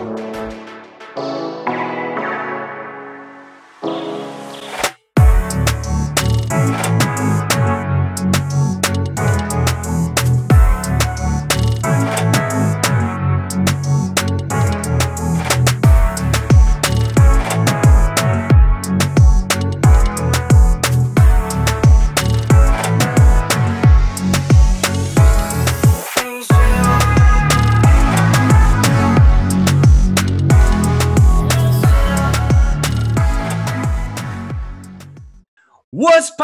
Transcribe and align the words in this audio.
What's 0.00 0.69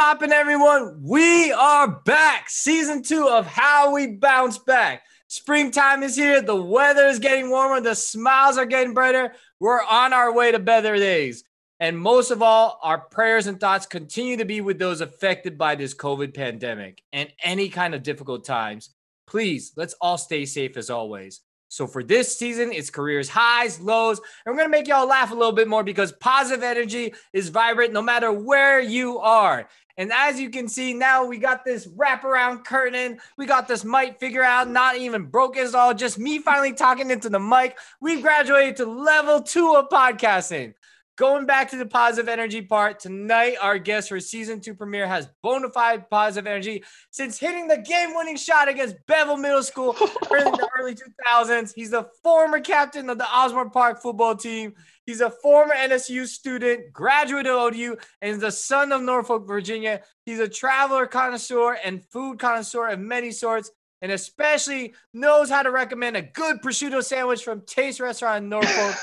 poppin', 0.08 0.30
everyone? 0.30 1.00
We 1.02 1.50
are 1.50 1.88
back. 1.88 2.48
Season 2.48 3.02
two 3.02 3.28
of 3.28 3.44
How 3.44 3.92
We 3.92 4.06
Bounce 4.06 4.56
Back. 4.56 5.02
Springtime 5.26 6.04
is 6.04 6.14
here. 6.14 6.40
The 6.40 6.54
weather 6.54 7.06
is 7.06 7.18
getting 7.18 7.50
warmer. 7.50 7.80
The 7.80 7.96
smiles 7.96 8.56
are 8.56 8.66
getting 8.66 8.94
brighter. 8.94 9.32
We're 9.58 9.82
on 9.82 10.12
our 10.12 10.32
way 10.32 10.52
to 10.52 10.60
better 10.60 10.94
days. 10.94 11.42
And 11.80 11.98
most 11.98 12.30
of 12.30 12.40
all, 12.40 12.78
our 12.84 12.98
prayers 12.98 13.48
and 13.48 13.58
thoughts 13.58 13.84
continue 13.84 14.36
to 14.36 14.44
be 14.44 14.60
with 14.60 14.78
those 14.78 15.00
affected 15.00 15.58
by 15.58 15.74
this 15.74 15.92
COVID 15.92 16.34
pandemic 16.34 17.02
and 17.12 17.28
any 17.42 17.68
kind 17.68 17.92
of 17.92 18.04
difficult 18.04 18.44
times. 18.44 18.90
Please, 19.26 19.72
let's 19.74 19.96
all 20.00 20.18
stay 20.18 20.44
safe 20.44 20.76
as 20.76 20.88
always. 20.88 21.40
So 21.68 21.86
for 21.86 22.04
this 22.04 22.38
season, 22.38 22.70
it's 22.72 22.90
careers 22.90 23.28
highs, 23.28 23.80
lows, 23.80 24.20
and 24.44 24.54
we're 24.54 24.58
gonna 24.62 24.68
make 24.68 24.86
y'all 24.86 25.08
laugh 25.08 25.32
a 25.32 25.34
little 25.34 25.52
bit 25.52 25.66
more 25.66 25.82
because 25.82 26.12
positive 26.12 26.62
energy 26.62 27.12
is 27.32 27.48
vibrant 27.48 27.92
no 27.92 28.02
matter 28.02 28.30
where 28.30 28.80
you 28.80 29.18
are. 29.18 29.68
And 29.98 30.12
as 30.12 30.38
you 30.38 30.50
can 30.50 30.68
see 30.68 30.92
now, 30.92 31.24
we 31.24 31.38
got 31.38 31.64
this 31.64 31.86
wraparound 31.86 32.64
curtain. 32.64 33.18
We 33.38 33.46
got 33.46 33.66
this 33.66 33.84
mic 33.84 34.20
figure 34.20 34.42
out, 34.42 34.68
not 34.68 34.96
even 34.96 35.26
broken. 35.26 35.64
It's 35.64 35.74
all 35.74 35.94
just 35.94 36.18
me 36.18 36.38
finally 36.38 36.74
talking 36.74 37.10
into 37.10 37.30
the 37.30 37.40
mic. 37.40 37.78
We've 38.00 38.22
graduated 38.22 38.76
to 38.76 38.86
level 38.86 39.40
two 39.40 39.74
of 39.74 39.88
podcasting. 39.88 40.74
Going 41.16 41.46
back 41.46 41.70
to 41.70 41.76
the 41.78 41.86
positive 41.86 42.28
energy 42.28 42.60
part, 42.60 43.00
tonight 43.00 43.56
our 43.62 43.78
guest 43.78 44.10
for 44.10 44.20
season 44.20 44.60
two 44.60 44.74
premiere 44.74 45.08
has 45.08 45.30
bona 45.42 45.70
fide 45.70 46.10
positive 46.10 46.46
energy 46.46 46.84
since 47.10 47.38
hitting 47.38 47.68
the 47.68 47.78
game 47.78 48.14
winning 48.14 48.36
shot 48.36 48.68
against 48.68 48.96
Bevel 49.06 49.38
Middle 49.38 49.62
School 49.62 49.96
early 50.30 50.46
in 50.46 50.52
the 50.52 50.68
early 50.78 50.94
2000s. 50.94 51.72
He's 51.74 51.88
the 51.88 52.10
former 52.22 52.60
captain 52.60 53.08
of 53.08 53.16
the 53.16 53.24
Osborne 53.24 53.70
Park 53.70 54.02
football 54.02 54.36
team. 54.36 54.74
He's 55.06 55.20
a 55.20 55.30
former 55.30 55.74
NSU 55.74 56.26
student, 56.26 56.92
graduate 56.92 57.46
of 57.46 57.54
ODU, 57.54 57.96
and 58.20 58.32
is 58.32 58.40
the 58.40 58.50
son 58.50 58.92
of 58.92 59.02
Norfolk, 59.02 59.46
Virginia. 59.46 60.02
He's 60.24 60.40
a 60.40 60.48
traveler 60.48 61.06
connoisseur 61.06 61.78
and 61.84 62.04
food 62.04 62.38
connoisseur 62.38 62.88
of 62.88 62.98
many 62.98 63.30
sorts 63.30 63.70
and 64.02 64.12
especially 64.12 64.94
knows 65.14 65.48
how 65.50 65.62
to 65.62 65.70
recommend 65.70 66.16
a 66.16 66.22
good 66.22 66.60
prosciutto 66.60 67.02
sandwich 67.02 67.42
from 67.42 67.62
Taste 67.62 68.00
Restaurant 68.00 68.44
in 68.44 68.48
Norfolk, 68.48 68.94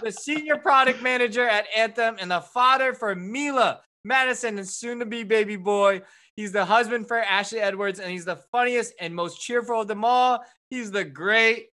the 0.02 0.12
senior 0.12 0.56
product 0.56 1.02
manager 1.02 1.46
at 1.46 1.66
Anthem, 1.76 2.16
and 2.18 2.30
the 2.30 2.40
father 2.40 2.94
for 2.94 3.14
Mila, 3.14 3.80
Madison, 4.04 4.58
and 4.58 4.66
soon 4.68 5.00
to 5.00 5.06
be 5.06 5.22
baby 5.22 5.56
boy. 5.56 6.00
He's 6.34 6.52
the 6.52 6.64
husband 6.64 7.08
for 7.08 7.18
Ashley 7.18 7.60
Edwards, 7.60 8.00
and 8.00 8.10
he's 8.10 8.24
the 8.24 8.40
funniest 8.50 8.94
and 9.00 9.14
most 9.14 9.40
cheerful 9.40 9.82
of 9.82 9.88
them 9.88 10.04
all. 10.04 10.42
He's 10.70 10.90
the 10.90 11.04
great 11.04 11.68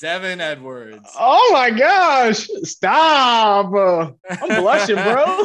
Devin 0.00 0.40
Edwards. 0.40 1.10
Oh 1.18 1.50
my 1.52 1.70
gosh. 1.70 2.48
Stop. 2.62 3.66
I'm 4.30 4.62
blushing, 4.62 4.96
bro. 4.96 5.24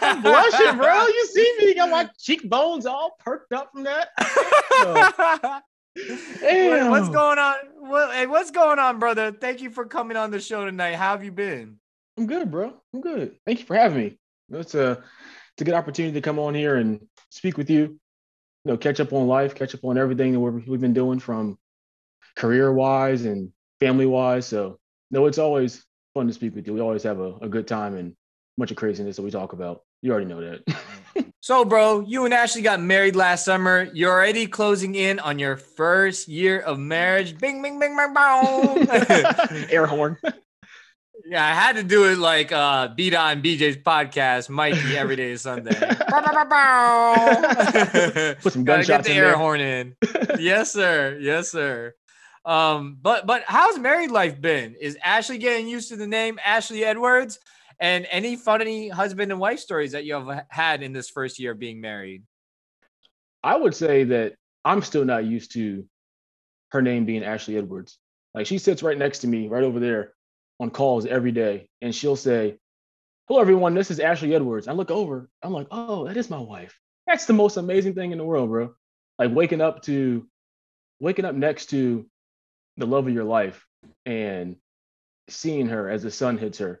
I'm 0.00 0.22
blushing, 0.22 0.78
bro. 0.78 1.06
You 1.06 1.26
see 1.26 1.56
me? 1.58 1.74
Got 1.74 1.90
my 1.90 2.08
cheekbones 2.18 2.86
all 2.86 3.16
perked 3.20 3.52
up 3.52 3.70
from 3.72 3.82
that. 3.84 4.08
Damn. 6.40 6.90
What's 6.90 7.10
going 7.10 7.38
on? 7.38 7.56
What, 7.76 8.14
hey, 8.14 8.26
what's 8.26 8.50
going 8.50 8.78
on, 8.78 8.98
brother? 8.98 9.30
Thank 9.30 9.60
you 9.60 9.68
for 9.68 9.84
coming 9.84 10.16
on 10.16 10.30
the 10.30 10.40
show 10.40 10.64
tonight. 10.64 10.94
How 10.94 11.10
have 11.10 11.22
you 11.22 11.32
been? 11.32 11.76
I'm 12.16 12.26
good, 12.26 12.50
bro. 12.50 12.72
I'm 12.94 13.02
good. 13.02 13.36
Thank 13.44 13.60
you 13.60 13.66
for 13.66 13.76
having 13.76 13.98
me. 13.98 14.18
It's 14.52 14.74
a 14.74 14.92
it's 14.92 15.60
a 15.60 15.64
good 15.64 15.74
opportunity 15.74 16.14
to 16.14 16.22
come 16.22 16.38
on 16.38 16.54
here 16.54 16.76
and 16.76 17.06
speak 17.28 17.58
with 17.58 17.68
you. 17.68 17.80
You 18.64 18.72
know, 18.72 18.76
catch 18.78 19.00
up 19.00 19.12
on 19.12 19.26
life, 19.26 19.54
catch 19.54 19.74
up 19.74 19.84
on 19.84 19.98
everything 19.98 20.32
that 20.32 20.40
we've 20.40 20.80
been 20.80 20.94
doing 20.94 21.18
from 21.18 21.58
career 22.36 22.72
wise 22.72 23.24
and 23.24 23.50
family 23.80 24.06
wise. 24.06 24.46
So 24.46 24.78
no, 25.10 25.26
it's 25.26 25.38
always 25.38 25.84
fun 26.14 26.26
to 26.26 26.32
speak 26.32 26.54
with 26.54 26.66
you. 26.66 26.74
We 26.74 26.80
always 26.80 27.02
have 27.02 27.20
a, 27.20 27.34
a 27.36 27.48
good 27.48 27.66
time 27.66 27.96
and 27.96 28.10
a 28.12 28.14
bunch 28.58 28.70
of 28.70 28.76
craziness 28.76 29.16
that 29.16 29.22
we 29.22 29.30
talk 29.30 29.52
about. 29.52 29.82
You 30.02 30.12
already 30.12 30.26
know 30.26 30.40
that. 30.40 31.32
so, 31.40 31.64
bro, 31.64 32.00
you 32.00 32.24
and 32.24 32.32
Ashley 32.32 32.62
got 32.62 32.80
married 32.80 33.16
last 33.16 33.44
summer. 33.44 33.88
You're 33.92 34.12
already 34.12 34.46
closing 34.46 34.94
in 34.94 35.18
on 35.18 35.38
your 35.38 35.56
first 35.56 36.26
year 36.26 36.60
of 36.60 36.78
marriage. 36.78 37.38
Bing, 37.38 37.60
bing, 37.60 37.78
bing, 37.78 37.96
bing, 37.96 38.14
bong. 38.14 38.88
Air 39.70 39.86
horn. 39.86 40.16
Yeah, 41.26 41.44
I 41.46 41.54
had 41.54 41.76
to 41.76 41.82
do 41.84 42.10
it 42.10 42.18
like 42.18 42.50
uh 42.50 42.88
beat 42.88 43.14
on 43.14 43.42
BJ's 43.42 43.76
podcast, 43.76 44.48
Mikey, 44.48 44.96
every 44.96 45.16
day 45.16 45.32
is 45.32 45.42
Sunday. 45.42 45.70
Put 48.40 48.52
some 48.52 48.64
gunshots 48.64 48.88
get 48.88 49.04
the 49.04 49.10
in 49.12 49.16
air 49.16 49.24
there. 49.26 49.36
horn 49.36 49.60
in. 49.60 49.94
yes, 50.38 50.72
sir. 50.72 51.18
Yes, 51.20 51.50
sir. 51.50 51.94
Um, 52.44 52.98
but 53.00 53.26
but 53.26 53.44
how's 53.46 53.78
married 53.78 54.10
life 54.10 54.40
been? 54.40 54.74
Is 54.80 54.96
Ashley 55.04 55.38
getting 55.38 55.68
used 55.68 55.90
to 55.90 55.96
the 55.96 56.06
name 56.06 56.38
Ashley 56.44 56.84
Edwards? 56.84 57.38
And 57.78 58.06
any 58.10 58.36
funny 58.36 58.88
husband 58.88 59.32
and 59.32 59.40
wife 59.40 59.58
stories 59.58 59.92
that 59.92 60.04
you 60.04 60.14
have 60.14 60.44
had 60.48 60.82
in 60.82 60.92
this 60.92 61.08
first 61.08 61.38
year 61.38 61.52
of 61.52 61.58
being 61.58 61.80
married? 61.80 62.22
I 63.42 63.56
would 63.56 63.74
say 63.74 64.04
that 64.04 64.34
I'm 64.64 64.82
still 64.82 65.04
not 65.04 65.24
used 65.24 65.52
to 65.52 65.86
her 66.72 66.82
name 66.82 67.06
being 67.06 67.24
Ashley 67.24 67.56
Edwards. 67.56 67.98
Like 68.34 68.46
she 68.46 68.58
sits 68.58 68.82
right 68.82 68.98
next 68.98 69.20
to 69.20 69.28
me, 69.28 69.48
right 69.48 69.64
over 69.64 69.80
there 69.80 70.12
on 70.60 70.70
calls 70.70 71.06
every 71.06 71.32
day, 71.32 71.68
and 71.80 71.94
she'll 71.94 72.16
say, 72.16 72.58
Hello, 73.26 73.40
everyone. 73.40 73.74
This 73.74 73.90
is 73.90 74.00
Ashley 74.00 74.34
Edwards. 74.34 74.68
I 74.68 74.72
look 74.72 74.90
over, 74.90 75.30
I'm 75.42 75.52
like, 75.52 75.68
Oh, 75.70 76.06
that 76.06 76.16
is 76.16 76.30
my 76.30 76.38
wife. 76.38 76.78
That's 77.06 77.26
the 77.26 77.32
most 77.32 77.56
amazing 77.56 77.94
thing 77.94 78.12
in 78.12 78.18
the 78.18 78.24
world, 78.24 78.50
bro. 78.50 78.74
Like 79.18 79.32
waking 79.32 79.60
up 79.60 79.82
to, 79.82 80.26
waking 81.00 81.24
up 81.24 81.34
next 81.34 81.66
to 81.70 82.06
the 82.80 82.86
love 82.86 83.06
of 83.06 83.14
your 83.14 83.24
life 83.24 83.66
and 84.04 84.56
seeing 85.28 85.68
her 85.68 85.88
as 85.88 86.02
the 86.02 86.10
sun 86.10 86.38
hits 86.38 86.58
her. 86.58 86.80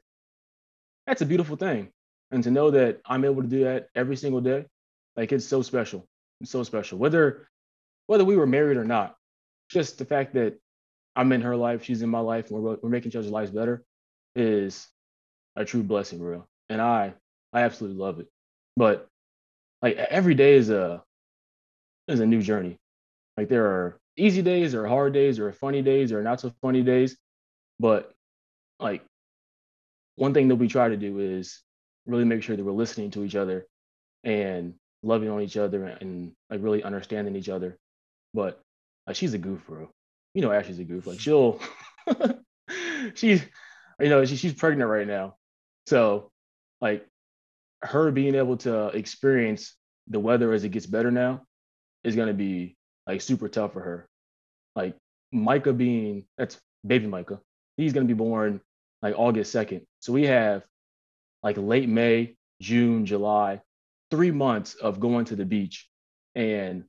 That's 1.06 1.22
a 1.22 1.26
beautiful 1.26 1.56
thing. 1.56 1.90
And 2.30 2.42
to 2.44 2.50
know 2.50 2.70
that 2.70 3.00
I'm 3.06 3.24
able 3.24 3.42
to 3.42 3.48
do 3.48 3.64
that 3.64 3.88
every 3.94 4.16
single 4.16 4.40
day, 4.40 4.66
like 5.16 5.32
it's 5.32 5.46
so 5.46 5.62
special. 5.62 6.06
It's 6.40 6.50
so 6.50 6.62
special. 6.62 6.98
Whether 6.98 7.48
whether 8.06 8.24
we 8.24 8.36
were 8.36 8.46
married 8.46 8.76
or 8.76 8.84
not, 8.84 9.14
just 9.68 9.98
the 9.98 10.04
fact 10.04 10.34
that 10.34 10.58
I'm 11.14 11.32
in 11.32 11.42
her 11.42 11.56
life, 11.56 11.84
she's 11.84 12.02
in 12.02 12.08
my 12.08 12.20
life, 12.20 12.50
and 12.50 12.60
we're, 12.60 12.76
we're 12.82 12.88
making 12.88 13.10
each 13.10 13.16
other's 13.16 13.30
lives 13.30 13.50
better 13.50 13.84
is 14.34 14.88
a 15.56 15.64
true 15.64 15.82
blessing, 15.82 16.20
real. 16.20 16.48
And 16.68 16.80
I 16.80 17.14
I 17.52 17.62
absolutely 17.62 17.98
love 17.98 18.20
it. 18.20 18.28
But 18.76 19.08
like 19.82 19.96
every 19.96 20.34
day 20.34 20.54
is 20.54 20.70
a 20.70 21.02
is 22.08 22.20
a 22.20 22.26
new 22.26 22.42
journey. 22.42 22.78
Like 23.36 23.48
there 23.48 23.66
are 23.66 23.99
easy 24.16 24.42
days, 24.42 24.74
or 24.74 24.86
hard 24.86 25.12
days, 25.12 25.38
or 25.38 25.52
funny 25.52 25.82
days, 25.82 26.12
or 26.12 26.22
not 26.22 26.40
so 26.40 26.52
funny 26.62 26.82
days. 26.82 27.16
But 27.78 28.12
like 28.78 29.02
one 30.16 30.34
thing 30.34 30.48
that 30.48 30.56
we 30.56 30.68
try 30.68 30.88
to 30.88 30.96
do 30.96 31.18
is 31.18 31.62
really 32.06 32.24
make 32.24 32.42
sure 32.42 32.56
that 32.56 32.64
we're 32.64 32.72
listening 32.72 33.10
to 33.12 33.24
each 33.24 33.36
other 33.36 33.66
and 34.24 34.74
loving 35.02 35.30
on 35.30 35.40
each 35.40 35.56
other 35.56 35.86
and 35.86 36.32
like 36.50 36.62
really 36.62 36.82
understanding 36.82 37.36
each 37.36 37.48
other. 37.48 37.78
But 38.34 38.60
she's 39.12 39.34
a 39.34 39.38
goof, 39.38 39.66
bro. 39.66 39.88
You 40.34 40.42
know 40.42 40.52
Ashley's 40.52 40.78
a 40.78 40.84
goof. 40.84 41.06
Like 41.06 41.20
she'll 41.20 41.60
she's 43.14 43.42
you 44.00 44.08
know, 44.08 44.24
she, 44.24 44.36
she's 44.36 44.54
pregnant 44.54 44.90
right 44.90 45.06
now. 45.06 45.36
So 45.86 46.30
like 46.80 47.06
her 47.82 48.10
being 48.10 48.34
able 48.34 48.56
to 48.58 48.88
experience 48.88 49.74
the 50.08 50.20
weather 50.20 50.52
as 50.52 50.64
it 50.64 50.70
gets 50.70 50.86
better 50.86 51.10
now 51.10 51.42
is 52.02 52.16
gonna 52.16 52.34
be 52.34 52.76
like 53.10 53.20
super 53.20 53.48
tough 53.48 53.72
for 53.72 53.80
her. 53.80 54.08
Like 54.76 54.96
Micah 55.32 55.72
being 55.72 56.24
that's 56.38 56.58
baby 56.86 57.06
Micah. 57.08 57.40
He's 57.76 57.92
gonna 57.92 58.06
be 58.06 58.14
born 58.14 58.60
like 59.02 59.14
August 59.18 59.54
2nd. 59.54 59.82
So 60.00 60.12
we 60.12 60.26
have 60.26 60.62
like 61.42 61.56
late 61.58 61.88
May, 61.88 62.36
June, 62.60 63.06
July, 63.06 63.62
three 64.10 64.30
months 64.30 64.74
of 64.74 65.00
going 65.00 65.24
to 65.26 65.36
the 65.36 65.44
beach. 65.44 65.88
And 66.36 66.84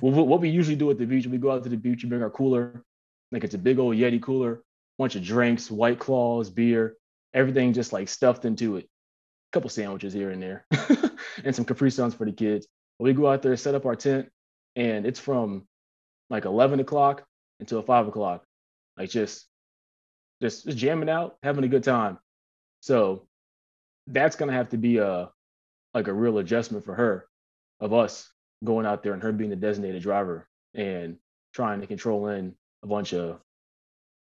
what 0.00 0.40
we 0.40 0.50
usually 0.50 0.76
do 0.76 0.90
at 0.90 0.98
the 0.98 1.06
beach, 1.06 1.26
we 1.26 1.38
go 1.38 1.50
out 1.50 1.62
to 1.64 1.70
the 1.70 1.76
beach, 1.76 2.02
we 2.02 2.10
bring 2.10 2.22
our 2.22 2.30
cooler, 2.30 2.84
like 3.32 3.42
it's 3.42 3.54
a 3.54 3.58
big 3.58 3.78
old 3.78 3.96
Yeti 3.96 4.20
cooler, 4.20 4.62
bunch 4.98 5.16
of 5.16 5.24
drinks, 5.24 5.70
white 5.70 5.98
claws, 5.98 6.50
beer, 6.50 6.96
everything 7.32 7.72
just 7.72 7.92
like 7.92 8.08
stuffed 8.08 8.44
into 8.44 8.76
it. 8.76 8.84
A 8.84 9.52
couple 9.52 9.70
sandwiches 9.70 10.12
here 10.12 10.30
and 10.30 10.42
there, 10.42 10.66
and 11.44 11.56
some 11.56 11.64
Capri 11.64 11.90
Suns 11.90 12.14
for 12.14 12.26
the 12.26 12.32
kids. 12.32 12.66
We 12.98 13.14
go 13.14 13.28
out 13.28 13.42
there, 13.42 13.56
set 13.56 13.74
up 13.74 13.86
our 13.86 13.96
tent, 13.96 14.28
and 14.78 15.04
it's 15.04 15.18
from 15.18 15.66
like 16.30 16.44
11 16.44 16.78
o'clock 16.78 17.24
until 17.58 17.82
five 17.82 18.06
o'clock, 18.06 18.44
like 18.96 19.10
just 19.10 19.46
just, 20.40 20.64
just 20.64 20.78
jamming 20.78 21.08
out, 21.08 21.36
having 21.42 21.64
a 21.64 21.68
good 21.68 21.82
time. 21.82 22.16
So 22.80 23.26
that's 24.06 24.36
gonna 24.36 24.52
have 24.52 24.70
to 24.70 24.78
be 24.78 24.98
a 24.98 25.30
like 25.94 26.06
a 26.06 26.12
real 26.12 26.38
adjustment 26.38 26.84
for 26.84 26.94
her 26.94 27.26
of 27.80 27.92
us 27.92 28.30
going 28.64 28.86
out 28.86 29.02
there 29.02 29.14
and 29.14 29.22
her 29.22 29.32
being 29.32 29.50
the 29.50 29.56
designated 29.56 30.00
driver 30.00 30.48
and 30.74 31.16
trying 31.52 31.80
to 31.80 31.86
control 31.86 32.28
in 32.28 32.54
a 32.84 32.86
bunch 32.86 33.12
of 33.12 33.40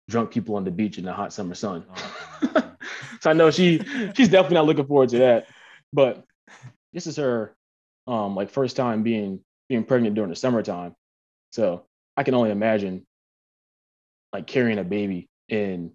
drunk 0.08 0.32
people 0.32 0.56
on 0.56 0.64
the 0.64 0.70
beach 0.70 0.98
in 0.98 1.04
the 1.04 1.12
hot 1.12 1.32
summer 1.32 1.54
sun. 1.54 1.84
Oh, 1.94 2.74
so 3.20 3.30
I 3.30 3.34
know 3.34 3.52
she 3.52 3.78
she's 4.16 4.28
definitely 4.28 4.56
not 4.56 4.66
looking 4.66 4.86
forward 4.86 5.10
to 5.10 5.18
that. 5.18 5.46
But 5.92 6.24
this 6.92 7.06
is 7.06 7.16
her 7.18 7.54
um 8.08 8.34
like 8.34 8.50
first 8.50 8.74
time 8.74 9.04
being 9.04 9.44
being 9.70 9.84
pregnant 9.84 10.16
during 10.16 10.28
the 10.28 10.36
summertime. 10.36 10.94
So 11.52 11.84
I 12.16 12.24
can 12.24 12.34
only 12.34 12.50
imagine 12.50 13.06
like 14.32 14.46
carrying 14.46 14.78
a 14.78 14.84
baby 14.84 15.28
in 15.48 15.92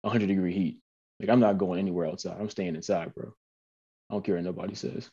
100 0.00 0.26
degree 0.26 0.54
heat. 0.54 0.78
Like 1.20 1.28
I'm 1.28 1.38
not 1.38 1.58
going 1.58 1.78
anywhere 1.78 2.06
outside. 2.06 2.38
I'm 2.40 2.50
staying 2.50 2.74
inside, 2.74 3.14
bro. 3.14 3.32
I 4.10 4.14
don't 4.14 4.24
care 4.24 4.36
what 4.36 4.44
nobody 4.44 4.74
says. 4.74 5.08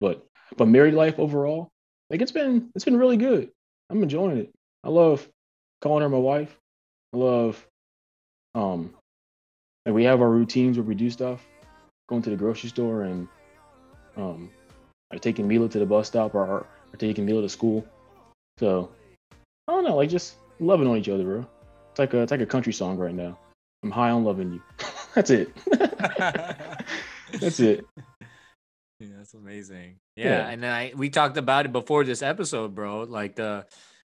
But 0.00 0.26
but 0.56 0.66
married 0.66 0.94
life 0.94 1.18
overall, 1.18 1.68
like 2.10 2.22
it's 2.22 2.32
been 2.32 2.70
it's 2.74 2.84
been 2.84 2.96
really 2.96 3.18
good. 3.18 3.50
I'm 3.90 4.02
enjoying 4.02 4.38
it. 4.38 4.50
I 4.82 4.88
love 4.88 5.28
calling 5.82 6.02
her 6.02 6.08
my 6.08 6.18
wife. 6.18 6.56
I 7.12 7.18
love 7.18 7.66
um 8.54 8.94
like 9.84 9.94
we 9.94 10.04
have 10.04 10.22
our 10.22 10.30
routines 10.30 10.78
where 10.78 10.86
we 10.86 10.94
do 10.94 11.10
stuff, 11.10 11.46
going 12.08 12.22
to 12.22 12.30
the 12.30 12.36
grocery 12.36 12.70
store 12.70 13.02
and 13.02 13.28
um 14.16 14.50
like 15.12 15.20
taking 15.20 15.46
Mila 15.46 15.68
to 15.68 15.78
the 15.78 15.86
bus 15.86 16.06
stop 16.06 16.34
or, 16.34 16.66
or 16.92 16.96
taking 16.96 17.24
Mila 17.24 17.42
to 17.42 17.48
school. 17.48 17.84
So 18.58 18.90
I 19.68 19.72
don't 19.72 19.84
know, 19.84 19.96
like 19.96 20.10
just 20.10 20.36
loving 20.60 20.86
on 20.86 20.96
each 20.96 21.08
other, 21.08 21.24
bro. 21.24 21.46
It's 21.90 21.98
like 21.98 22.14
a 22.14 22.22
it's 22.22 22.30
like 22.30 22.40
a 22.40 22.46
country 22.46 22.72
song 22.72 22.96
right 22.96 23.14
now. 23.14 23.38
I'm 23.82 23.90
high 23.90 24.10
on 24.10 24.24
loving 24.24 24.52
you. 24.52 24.62
That's 25.14 25.30
it. 25.30 25.54
That's 27.40 27.60
it. 27.60 27.84
Yeah, 29.00 29.08
that's 29.18 29.34
amazing. 29.34 29.96
Yeah, 30.14 30.24
yeah, 30.24 30.48
and 30.48 30.64
I 30.64 30.92
we 30.94 31.10
talked 31.10 31.36
about 31.36 31.66
it 31.66 31.72
before 31.72 32.04
this 32.04 32.22
episode, 32.22 32.74
bro. 32.74 33.02
Like 33.02 33.34
the 33.34 33.66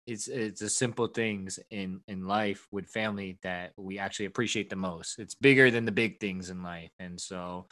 it's 0.06 0.30
it's 0.30 0.62
the 0.62 0.70
simple 0.70 1.08
things 1.08 1.60
in 1.70 2.00
in 2.08 2.26
life 2.26 2.66
with 2.72 2.88
family 2.88 3.38
that 3.44 3.74
we 3.76 4.00
actually 4.00 4.28
appreciate 4.28 4.70
the 4.70 4.78
most. 4.78 5.20
It's 5.20 5.36
bigger 5.36 5.70
than 5.70 5.84
the 5.84 5.92
big 5.92 6.22
things 6.22 6.50
in 6.50 6.64
life, 6.64 6.92
and 7.00 7.20
so 7.20 7.68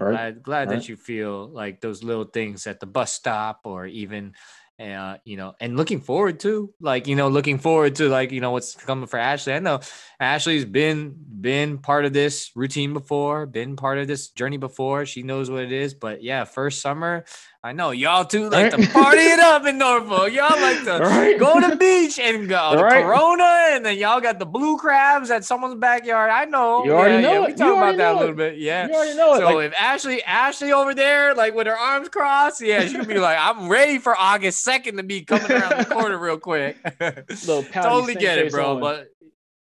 right. 0.00 0.12
glad 0.12 0.42
glad 0.42 0.68
that 0.70 0.88
you 0.88 0.96
feel 0.96 1.48
like 1.48 1.80
those 1.80 2.02
little 2.02 2.24
things 2.24 2.66
at 2.66 2.80
the 2.80 2.86
bus 2.86 3.12
stop 3.12 3.60
or 3.64 3.86
even 3.86 4.34
uh, 4.80 5.18
you 5.26 5.36
know, 5.36 5.54
and 5.60 5.76
looking 5.76 6.00
forward 6.00 6.40
to 6.40 6.72
like, 6.80 7.06
you 7.06 7.14
know, 7.14 7.28
looking 7.28 7.58
forward 7.58 7.94
to 7.96 8.08
like, 8.08 8.32
you 8.32 8.40
know, 8.40 8.52
what's 8.52 8.74
coming 8.74 9.06
for 9.06 9.18
Ashley. 9.18 9.52
I 9.52 9.58
know 9.58 9.80
Ashley's 10.18 10.64
been 10.64 11.14
been 11.40 11.76
part 11.78 12.06
of 12.06 12.14
this 12.14 12.50
routine 12.54 12.94
before, 12.94 13.44
been 13.44 13.76
part 13.76 13.98
of 13.98 14.06
this 14.06 14.30
journey 14.30 14.56
before. 14.56 15.04
She 15.04 15.22
knows 15.22 15.50
what 15.50 15.64
it 15.64 15.72
is. 15.72 15.92
But 15.92 16.22
yeah, 16.22 16.44
first 16.44 16.80
summer, 16.80 17.26
I 17.62 17.72
know 17.72 17.90
y'all 17.90 18.24
too 18.24 18.48
like 18.48 18.72
right. 18.72 18.82
to 18.82 18.88
party 18.90 19.20
it 19.20 19.38
up 19.38 19.66
in 19.66 19.76
Norfolk. 19.78 20.32
Y'all 20.32 20.58
like 20.58 20.82
to 20.84 20.98
right. 20.98 21.38
go 21.38 21.60
to 21.60 21.68
the 21.68 21.76
beach 21.76 22.18
and 22.18 22.48
go 22.48 22.74
to 22.74 22.82
right. 22.82 23.04
Corona, 23.04 23.44
and 23.72 23.84
then 23.84 23.98
y'all 23.98 24.18
got 24.18 24.38
the 24.38 24.46
blue 24.46 24.78
crabs 24.78 25.30
at 25.30 25.44
someone's 25.44 25.74
backyard. 25.74 26.30
I 26.30 26.46
know. 26.46 26.82
You 26.86 26.92
already 26.92 27.16
yeah, 27.16 27.20
know 27.20 27.32
yeah. 27.32 27.42
It. 27.42 27.46
We 27.48 27.54
talk 27.54 27.76
about 27.76 27.96
that 27.98 28.14
a 28.14 28.18
little 28.18 28.34
bit. 28.34 28.56
Yeah. 28.56 28.88
You 28.88 28.94
already 28.94 29.14
know 29.14 29.34
it. 29.34 29.40
So 29.40 29.56
like, 29.56 29.66
if 29.66 29.74
Ashley, 29.74 30.22
Ashley 30.22 30.72
over 30.72 30.94
there, 30.94 31.34
like 31.34 31.54
with 31.54 31.66
her 31.66 31.76
arms 31.76 32.08
crossed, 32.08 32.62
yeah, 32.62 32.86
she 32.86 32.94
could 32.94 33.08
be 33.08 33.18
like, 33.18 33.36
I'm 33.38 33.68
ready 33.68 33.98
for 33.98 34.16
August 34.16 34.64
second 34.64 34.96
to 34.96 35.02
be 35.02 35.20
coming 35.20 35.52
around 35.52 35.80
the 35.80 35.84
corner 35.84 36.16
real 36.16 36.38
quick. 36.38 36.78
totally 37.72 38.14
get 38.14 38.38
it, 38.38 38.52
bro. 38.52 38.80
But 38.80 39.08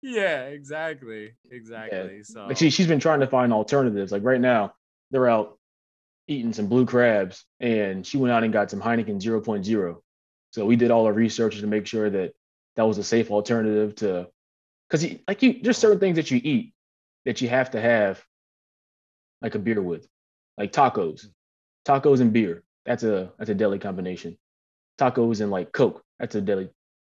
yeah, 0.01 0.45
exactly, 0.45 1.33
exactly. 1.51 2.17
Yeah. 2.17 2.23
So, 2.23 2.47
but 2.47 2.57
she 2.57 2.71
she's 2.71 2.88
been 2.88 2.99
trying 2.99 3.19
to 3.19 3.27
find 3.27 3.53
alternatives. 3.53 4.11
Like 4.11 4.23
right 4.23 4.41
now, 4.41 4.73
they're 5.11 5.29
out 5.29 5.59
eating 6.27 6.54
some 6.54 6.68
blue 6.68 6.86
crabs 6.86 7.45
and 7.60 8.06
she 8.06 8.18
went 8.18 8.31
out 8.31 8.44
and 8.44 8.54
got 8.54 8.72
some 8.72 8.81
Heineken 8.81 9.22
0.0. 9.22 9.95
So 10.51 10.66
we 10.66 10.75
did 10.75 10.92
all 10.92 11.06
our 11.06 11.13
research 11.13 11.60
to 11.60 11.68
make 11.68 11.86
sure 11.86 12.10
that 12.10 12.33
that 12.75 12.83
was 12.83 12.98
a 12.98 13.04
safe 13.04 13.31
alternative 13.31 13.95
to, 13.95 14.27
because 14.89 15.06
like 15.27 15.42
you, 15.42 15.60
there's 15.62 15.77
certain 15.77 16.00
things 16.00 16.16
that 16.16 16.31
you 16.31 16.39
eat 16.44 16.74
that 17.25 17.42
you 17.42 17.50
have 17.50 17.72
to 17.72 17.81
have 17.81 18.24
like 19.42 19.56
a 19.56 19.60
beer 19.60 19.81
with, 19.81 20.07
like 20.57 20.72
tacos, 20.72 21.27
tacos 21.86 22.22
and 22.22 22.33
beer. 22.33 22.63
That's 22.86 23.04
a 23.04 23.31
that's 23.38 23.50
a 23.50 23.56
deadly 23.56 23.80
combination. 23.80 24.38
Tacos 25.00 25.42
and 25.42 25.51
like 25.51 25.72
Coke. 25.72 26.04
That's 26.19 26.36
a 26.36 26.42
deadly 26.42 26.69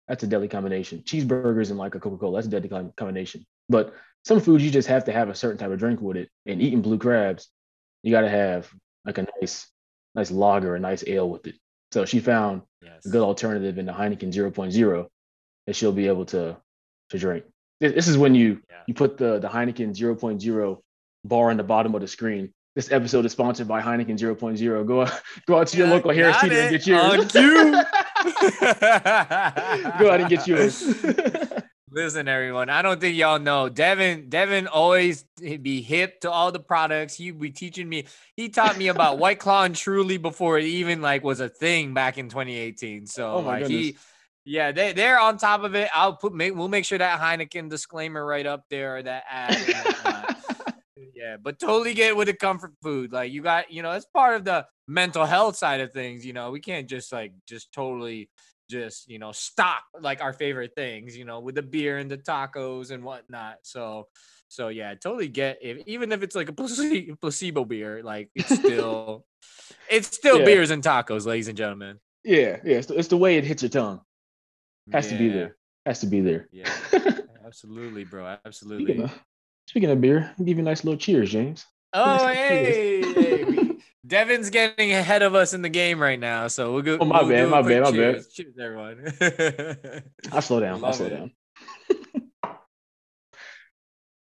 that's 0.06 0.22
a 0.22 0.26
deadly 0.26 0.48
combination. 0.48 1.00
Cheeseburgers 1.00 1.70
and 1.70 1.78
like 1.78 1.94
a 1.94 2.00
Coca 2.00 2.18
Cola. 2.18 2.38
That's 2.38 2.46
a 2.46 2.50
deadly 2.50 2.92
combination. 2.96 3.46
But 3.68 3.94
some 4.24 4.40
foods 4.40 4.64
you 4.64 4.70
just 4.70 4.88
have 4.88 5.04
to 5.04 5.12
have 5.12 5.28
a 5.28 5.34
certain 5.34 5.58
type 5.58 5.70
of 5.70 5.78
drink 5.78 6.00
with 6.00 6.16
it. 6.16 6.28
And 6.46 6.60
eating 6.60 6.82
blue 6.82 6.98
crabs, 6.98 7.48
you 8.02 8.10
got 8.10 8.20
to 8.22 8.28
have 8.28 8.70
like 9.04 9.18
a 9.18 9.26
nice, 9.40 9.68
nice 10.14 10.30
lager, 10.30 10.74
a 10.74 10.80
nice 10.80 11.04
ale 11.06 11.28
with 11.28 11.46
it. 11.46 11.56
So 11.92 12.04
she 12.04 12.20
found 12.20 12.62
yes. 12.80 13.04
a 13.06 13.10
good 13.10 13.22
alternative 13.22 13.78
in 13.78 13.86
the 13.86 13.92
Heineken 13.92 14.32
0.0 14.32 15.06
that 15.66 15.76
she'll 15.76 15.92
be 15.92 16.08
able 16.08 16.24
to 16.26 16.56
to 17.10 17.18
drink. 17.18 17.44
This 17.80 18.08
is 18.08 18.16
when 18.16 18.34
you 18.34 18.60
yeah. 18.70 18.82
you 18.86 18.94
put 18.94 19.18
the 19.18 19.38
the 19.38 19.48
Heineken 19.48 19.94
0.0 19.96 20.78
bar 21.24 21.50
on 21.50 21.56
the 21.56 21.62
bottom 21.62 21.94
of 21.94 22.00
the 22.00 22.08
screen. 22.08 22.52
This 22.74 22.90
episode 22.90 23.26
is 23.26 23.32
sponsored 23.32 23.68
by 23.68 23.82
Heineken 23.82 24.18
0.0. 24.18 24.86
Go 24.86 25.06
go 25.46 25.58
out 25.58 25.66
to 25.68 25.76
your 25.76 25.86
yeah, 25.88 25.92
local 25.92 26.12
Harris 26.12 26.40
Teeter 26.40 26.54
and 26.60 26.70
get 26.70 26.86
yours. 26.86 27.32
Go 29.98 30.10
out 30.10 30.20
and 30.20 30.30
get 30.30 30.46
yours. 30.46 31.48
Listen, 31.94 32.26
everyone. 32.26 32.70
I 32.70 32.80
don't 32.80 32.98
think 32.98 33.16
y'all 33.16 33.38
know. 33.38 33.68
Devin, 33.68 34.30
Devin 34.30 34.66
always 34.66 35.24
be 35.40 35.82
hip 35.82 36.22
to 36.22 36.30
all 36.30 36.50
the 36.50 36.58
products. 36.58 37.14
He 37.14 37.32
be 37.32 37.50
teaching 37.50 37.86
me. 37.86 38.06
He 38.34 38.48
taught 38.48 38.78
me 38.78 38.88
about 38.88 39.18
White 39.18 39.38
Claw 39.38 39.64
and 39.64 39.76
Truly 39.76 40.16
before 40.16 40.58
it 40.58 40.64
even 40.64 41.02
like 41.02 41.22
was 41.22 41.40
a 41.40 41.50
thing 41.50 41.92
back 41.92 42.16
in 42.16 42.30
2018. 42.30 43.06
So 43.06 43.32
oh 43.32 43.40
like 43.40 43.66
he, 43.66 43.98
yeah, 44.46 44.72
they 44.72 44.94
they're 44.94 45.20
on 45.20 45.36
top 45.36 45.64
of 45.64 45.74
it. 45.74 45.90
I'll 45.94 46.16
put 46.16 46.32
make 46.32 46.54
we'll 46.54 46.68
make 46.68 46.86
sure 46.86 46.96
that 46.96 47.20
Heineken 47.20 47.68
disclaimer 47.68 48.24
right 48.24 48.46
up 48.46 48.64
there. 48.70 49.02
That 49.02 49.24
ad. 49.28 50.36
yeah, 51.14 51.36
but 51.36 51.58
totally 51.58 51.92
get 51.92 52.16
with 52.16 52.28
the 52.28 52.34
comfort 52.34 52.72
food. 52.82 53.12
Like 53.12 53.32
you 53.32 53.42
got, 53.42 53.70
you 53.70 53.82
know, 53.82 53.92
it's 53.92 54.06
part 54.06 54.36
of 54.36 54.44
the 54.44 54.66
mental 54.88 55.26
health 55.26 55.56
side 55.56 55.80
of 55.80 55.92
things. 55.92 56.24
You 56.24 56.32
know, 56.32 56.52
we 56.52 56.60
can't 56.60 56.88
just 56.88 57.12
like 57.12 57.34
just 57.46 57.70
totally 57.70 58.30
just 58.70 59.08
you 59.08 59.18
know 59.18 59.32
stop 59.32 59.82
like 60.00 60.22
our 60.22 60.32
favorite 60.32 60.72
things 60.76 61.16
you 61.16 61.24
know 61.24 61.40
with 61.40 61.54
the 61.54 61.62
beer 61.62 61.98
and 61.98 62.10
the 62.10 62.18
tacos 62.18 62.90
and 62.90 63.04
whatnot. 63.04 63.56
So 63.62 64.08
so 64.48 64.68
yeah 64.68 64.94
totally 64.94 65.28
get 65.28 65.58
if 65.62 65.86
even 65.86 66.12
if 66.12 66.22
it's 66.22 66.36
like 66.36 66.48
a 66.48 66.52
placebo, 66.52 67.16
placebo 67.20 67.64
beer 67.64 68.02
like 68.02 68.30
it's 68.34 68.54
still 68.54 69.24
it's 69.90 70.08
still 70.08 70.40
yeah. 70.40 70.44
beers 70.44 70.70
and 70.70 70.82
tacos 70.82 71.26
ladies 71.26 71.48
and 71.48 71.56
gentlemen. 71.56 71.98
Yeah 72.24 72.58
yeah 72.64 72.76
it's 72.76 72.86
the, 72.86 72.98
it's 72.98 73.08
the 73.08 73.16
way 73.16 73.36
it 73.36 73.44
hits 73.44 73.62
your 73.62 73.70
tongue. 73.70 74.00
Has 74.92 75.06
yeah. 75.06 75.12
to 75.12 75.18
be 75.18 75.28
there 75.28 75.56
has 75.86 76.00
to 76.00 76.06
be 76.06 76.20
there. 76.20 76.48
Yeah 76.52 76.72
absolutely 77.46 78.04
bro 78.04 78.36
absolutely. 78.44 78.86
speaking 78.86 79.02
of, 79.04 79.22
speaking 79.66 79.90
of 79.90 80.00
beer 80.00 80.34
I'll 80.38 80.44
give 80.44 80.56
you 80.56 80.62
a 80.62 80.64
nice 80.64 80.84
little 80.84 80.98
cheers 80.98 81.30
james. 81.30 81.66
Oh 81.94 82.26
hey, 82.28 83.02
hey 83.02 83.61
Devin's 84.06 84.50
getting 84.50 84.92
ahead 84.92 85.22
of 85.22 85.34
us 85.34 85.54
in 85.54 85.62
the 85.62 85.68
game 85.68 86.00
right 86.00 86.18
now, 86.18 86.48
so 86.48 86.72
we'll 86.72 86.82
go. 86.82 86.98
Oh 87.00 87.04
my 87.04 87.22
we'll 87.22 87.30
bad, 87.30 87.48
my 87.48 87.62
bad, 87.62 87.82
my 87.82 87.90
cheers. 87.92 88.26
bad. 88.26 88.34
Cheers, 88.34 88.54
everyone. 88.60 89.12
I'll 90.32 90.42
slow 90.42 90.60
down. 90.60 90.84
I'll 90.84 90.92
slow 90.92 91.06
it. 91.06 91.10
down. 91.10 91.30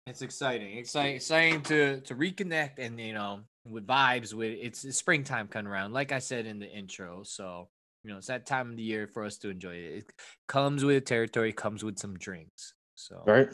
it's 0.06 0.22
exciting, 0.22 0.78
exciting, 0.78 1.16
exciting 1.16 1.62
to 1.62 2.00
to 2.02 2.14
reconnect 2.14 2.78
and 2.78 3.00
you 3.00 3.12
know 3.12 3.40
with 3.68 3.84
vibes. 3.84 4.32
With 4.32 4.56
it's, 4.60 4.84
it's 4.84 4.98
springtime 4.98 5.48
coming 5.48 5.70
around, 5.70 5.92
like 5.92 6.12
I 6.12 6.20
said 6.20 6.46
in 6.46 6.60
the 6.60 6.70
intro. 6.70 7.24
So 7.24 7.68
you 8.04 8.12
know 8.12 8.18
it's 8.18 8.28
that 8.28 8.46
time 8.46 8.70
of 8.70 8.76
the 8.76 8.84
year 8.84 9.08
for 9.08 9.24
us 9.24 9.38
to 9.38 9.48
enjoy 9.48 9.74
it. 9.74 9.94
It 9.94 10.12
comes 10.46 10.84
with 10.84 11.04
territory, 11.06 11.52
comes 11.52 11.82
with 11.82 11.98
some 11.98 12.16
drinks. 12.16 12.74
So 12.94 13.16
All 13.26 13.34
right. 13.34 13.48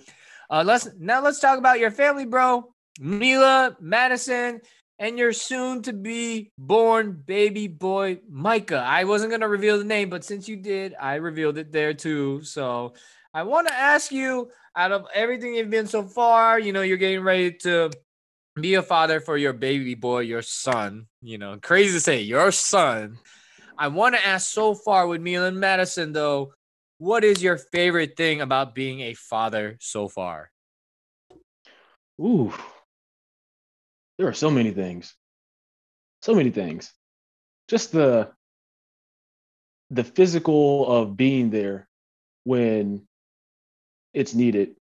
Uh, 0.50 0.62
let's 0.62 0.88
now 0.98 1.22
let's 1.22 1.40
talk 1.40 1.58
about 1.58 1.78
your 1.78 1.90
family, 1.90 2.26
bro. 2.26 2.74
Mila, 3.00 3.76
Madison, 3.80 4.60
and 4.98 5.18
your 5.18 5.32
soon 5.32 5.82
to 5.82 5.92
be 5.92 6.50
born 6.58 7.22
baby 7.26 7.68
boy 7.68 8.20
Micah. 8.28 8.84
I 8.84 9.04
wasn't 9.04 9.30
going 9.30 9.42
to 9.42 9.48
reveal 9.48 9.78
the 9.78 9.84
name, 9.84 10.10
but 10.10 10.24
since 10.24 10.48
you 10.48 10.56
did, 10.56 10.94
I 11.00 11.16
revealed 11.16 11.58
it 11.58 11.72
there 11.72 11.94
too. 11.94 12.42
So 12.42 12.94
I 13.32 13.44
want 13.44 13.68
to 13.68 13.74
ask 13.74 14.10
you 14.10 14.50
out 14.74 14.92
of 14.92 15.06
everything 15.14 15.54
you've 15.54 15.70
been 15.70 15.86
so 15.86 16.02
far, 16.04 16.58
you 16.58 16.72
know, 16.72 16.82
you're 16.82 16.96
getting 16.96 17.22
ready 17.22 17.52
to 17.52 17.90
be 18.60 18.74
a 18.74 18.82
father 18.82 19.20
for 19.20 19.36
your 19.36 19.52
baby 19.52 19.94
boy, 19.94 20.20
your 20.20 20.42
son, 20.42 21.06
you 21.22 21.38
know, 21.38 21.58
crazy 21.62 21.94
to 21.94 22.00
say, 22.00 22.20
your 22.20 22.50
son. 22.50 23.18
I 23.76 23.88
want 23.88 24.16
to 24.16 24.26
ask 24.26 24.50
so 24.50 24.74
far 24.74 25.06
with 25.06 25.20
Mila 25.20 25.48
and 25.48 25.60
Madison, 25.60 26.12
though, 26.12 26.52
what 26.98 27.22
is 27.22 27.42
your 27.42 27.56
favorite 27.56 28.16
thing 28.16 28.40
about 28.40 28.74
being 28.74 29.00
a 29.00 29.14
father 29.14 29.76
so 29.80 30.08
far? 30.08 30.50
Ooh, 32.20 32.52
there 34.18 34.28
are 34.28 34.34
so 34.34 34.50
many 34.50 34.72
things. 34.72 35.14
So 36.22 36.34
many 36.34 36.50
things. 36.50 36.92
Just 37.68 37.92
the 37.92 38.30
the 39.90 40.04
physical 40.04 40.86
of 40.86 41.16
being 41.16 41.50
there 41.50 41.88
when 42.44 43.06
it's 44.12 44.34
needed, 44.34 44.76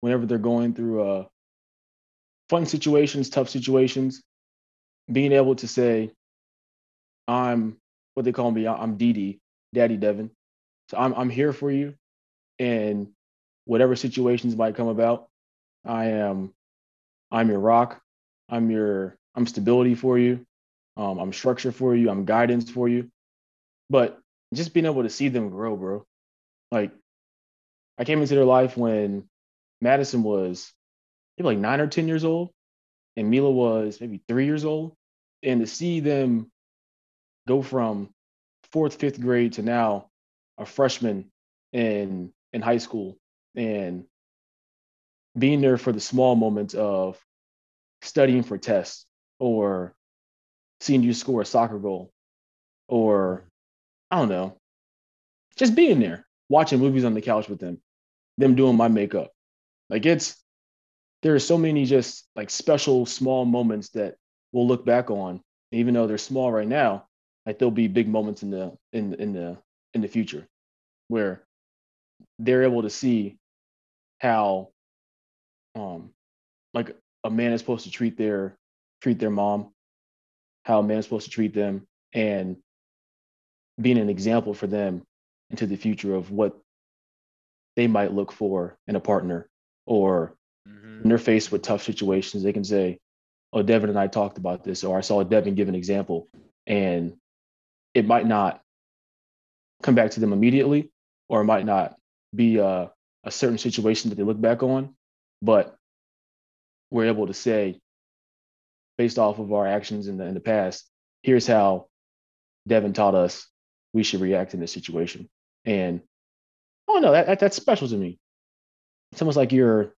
whenever 0.00 0.26
they're 0.26 0.38
going 0.38 0.74
through 0.74 1.02
uh, 1.08 1.24
fun 2.48 2.66
situations, 2.66 3.30
tough 3.30 3.48
situations, 3.48 4.22
being 5.10 5.32
able 5.32 5.56
to 5.56 5.66
say, 5.66 6.12
I'm 7.26 7.78
what 8.14 8.24
they 8.24 8.32
call 8.32 8.50
me, 8.50 8.66
I'm 8.66 8.98
DD, 8.98 9.40
Daddy 9.74 9.96
Devin. 9.96 10.30
So 10.90 10.98
I'm 10.98 11.14
I'm 11.14 11.30
here 11.30 11.52
for 11.52 11.70
you. 11.70 11.94
And 12.58 13.08
whatever 13.64 13.96
situations 13.96 14.56
might 14.56 14.76
come 14.76 14.88
about, 14.88 15.28
I 15.84 16.06
am 16.06 16.52
I'm 17.30 17.48
your 17.48 17.60
rock. 17.60 18.00
I'm 18.48 18.70
your 18.70 19.16
I'm 19.34 19.46
stability 19.46 19.94
for 19.94 20.18
you. 20.18 20.46
Um, 20.96 21.18
I'm 21.18 21.32
structure 21.32 21.72
for 21.72 21.94
you. 21.94 22.08
I'm 22.10 22.24
guidance 22.24 22.70
for 22.70 22.88
you. 22.88 23.10
But 23.90 24.18
just 24.54 24.72
being 24.72 24.86
able 24.86 25.02
to 25.02 25.10
see 25.10 25.28
them 25.28 25.50
grow, 25.50 25.76
bro. 25.76 26.06
Like 26.70 26.92
I 27.98 28.04
came 28.04 28.20
into 28.20 28.34
their 28.34 28.44
life 28.44 28.76
when 28.76 29.28
Madison 29.80 30.22
was 30.22 30.72
maybe 31.36 31.46
like 31.46 31.58
nine 31.58 31.80
or 31.80 31.86
10 31.86 32.08
years 32.08 32.24
old, 32.24 32.50
and 33.16 33.30
Mila 33.30 33.50
was 33.50 34.00
maybe 34.00 34.22
three 34.28 34.46
years 34.46 34.64
old. 34.64 34.94
And 35.42 35.60
to 35.60 35.66
see 35.66 36.00
them 36.00 36.50
go 37.46 37.62
from 37.62 38.10
fourth, 38.72 38.96
fifth 38.96 39.20
grade 39.20 39.54
to 39.54 39.62
now 39.62 40.08
a 40.58 40.66
freshman 40.66 41.30
in 41.72 42.32
in 42.52 42.62
high 42.62 42.78
school 42.78 43.18
and 43.54 44.04
being 45.36 45.60
there 45.60 45.76
for 45.76 45.92
the 45.92 46.00
small 46.00 46.34
moments 46.34 46.74
of 46.74 47.18
studying 48.06 48.42
for 48.42 48.58
tests 48.58 49.06
or 49.38 49.94
seeing 50.80 51.02
you 51.02 51.12
score 51.12 51.42
a 51.42 51.46
soccer 51.46 51.78
goal 51.78 52.12
or 52.88 53.44
I 54.10 54.18
don't 54.18 54.28
know, 54.28 54.58
just 55.56 55.74
being 55.74 56.00
there, 56.00 56.26
watching 56.48 56.78
movies 56.78 57.04
on 57.04 57.14
the 57.14 57.20
couch 57.20 57.48
with 57.48 57.58
them, 57.58 57.80
them 58.38 58.54
doing 58.54 58.76
my 58.76 58.88
makeup. 58.88 59.32
Like 59.90 60.06
it's 60.06 60.36
there 61.22 61.34
are 61.34 61.40
so 61.40 61.58
many 61.58 61.84
just 61.86 62.28
like 62.36 62.50
special 62.50 63.06
small 63.06 63.44
moments 63.44 63.90
that 63.90 64.16
we'll 64.52 64.66
look 64.66 64.84
back 64.84 65.10
on, 65.10 65.40
even 65.72 65.94
though 65.94 66.06
they're 66.06 66.18
small 66.18 66.52
right 66.52 66.68
now. 66.68 67.06
Like 67.44 67.58
there'll 67.58 67.70
be 67.70 67.88
big 67.88 68.08
moments 68.08 68.42
in 68.42 68.50
the 68.50 68.76
in 68.92 69.14
in 69.14 69.32
the 69.32 69.56
in 69.94 70.00
the 70.00 70.08
future 70.08 70.46
where 71.08 71.44
they're 72.38 72.64
able 72.64 72.82
to 72.82 72.90
see 72.90 73.38
how 74.18 74.70
um 75.74 76.10
like 76.74 76.96
a 77.24 77.30
man 77.30 77.52
is 77.52 77.60
supposed 77.60 77.84
to 77.84 77.90
treat 77.90 78.16
their 78.16 78.56
treat 79.02 79.18
their 79.18 79.30
mom, 79.30 79.72
how 80.64 80.80
a 80.80 80.82
man 80.82 80.98
is 80.98 81.04
supposed 81.04 81.26
to 81.26 81.30
treat 81.30 81.54
them, 81.54 81.86
and 82.12 82.56
being 83.80 83.98
an 83.98 84.08
example 84.08 84.54
for 84.54 84.66
them 84.66 85.02
into 85.50 85.66
the 85.66 85.76
future 85.76 86.14
of 86.14 86.30
what 86.30 86.58
they 87.76 87.86
might 87.86 88.12
look 88.12 88.32
for 88.32 88.76
in 88.86 88.96
a 88.96 89.00
partner 89.00 89.48
or 89.84 90.34
mm-hmm. 90.68 91.00
when 91.00 91.08
they're 91.08 91.18
faced 91.18 91.52
with 91.52 91.62
tough 91.62 91.82
situations 91.82 92.42
they 92.42 92.52
can 92.52 92.64
say 92.64 92.98
oh 93.52 93.62
devin 93.62 93.90
and 93.90 93.98
i 93.98 94.06
talked 94.06 94.38
about 94.38 94.64
this 94.64 94.82
or 94.82 94.96
i 94.96 95.02
saw 95.02 95.22
devin 95.22 95.54
give 95.54 95.68
an 95.68 95.74
example 95.74 96.28
and 96.66 97.14
it 97.94 98.06
might 98.06 98.26
not 98.26 98.60
come 99.82 99.94
back 99.94 100.10
to 100.10 100.20
them 100.20 100.32
immediately 100.32 100.90
or 101.28 101.42
it 101.42 101.44
might 101.44 101.66
not 101.66 101.96
be 102.34 102.58
a, 102.58 102.90
a 103.24 103.30
certain 103.30 103.58
situation 103.58 104.10
that 104.10 104.16
they 104.16 104.22
look 104.22 104.40
back 104.40 104.62
on 104.62 104.94
but 105.42 105.76
we're 106.90 107.06
able 107.06 107.26
to 107.26 107.34
say 107.34 107.80
based 108.98 109.18
off 109.18 109.38
of 109.38 109.52
our 109.52 109.66
actions 109.66 110.08
in 110.08 110.16
the 110.16 110.24
in 110.24 110.34
the 110.34 110.40
past 110.40 110.88
here's 111.22 111.46
how 111.46 111.86
devin 112.66 112.92
taught 112.92 113.14
us 113.14 113.46
we 113.96 114.02
should 114.02 114.20
react 114.20 114.52
in 114.52 114.60
this 114.60 114.72
situation. 114.72 115.28
And 115.64 116.02
oh 116.86 116.98
no, 116.98 117.12
that, 117.12 117.26
that 117.26 117.40
that's 117.40 117.56
special 117.56 117.88
to 117.88 117.96
me. 117.96 118.18
It's 119.10 119.22
almost 119.22 119.38
like 119.38 119.52
you're 119.52 119.94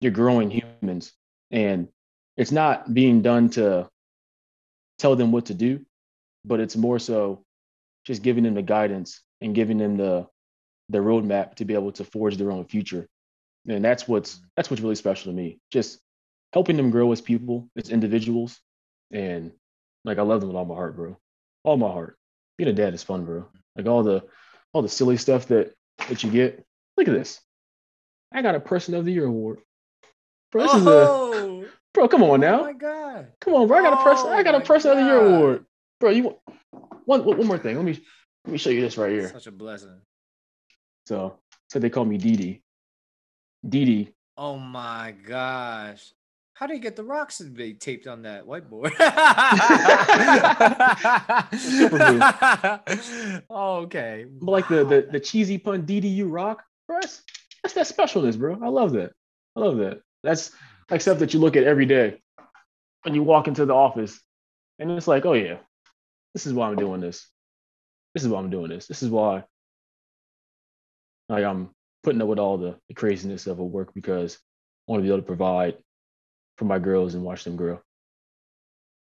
you're 0.00 0.12
growing 0.12 0.50
humans, 0.50 1.12
and 1.50 1.88
it's 2.36 2.52
not 2.52 2.92
being 2.92 3.22
done 3.22 3.50
to 3.50 3.88
tell 4.98 5.14
them 5.14 5.30
what 5.30 5.46
to 5.46 5.54
do, 5.54 5.86
but 6.44 6.60
it's 6.60 6.76
more 6.76 6.98
so 6.98 7.44
just 8.04 8.22
giving 8.22 8.42
them 8.42 8.54
the 8.54 8.62
guidance 8.62 9.20
and 9.40 9.54
giving 9.54 9.78
them 9.78 9.96
the 9.96 10.26
the 10.88 10.98
roadmap 10.98 11.54
to 11.54 11.64
be 11.64 11.74
able 11.74 11.92
to 11.92 12.04
forge 12.04 12.36
their 12.36 12.50
own 12.50 12.64
future. 12.64 13.08
And 13.68 13.84
that's 13.84 14.06
what's 14.06 14.40
that's 14.56 14.70
what's 14.70 14.82
really 14.82 14.94
special 14.94 15.32
to 15.32 15.36
me. 15.36 15.58
Just 15.70 16.00
helping 16.52 16.76
them 16.76 16.90
grow 16.90 17.12
as 17.12 17.20
people, 17.20 17.68
as 17.76 17.90
individuals. 17.90 18.58
And 19.10 19.52
like 20.04 20.18
I 20.18 20.22
love 20.22 20.40
them 20.40 20.48
with 20.48 20.56
all 20.56 20.64
my 20.64 20.74
heart, 20.74 20.96
bro. 20.96 21.16
All 21.64 21.76
my 21.76 21.90
heart 21.90 22.18
being 22.58 22.70
a 22.70 22.72
dad 22.72 22.94
is 22.94 23.02
fun, 23.02 23.24
bro. 23.24 23.46
Like 23.76 23.86
all 23.86 24.02
the 24.02 24.24
all 24.72 24.82
the 24.82 24.88
silly 24.88 25.16
stuff 25.16 25.46
that 25.48 25.72
that 26.08 26.22
you 26.22 26.30
get. 26.30 26.64
Look 26.96 27.08
at 27.08 27.14
this. 27.14 27.40
I 28.32 28.42
got 28.42 28.54
a 28.54 28.60
Person 28.60 28.94
of 28.94 29.04
the 29.04 29.12
Year 29.12 29.26
award. 29.26 29.60
Bro, 30.52 30.62
this 30.62 30.72
oh. 30.74 30.78
is 30.78 30.86
a 30.86 30.90
oh! 30.90 31.64
bro. 31.94 32.08
Come 32.08 32.22
on 32.22 32.30
oh 32.30 32.36
now. 32.36 32.60
Oh 32.60 32.64
my 32.64 32.72
god. 32.72 33.28
Come 33.40 33.54
on, 33.54 33.68
bro. 33.68 33.78
I 33.78 33.82
got 33.82 34.00
a 34.00 34.04
person. 34.04 34.28
I 34.28 34.42
got 34.42 34.54
a 34.54 34.58
oh 34.58 34.60
Person 34.60 34.92
god. 34.92 34.98
of 34.98 35.04
the 35.04 35.10
Year 35.10 35.36
award, 35.36 35.66
bro. 36.00 36.10
You 36.10 36.22
want 36.24 36.38
one 37.06 37.24
one 37.24 37.46
more 37.46 37.58
thing? 37.58 37.76
Let 37.76 37.84
me 37.84 38.00
let 38.44 38.52
me 38.52 38.58
show 38.58 38.70
you 38.70 38.80
this 38.80 38.98
right 38.98 39.10
here. 39.10 39.30
Such 39.30 39.46
a 39.46 39.52
blessing. 39.52 40.00
So 41.06 41.38
so 41.70 41.78
they 41.78 41.90
call 41.90 42.04
me 42.04 42.18
Didi. 42.18 42.63
Didi. 43.66 44.12
Oh 44.36 44.58
my 44.58 45.14
gosh. 45.26 46.12
How 46.54 46.66
do 46.68 46.74
you 46.74 46.80
get 46.80 46.94
the 46.94 47.02
rocks 47.02 47.38
to 47.38 47.44
be 47.44 47.74
taped 47.74 48.06
on 48.06 48.22
that 48.22 48.46
whiteboard? 48.46 48.92
oh, 53.50 53.76
okay. 53.82 54.26
But 54.30 54.52
like 54.52 54.68
the, 54.68 54.84
the 54.84 55.08
the 55.10 55.20
cheesy 55.20 55.58
pun 55.58 55.84
DDU 55.84 56.30
rock, 56.30 56.62
bro, 56.86 56.98
that's, 57.00 57.22
that's 57.62 57.74
that 57.74 57.86
specialness, 57.86 58.38
bro. 58.38 58.58
I 58.62 58.68
love 58.68 58.92
that. 58.92 59.12
I 59.56 59.60
love 59.60 59.78
that. 59.78 60.00
That's 60.22 60.52
like 60.90 61.00
stuff 61.00 61.18
that 61.18 61.34
you 61.34 61.40
look 61.40 61.56
at 61.56 61.64
every 61.64 61.86
day 61.86 62.20
when 63.02 63.14
you 63.14 63.24
walk 63.24 63.48
into 63.48 63.66
the 63.66 63.74
office 63.74 64.20
and 64.78 64.90
it's 64.92 65.08
like, 65.08 65.26
oh 65.26 65.32
yeah, 65.32 65.58
this 66.34 66.46
is 66.46 66.52
why 66.52 66.68
I'm 66.68 66.76
doing 66.76 67.00
this. 67.00 67.28
This 68.14 68.22
is 68.22 68.28
why 68.28 68.38
I'm 68.38 68.50
doing 68.50 68.68
this. 68.68 68.86
This 68.86 69.02
is 69.02 69.10
why 69.10 69.42
like 71.28 71.44
I'm 71.44 71.70
putting 72.04 72.22
up 72.22 72.28
with 72.28 72.38
all 72.38 72.58
the, 72.58 72.76
the 72.88 72.94
craziness 72.94 73.46
of 73.46 73.58
a 73.58 73.64
work 73.64 73.92
because 73.94 74.38
I 74.86 74.92
want 74.92 75.00
to 75.00 75.02
be 75.02 75.08
able 75.08 75.22
to 75.22 75.26
provide 75.26 75.76
for 76.56 76.66
my 76.66 76.78
girls 76.78 77.14
and 77.14 77.24
watch 77.24 77.44
them 77.44 77.56
grow. 77.56 77.80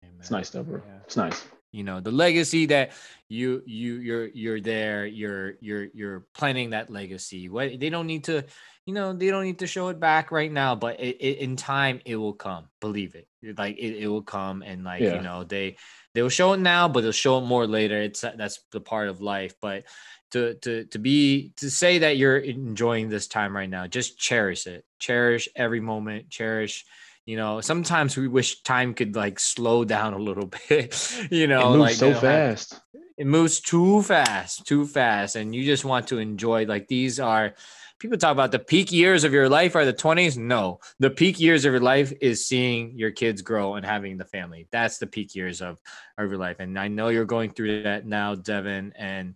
Amen. 0.03 0.15
It's 0.19 0.31
nice 0.31 0.47
stuff, 0.47 0.67
bro. 0.67 0.81
Yeah. 0.85 0.99
It's 1.03 1.17
nice. 1.17 1.45
You 1.73 1.83
know, 1.83 2.01
the 2.01 2.11
legacy 2.11 2.65
that 2.67 2.91
you 3.29 3.63
you 3.65 3.95
you're 3.95 4.27
you're 4.27 4.59
there, 4.59 5.05
you're 5.05 5.53
you're 5.61 5.87
you're 5.93 6.25
planting 6.35 6.71
that 6.71 6.89
legacy. 6.89 7.47
What 7.47 7.79
they 7.79 7.89
don't 7.89 8.07
need 8.07 8.25
to, 8.25 8.43
you 8.85 8.93
know, 8.93 9.13
they 9.13 9.29
don't 9.29 9.45
need 9.45 9.59
to 9.59 9.67
show 9.67 9.87
it 9.87 9.97
back 9.97 10.31
right 10.31 10.51
now, 10.51 10.75
but 10.75 10.99
it, 10.99 11.15
it, 11.21 11.37
in 11.37 11.55
time 11.55 12.01
it 12.03 12.17
will 12.17 12.33
come. 12.33 12.67
Believe 12.81 13.15
it. 13.15 13.27
Like 13.57 13.77
it, 13.77 14.03
it 14.03 14.07
will 14.07 14.21
come 14.21 14.63
and 14.63 14.83
like, 14.83 15.01
yeah. 15.01 15.15
you 15.15 15.21
know, 15.21 15.45
they 15.45 15.77
they 16.13 16.21
will 16.21 16.29
show 16.29 16.51
it 16.51 16.59
now, 16.59 16.89
but 16.89 17.03
they'll 17.03 17.13
show 17.13 17.37
it 17.37 17.45
more 17.45 17.65
later. 17.65 18.01
It's 18.01 18.19
that's 18.19 18.59
the 18.73 18.81
part 18.81 19.07
of 19.07 19.21
life. 19.21 19.55
But 19.61 19.85
to 20.31 20.55
to 20.55 20.85
to 20.85 20.99
be 20.99 21.51
to 21.57 21.69
say 21.69 21.99
that 21.99 22.17
you're 22.17 22.37
enjoying 22.37 23.09
this 23.09 23.27
time 23.27 23.55
right 23.55 23.69
now, 23.69 23.87
just 23.87 24.17
cherish 24.17 24.67
it. 24.67 24.85
Cherish 24.99 25.49
every 25.55 25.79
moment. 25.79 26.29
Cherish 26.29 26.85
you 27.25 27.37
know 27.37 27.61
sometimes 27.61 28.17
we 28.17 28.27
wish 28.27 28.61
time 28.63 28.93
could 28.93 29.15
like 29.15 29.39
slow 29.39 29.83
down 29.95 30.13
a 30.13 30.17
little 30.17 30.47
bit 30.47 31.27
you 31.31 31.47
know 31.47 31.73
it 31.73 31.77
moves 31.77 31.79
like 31.79 31.95
so 31.95 32.07
you 32.07 32.13
know, 32.13 32.19
fast 32.19 32.79
it 33.17 33.27
moves 33.27 33.59
too 33.59 34.01
fast 34.01 34.65
too 34.65 34.85
fast 34.85 35.35
and 35.35 35.53
you 35.53 35.63
just 35.63 35.85
want 35.85 36.07
to 36.07 36.17
enjoy 36.17 36.65
like 36.65 36.87
these 36.87 37.19
are 37.19 37.53
people 37.99 38.17
talk 38.17 38.31
about 38.31 38.51
the 38.51 38.59
peak 38.59 38.91
years 38.91 39.23
of 39.23 39.31
your 39.31 39.47
life 39.47 39.75
are 39.75 39.85
the 39.85 39.93
20s 39.93 40.37
no 40.37 40.79
the 40.99 41.09
peak 41.09 41.39
years 41.39 41.65
of 41.65 41.71
your 41.71 41.81
life 41.81 42.11
is 42.19 42.45
seeing 42.47 42.97
your 42.97 43.11
kids 43.11 43.43
grow 43.43 43.75
and 43.75 43.85
having 43.85 44.17
the 44.17 44.25
family 44.25 44.67
that's 44.71 44.97
the 44.97 45.07
peak 45.07 45.35
years 45.35 45.61
of, 45.61 45.79
of 46.17 46.29
your 46.29 46.39
life 46.39 46.57
and 46.59 46.79
i 46.79 46.87
know 46.87 47.09
you're 47.09 47.25
going 47.25 47.51
through 47.51 47.83
that 47.83 48.05
now 48.05 48.33
devin 48.33 48.91
and 48.97 49.35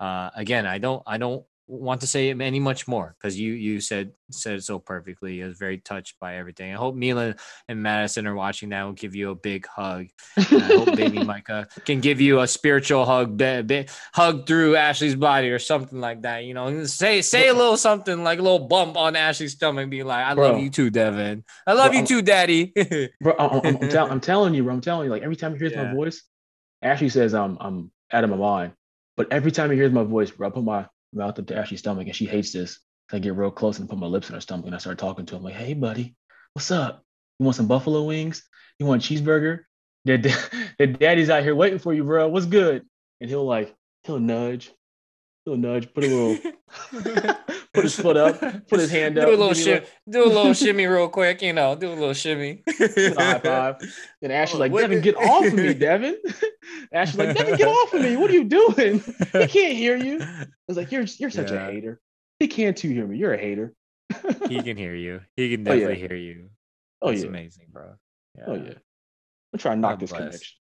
uh, 0.00 0.30
again 0.36 0.66
i 0.66 0.78
don't 0.78 1.02
i 1.06 1.18
don't 1.18 1.44
want 1.68 2.00
to 2.00 2.06
say 2.06 2.30
any 2.30 2.60
much 2.60 2.86
more 2.86 3.16
because 3.18 3.38
you 3.38 3.52
you 3.52 3.80
said 3.80 4.12
said 4.30 4.56
it 4.56 4.64
so 4.64 4.78
perfectly. 4.78 5.42
I 5.42 5.46
was 5.46 5.58
very 5.58 5.78
touched 5.78 6.18
by 6.20 6.36
everything. 6.36 6.72
I 6.72 6.76
hope 6.76 6.94
Mila 6.94 7.34
and 7.68 7.82
Madison 7.82 8.26
are 8.26 8.34
watching 8.34 8.68
that. 8.68 8.84
Will 8.84 8.92
give 8.92 9.14
you 9.14 9.30
a 9.30 9.34
big 9.34 9.66
hug. 9.66 10.06
I 10.36 10.42
hope 10.42 10.96
baby 10.96 11.18
Micah 11.24 11.66
can 11.84 12.00
give 12.00 12.20
you 12.20 12.40
a 12.40 12.46
spiritual 12.46 13.04
hug, 13.04 13.36
be, 13.36 13.62
be, 13.62 13.86
hug 14.14 14.46
through 14.46 14.76
Ashley's 14.76 15.16
body 15.16 15.50
or 15.50 15.58
something 15.58 16.00
like 16.00 16.22
that. 16.22 16.44
You 16.44 16.54
know, 16.54 16.84
say 16.84 17.20
say 17.22 17.48
a 17.48 17.54
little 17.54 17.76
something 17.76 18.22
like 18.22 18.38
a 18.38 18.42
little 18.42 18.66
bump 18.68 18.96
on 18.96 19.16
Ashley's 19.16 19.52
stomach, 19.52 19.90
be 19.90 20.02
like, 20.02 20.24
"I 20.24 20.34
bro, 20.34 20.52
love 20.52 20.60
you 20.60 20.70
too, 20.70 20.90
Devin. 20.90 21.44
I 21.66 21.72
love 21.72 21.90
bro, 21.90 22.00
you 22.00 22.06
too, 22.06 22.22
Daddy." 22.22 22.72
bro, 23.20 23.34
I'm, 23.38 23.50
I'm, 23.50 23.76
I'm, 23.82 23.88
tell, 23.88 24.10
I'm, 24.10 24.20
telling 24.20 24.54
you, 24.54 24.62
bro. 24.62 24.74
I'm 24.74 24.80
telling 24.80 25.06
you. 25.06 25.10
Like 25.10 25.22
every 25.22 25.36
time 25.36 25.52
he 25.52 25.58
hears 25.58 25.72
yeah. 25.72 25.84
my 25.84 25.94
voice, 25.94 26.22
Ashley 26.82 27.08
says 27.08 27.34
I'm 27.34 27.58
I'm 27.60 27.90
out 28.12 28.22
of 28.22 28.30
my 28.30 28.36
mind. 28.36 28.72
But 29.16 29.32
every 29.32 29.50
time 29.50 29.70
he 29.70 29.76
hears 29.76 29.92
my 29.92 30.04
voice, 30.04 30.30
bro, 30.30 30.48
I 30.48 30.50
put 30.50 30.64
my 30.64 30.86
mouth 31.12 31.38
up 31.38 31.46
to 31.46 31.56
Ashley's 31.56 31.80
stomach, 31.80 32.06
and 32.06 32.16
she 32.16 32.26
hates 32.26 32.52
this. 32.52 32.80
I 33.12 33.18
get 33.18 33.34
real 33.34 33.50
close 33.50 33.78
and 33.78 33.88
put 33.88 33.98
my 33.98 34.06
lips 34.06 34.28
in 34.28 34.34
her 34.34 34.40
stomach, 34.40 34.66
and 34.66 34.74
I 34.74 34.78
start 34.78 34.98
talking 34.98 35.26
to 35.26 35.36
him 35.36 35.42
like, 35.42 35.54
"Hey, 35.54 35.74
buddy, 35.74 36.16
what's 36.52 36.70
up? 36.70 37.04
You 37.38 37.44
want 37.44 37.56
some 37.56 37.68
buffalo 37.68 38.04
wings? 38.04 38.42
You 38.78 38.86
want 38.86 39.08
a 39.08 39.14
cheeseburger? 39.14 39.60
The 40.04 40.18
daddy's 41.00 41.30
out 41.30 41.42
here 41.42 41.54
waiting 41.54 41.78
for 41.78 41.94
you, 41.94 42.04
bro. 42.04 42.28
What's 42.28 42.46
good?" 42.46 42.84
And 43.20 43.30
he'll 43.30 43.46
like, 43.46 43.74
he'll 44.04 44.20
nudge, 44.20 44.70
he'll 45.44 45.56
nudge, 45.56 45.92
put 45.94 46.04
a 46.04 46.08
little, 46.08 46.52
put 47.76 47.84
his 47.84 47.94
foot 47.94 48.16
up, 48.16 48.40
put 48.68 48.80
his 48.80 48.90
hand 48.90 49.16
up, 49.18 49.26
do 49.26 49.32
up, 49.32 49.38
a 49.38 49.42
little 49.42 49.54
give 49.54 49.58
me 49.58 49.62
shimmy, 49.64 49.86
do 50.10 50.24
a 50.24 50.26
little 50.26 50.52
shimmy 50.54 50.86
real 50.86 51.08
quick. 51.08 51.42
You 51.42 51.52
know, 51.52 51.76
do 51.76 51.88
a 51.88 51.94
little 51.94 52.12
shimmy. 52.14 52.62
a 52.66 53.14
high 53.14 53.38
five. 53.38 53.76
And 54.22 54.32
Ashley's 54.32 54.56
oh, 54.56 54.58
like, 54.60 54.72
Devin, 54.72 55.00
get 55.02 55.16
off 55.16 55.46
of 55.46 55.54
me, 55.54 55.74
Devin. 55.86 56.16
Ashley's 56.92 57.18
like, 57.28 57.36
Devin, 57.36 57.56
get 57.56 57.68
off 57.68 57.94
of 57.94 58.02
me. 58.02 58.16
What 58.16 58.30
are 58.30 58.34
you 58.34 58.44
doing? 58.44 59.00
He 59.32 59.46
can't 59.46 59.76
hear 59.76 59.96
you. 59.96 60.20
I 60.20 60.46
was 60.66 60.76
like, 60.76 60.90
you're 60.90 61.04
you're 61.18 61.30
such 61.30 61.52
Yeah. 61.52 61.68
a 61.68 61.70
hater. 61.72 62.00
He 62.40 62.48
can't 62.48 62.76
too 62.76 62.88
hear 62.88 63.06
me. 63.06 63.18
You're 63.18 63.34
a 63.34 63.38
hater. 63.38 63.72
he 64.48 64.62
can 64.62 64.76
hear 64.76 64.94
you. 64.94 65.20
He 65.36 65.50
can 65.56 65.68
Oh, 65.68 65.72
yeah. 65.72 65.80
definitely 65.88 66.08
hear 66.08 66.16
you. 66.16 66.50
Oh 67.02 67.10
That's 67.10 67.22
yeah. 67.22 67.28
amazing, 67.28 67.66
bro. 67.70 67.94
Oh 68.46 68.54
yeah. 68.54 68.72
I'm 69.52 69.58
trying 69.58 69.76
to 69.76 69.80
knock 69.80 69.92
God 69.92 70.00
this 70.00 70.10
bless. 70.10 70.20
connection. 70.22 70.56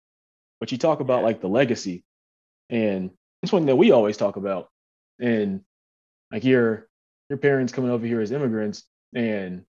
But 0.61 0.73
you 0.73 0.79
talk 0.79 1.01
about 1.01 1.21
Yeah. 1.21 1.27
like 1.27 1.41
the 1.41 1.49
legacy, 1.49 2.05
and 2.71 3.11
it's 3.43 3.53
one 3.53 3.67
that 3.67 3.77
we 3.77 3.93
always 3.93 4.17
talk 4.17 4.37
about. 4.37 4.69
And 5.21 5.61
like 6.33 6.45
your 6.45 6.89
your 7.29 7.39
parents 7.39 7.73
coming 7.73 7.91
over 7.91 8.07
here 8.07 8.21
as 8.21 8.33
immigrants 8.33 8.85
and 9.15 9.65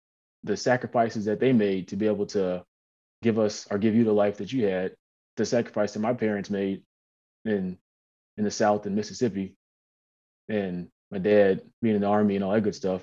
the 0.44 0.56
sacrifices 0.56 1.24
that 1.26 1.40
they 1.40 1.52
made 1.52 1.88
to 1.88 1.96
be 1.96 2.06
able 2.06 2.26
to 2.26 2.64
give 3.22 3.38
us 3.38 3.66
or 3.70 3.78
give 3.78 3.94
you 3.94 4.04
the 4.04 4.12
life 4.12 4.38
that 4.38 4.52
you 4.52 4.66
had, 4.66 4.94
the 5.36 5.44
sacrifice 5.44 5.92
that 5.92 6.00
my 6.00 6.12
parents 6.12 6.50
made 6.50 6.82
in 7.44 7.78
in 8.38 8.44
the 8.44 8.50
South 8.50 8.86
and 8.86 8.96
Mississippi, 8.96 9.54
and 10.48 10.88
my 11.10 11.18
dad 11.18 11.62
being 11.82 11.94
in 11.96 12.00
the 12.00 12.06
army 12.06 12.34
and 12.34 12.44
all 12.44 12.52
that 12.52 12.62
good 12.62 12.74
stuff. 12.74 13.02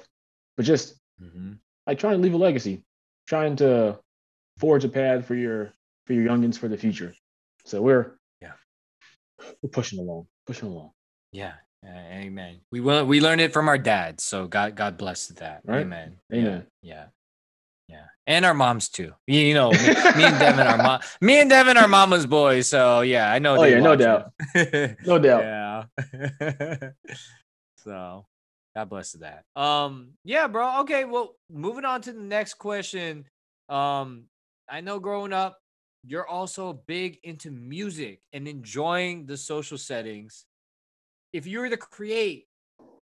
But 0.57 0.65
just 0.65 0.99
Mhm. 1.21 1.59
like 1.85 1.99
trying 1.99 2.17
to 2.17 2.23
leave 2.23 2.33
a 2.33 2.37
legacy, 2.37 2.83
trying 3.27 3.55
to 3.57 3.99
forge 4.57 4.83
a 4.83 4.89
path 4.89 5.25
for 5.25 5.35
your 5.35 5.73
for 6.05 6.13
your 6.13 6.25
youngins 6.25 6.57
for 6.57 6.67
the 6.67 6.77
future. 6.77 7.13
So 7.65 7.81
we're 7.81 8.17
Yeah. 8.41 8.55
we're 9.61 9.69
pushing 9.69 9.99
along, 9.99 10.27
pushing 10.47 10.67
along. 10.69 10.93
Yeah. 11.31 11.55
Yeah, 11.83 12.07
amen. 12.11 12.59
We 12.71 12.81
will 12.81 13.05
we 13.05 13.21
learned 13.21 13.41
it 13.41 13.53
from 13.53 13.69
our 13.69 13.77
dads, 13.77 14.23
so 14.23 14.47
God 14.47 14.75
God 14.75 14.97
bless 14.97 15.27
that. 15.27 15.61
Right. 15.65 15.81
Amen. 15.81 16.17
Amen. 16.33 16.67
Yeah. 16.81 17.05
Yeah. 17.87 18.05
And 18.27 18.45
our 18.45 18.53
moms 18.53 18.89
too. 18.89 19.13
You 19.27 19.39
you 19.39 19.53
know, 19.53 19.71
me, 19.71 19.77
me 19.77 20.23
and 20.23 20.39
Devin 20.39 20.67
are 20.67 20.77
mom 20.77 20.99
me 21.21 21.39
and 21.39 21.49
Devin 21.49 21.77
are 21.77 21.87
mama's 21.87 22.25
boys, 22.25 22.67
so 22.67 23.01
yeah, 23.01 23.31
I 23.31 23.39
know 23.39 23.57
Oh, 23.57 23.63
yeah, 23.63 23.79
no 23.79 23.95
doubt. 23.95 24.31
No 25.05 25.19
doubt. 25.19 25.87
Yeah. 26.11 26.89
so 27.83 28.25
God 28.75 28.89
bless 28.89 29.13
that. 29.13 29.43
Um, 29.55 30.09
yeah, 30.23 30.47
bro. 30.47 30.81
Okay, 30.81 31.05
well, 31.05 31.35
moving 31.49 31.85
on 31.85 32.01
to 32.01 32.13
the 32.13 32.21
next 32.21 32.55
question. 32.55 33.25
Um, 33.67 34.25
I 34.69 34.81
know 34.81 34.99
growing 34.99 35.33
up, 35.33 35.57
you're 36.05 36.27
also 36.27 36.81
big 36.87 37.19
into 37.23 37.51
music 37.51 38.21
and 38.31 38.47
enjoying 38.47 39.25
the 39.25 39.35
social 39.37 39.77
settings. 39.77 40.45
If 41.33 41.45
you 41.45 41.59
were 41.59 41.69
to 41.69 41.77
create 41.77 42.45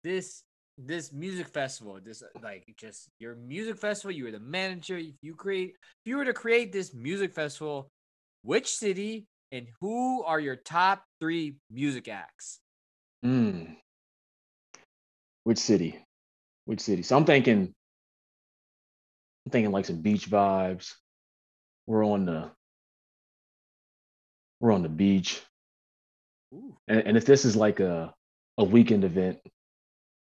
this 0.03 0.43
this 0.77 1.11
music 1.11 1.47
festival, 1.47 1.99
this 2.03 2.21
uh, 2.21 2.27
like 2.41 2.65
just 2.77 3.09
your 3.19 3.35
music 3.35 3.77
festival, 3.77 4.11
you 4.11 4.25
were 4.25 4.31
the 4.31 4.39
manager. 4.39 4.97
If 4.97 5.15
you 5.21 5.35
create, 5.35 5.75
if 6.03 6.09
you 6.09 6.17
were 6.17 6.25
to 6.25 6.33
create 6.33 6.71
this 6.71 6.93
music 6.93 7.33
festival, 7.33 7.89
which 8.43 8.69
city 8.69 9.25
and 9.51 9.67
who 9.79 10.23
are 10.23 10.39
your 10.39 10.55
top 10.55 11.03
three 11.19 11.57
music 11.69 12.07
acts? 12.07 12.59
Mm. 13.25 13.75
Which 15.43 15.57
city? 15.59 16.03
Which 16.65 16.81
city? 16.81 17.03
So 17.03 17.17
I'm 17.17 17.25
thinking, 17.25 17.73
I'm 19.45 19.51
thinking 19.51 19.71
like 19.71 19.85
some 19.85 20.01
beach 20.01 20.29
vibes. 20.29 20.93
We're 21.87 22.05
on 22.05 22.25
the 22.25 22.51
we're 24.59 24.71
on 24.71 24.83
the 24.83 24.89
beach. 24.89 25.41
Ooh. 26.53 26.77
And, 26.87 26.99
and 27.07 27.17
if 27.17 27.25
this 27.25 27.45
is 27.45 27.55
like 27.55 27.79
a 27.79 28.13
a 28.57 28.63
weekend 28.63 29.03
event, 29.03 29.39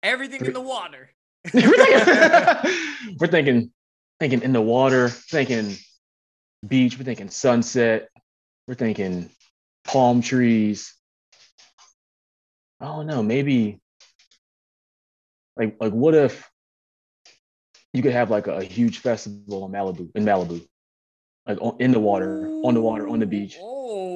Everything 0.03 0.45
in 0.45 0.53
the 0.53 0.61
water. 0.61 1.11
we're 1.55 1.61
thinking, 1.61 3.17
we're 3.21 3.27
thinking 3.27 3.71
thinking 4.19 4.43
in 4.43 4.53
the 4.53 4.61
water, 4.61 5.09
thinking 5.09 5.77
beach, 6.67 6.99
we're 6.99 7.05
thinking 7.05 7.31
sunset, 7.31 8.09
we're 8.67 8.75
thinking 8.75 9.31
palm 9.85 10.23
trees. 10.23 10.95
I 12.81 12.87
don't 12.87 13.07
know, 13.07 13.23
maybe 13.23 13.81
like 15.57 15.77
like 15.81 15.93
what 15.93 16.15
if 16.15 16.49
you 17.93 18.03
could 18.03 18.13
have 18.13 18.31
like 18.31 18.47
a, 18.47 18.59
a 18.59 18.65
huge 18.65 18.99
festival 18.99 19.67
in 19.67 19.73
Malibu 19.73 20.11
in 20.15 20.25
Malibu, 20.25 20.67
like 21.47 21.59
on, 21.61 21.77
in 21.79 21.93
the 21.93 22.01
water, 22.01 22.47
on 22.65 22.73
the 22.73 22.81
water, 22.81 23.07
on 23.09 23.19
the 23.19 23.27
beach. 23.27 23.59
Oh, 23.61 24.10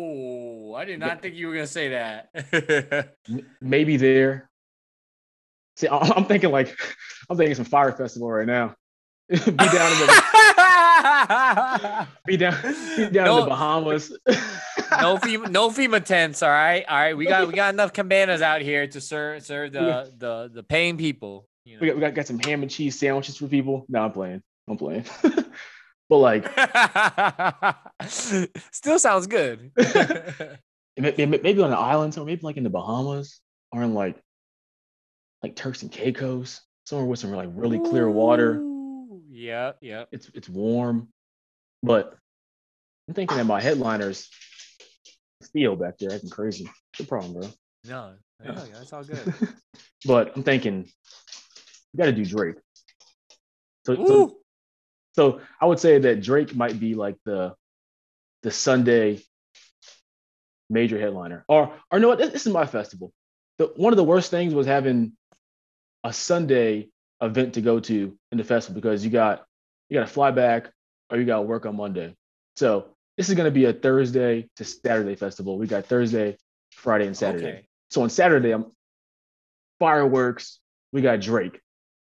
I 0.74 0.84
did 0.84 0.98
not 1.00 1.22
think 1.22 1.34
you 1.34 1.48
were 1.48 1.54
gonna 1.54 1.66
say 1.66 1.88
that. 1.90 3.14
Maybe 3.60 3.96
there. 3.96 4.48
See, 5.76 5.88
I- 5.88 5.98
I'm 6.16 6.24
thinking 6.26 6.50
like 6.50 6.76
I'm 7.30 7.36
thinking 7.36 7.54
some 7.54 7.64
fire 7.64 7.92
festival 7.92 8.30
right 8.30 8.46
now. 8.46 8.74
be 9.28 9.38
down 9.40 9.92
in 9.92 9.98
the 10.06 10.22
be 12.26 12.36
down 12.36 12.54
be 12.96 13.08
down 13.10 13.26
in 13.26 13.36
the 13.36 13.46
Bahamas. 13.48 14.10
no 15.00 15.16
FEMA, 15.16 15.50
no 15.50 15.70
FEMA 15.70 16.04
tents. 16.04 16.42
All 16.42 16.50
right, 16.50 16.84
all 16.86 16.96
right. 16.98 17.16
We 17.16 17.24
got 17.26 17.48
we 17.48 17.54
got 17.54 17.72
enough 17.72 17.94
cabanas 17.94 18.42
out 18.42 18.60
here 18.60 18.86
to 18.86 19.00
serve 19.00 19.42
serve 19.42 19.72
the 19.72 20.12
the 20.18 20.50
the 20.52 20.62
paying 20.62 20.98
people. 20.98 21.48
You 21.64 21.78
we 21.80 21.86
got, 21.86 21.94
we 21.96 22.00
got, 22.02 22.14
got 22.14 22.26
some 22.26 22.38
ham 22.38 22.60
and 22.62 22.70
cheese 22.70 22.98
sandwiches 22.98 23.38
for 23.38 23.46
people. 23.48 23.86
No, 23.88 24.02
I'm 24.02 24.12
playing. 24.12 24.42
I'm 24.68 24.76
playing. 24.76 25.06
But 26.08 26.18
like. 26.18 26.46
Still 28.06 28.98
sounds 28.98 29.26
good. 29.26 29.70
may- 30.96 31.14
may- 31.16 31.26
maybe 31.26 31.62
on 31.62 31.70
an 31.70 31.78
island, 31.78 32.16
or 32.18 32.24
maybe 32.24 32.42
like 32.42 32.56
in 32.56 32.64
the 32.64 32.70
Bahamas, 32.70 33.40
or 33.72 33.82
in 33.82 33.94
like 33.94 34.16
like 35.42 35.56
Turks 35.56 35.82
and 35.82 35.92
Caicos, 35.92 36.60
somewhere 36.84 37.06
with 37.06 37.18
some 37.18 37.32
like 37.32 37.50
really 37.52 37.78
clear 37.78 38.08
water. 38.08 38.56
Ooh, 38.56 39.22
yeah 39.30 39.72
yep. 39.80 40.08
It's 40.12 40.30
it's 40.34 40.48
warm, 40.48 41.08
but 41.82 42.16
I'm 43.08 43.14
thinking 43.14 43.36
that 43.36 43.44
my 43.44 43.60
headliners, 43.60 44.28
Theo 45.52 45.76
back 45.76 45.98
there 45.98 46.12
acting 46.12 46.30
crazy. 46.30 46.70
No 46.98 47.06
problem, 47.06 47.34
bro. 47.34 47.48
No, 47.86 48.14
no, 48.42 48.54
that's 48.72 48.92
all 48.92 49.04
good. 49.04 49.34
but 50.06 50.32
I'm 50.36 50.42
thinking 50.42 50.86
you 51.92 51.98
got 51.98 52.06
to 52.06 52.12
do 52.12 52.24
Drake. 52.24 52.56
So, 53.86 53.94
so. 54.06 54.36
So 55.14 55.40
I 55.60 55.66
would 55.66 55.78
say 55.78 55.98
that 55.98 56.22
Drake 56.22 56.54
might 56.54 56.78
be 56.78 56.94
like 56.94 57.16
the 57.24 57.54
the 58.42 58.50
Sunday 58.50 59.22
major 60.68 60.98
headliner, 60.98 61.44
or 61.48 61.74
or 61.90 61.98
no, 62.00 62.14
this, 62.16 62.30
this 62.30 62.46
is 62.46 62.52
my 62.52 62.66
festival. 62.66 63.12
The, 63.58 63.66
one 63.76 63.92
of 63.92 63.96
the 63.96 64.04
worst 64.04 64.30
things 64.30 64.54
was 64.54 64.66
having 64.66 65.12
a 66.02 66.12
Sunday 66.12 66.88
event 67.20 67.54
to 67.54 67.60
go 67.60 67.80
to 67.80 68.18
in 68.32 68.38
the 68.38 68.44
festival 68.44 68.80
because 68.80 69.04
you 69.04 69.10
got 69.10 69.44
you 69.88 69.98
got 69.98 70.06
to 70.06 70.12
fly 70.12 70.32
back 70.32 70.70
or 71.10 71.18
you 71.18 71.24
got 71.24 71.36
to 71.36 71.42
work 71.42 71.64
on 71.64 71.76
Monday. 71.76 72.14
So 72.56 72.88
this 73.16 73.28
is 73.28 73.36
going 73.36 73.46
to 73.46 73.52
be 73.52 73.66
a 73.66 73.72
Thursday 73.72 74.48
to 74.56 74.64
Saturday 74.64 75.14
festival. 75.14 75.58
We 75.58 75.66
got 75.68 75.86
Thursday, 75.86 76.36
Friday, 76.72 77.06
and 77.06 77.16
Saturday. 77.16 77.46
Okay. 77.46 77.68
So 77.90 78.02
on 78.02 78.10
Saturday, 78.10 78.50
I'm 78.50 78.72
fireworks. 79.78 80.58
We 80.92 81.02
got 81.02 81.20
Drake. 81.20 81.60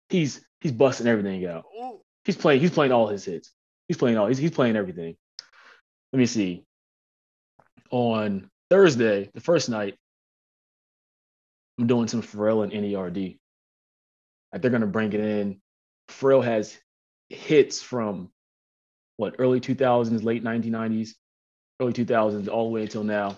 He's 0.10 0.46
he's 0.60 0.74
busting 0.74 1.08
everything 1.08 1.46
out. 1.46 1.64
Ooh. 1.78 2.02
He's 2.28 2.36
playing. 2.36 2.60
He's 2.60 2.72
playing 2.72 2.92
all 2.92 3.08
his 3.08 3.24
hits. 3.24 3.52
He's 3.88 3.96
playing 3.96 4.18
all. 4.18 4.28
He's, 4.28 4.38
he's 4.38 4.52
playing 4.52 4.76
everything. 4.76 5.16
Let 6.12 6.20
me 6.20 6.26
see. 6.26 6.66
On 7.90 8.50
Thursday, 8.70 9.30
the 9.34 9.40
first 9.40 9.70
night, 9.70 9.96
I'm 11.80 11.88
doing 11.88 12.10
some 12.10 12.22
Pharrell 12.22 12.64
and 12.64 12.74
NERD. 12.74 13.38
Like 14.52 14.62
they're 14.62 14.72
gonna 14.72 14.88
bring 14.88 15.14
it 15.14 15.22
in. 15.22 15.62
Pharrell 16.10 16.44
has 16.44 16.78
hits 17.30 17.82
from 17.82 18.30
what 19.16 19.36
early 19.40 19.62
2000s, 19.62 20.22
late 20.22 20.44
1990s, 20.44 21.12
early 21.80 21.94
2000s, 21.94 22.50
all 22.50 22.66
the 22.66 22.72
way 22.72 22.82
until 22.82 23.06
now. 23.06 23.38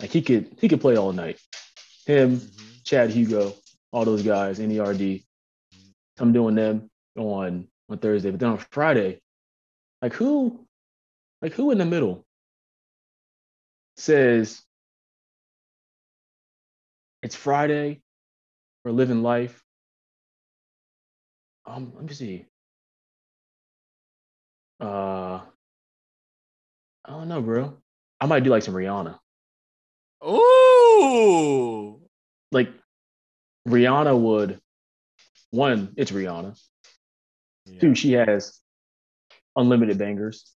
Like 0.00 0.10
he 0.10 0.22
could 0.22 0.56
he 0.58 0.68
could 0.70 0.80
play 0.80 0.96
all 0.96 1.12
night. 1.12 1.38
Him, 2.06 2.38
Mhm. 2.38 2.84
Chad 2.84 3.10
Hugo, 3.10 3.52
all 3.92 4.06
those 4.06 4.22
guys, 4.22 4.58
NERD. 4.58 5.22
I'm 6.18 6.32
doing 6.32 6.54
them 6.54 6.90
on 7.16 7.68
on 7.92 7.98
Thursday, 7.98 8.30
but 8.30 8.40
then 8.40 8.50
on 8.50 8.58
Friday, 8.70 9.20
like 10.00 10.14
who, 10.14 10.66
like 11.40 11.52
who 11.52 11.70
in 11.70 11.78
the 11.78 11.84
middle 11.84 12.24
says 13.96 14.62
it's 17.22 17.36
Friday, 17.36 18.00
we're 18.84 18.90
living 18.90 19.22
life. 19.22 19.62
Um, 21.64 21.92
let 21.94 22.04
me 22.04 22.12
see. 22.12 22.46
Uh, 24.80 25.40
I 27.04 27.10
don't 27.10 27.28
know, 27.28 27.40
bro. 27.40 27.76
I 28.20 28.26
might 28.26 28.42
do 28.42 28.50
like 28.50 28.64
some 28.64 28.74
Rihanna. 28.74 29.18
Ooh. 30.26 32.00
Like 32.50 32.70
Rihanna 33.68 34.18
would. 34.18 34.60
One, 35.50 35.92
it's 35.96 36.10
Rihanna. 36.10 36.58
Two, 37.80 37.94
she 37.94 38.12
has 38.12 38.58
unlimited 39.56 39.98
bangers. 39.98 40.52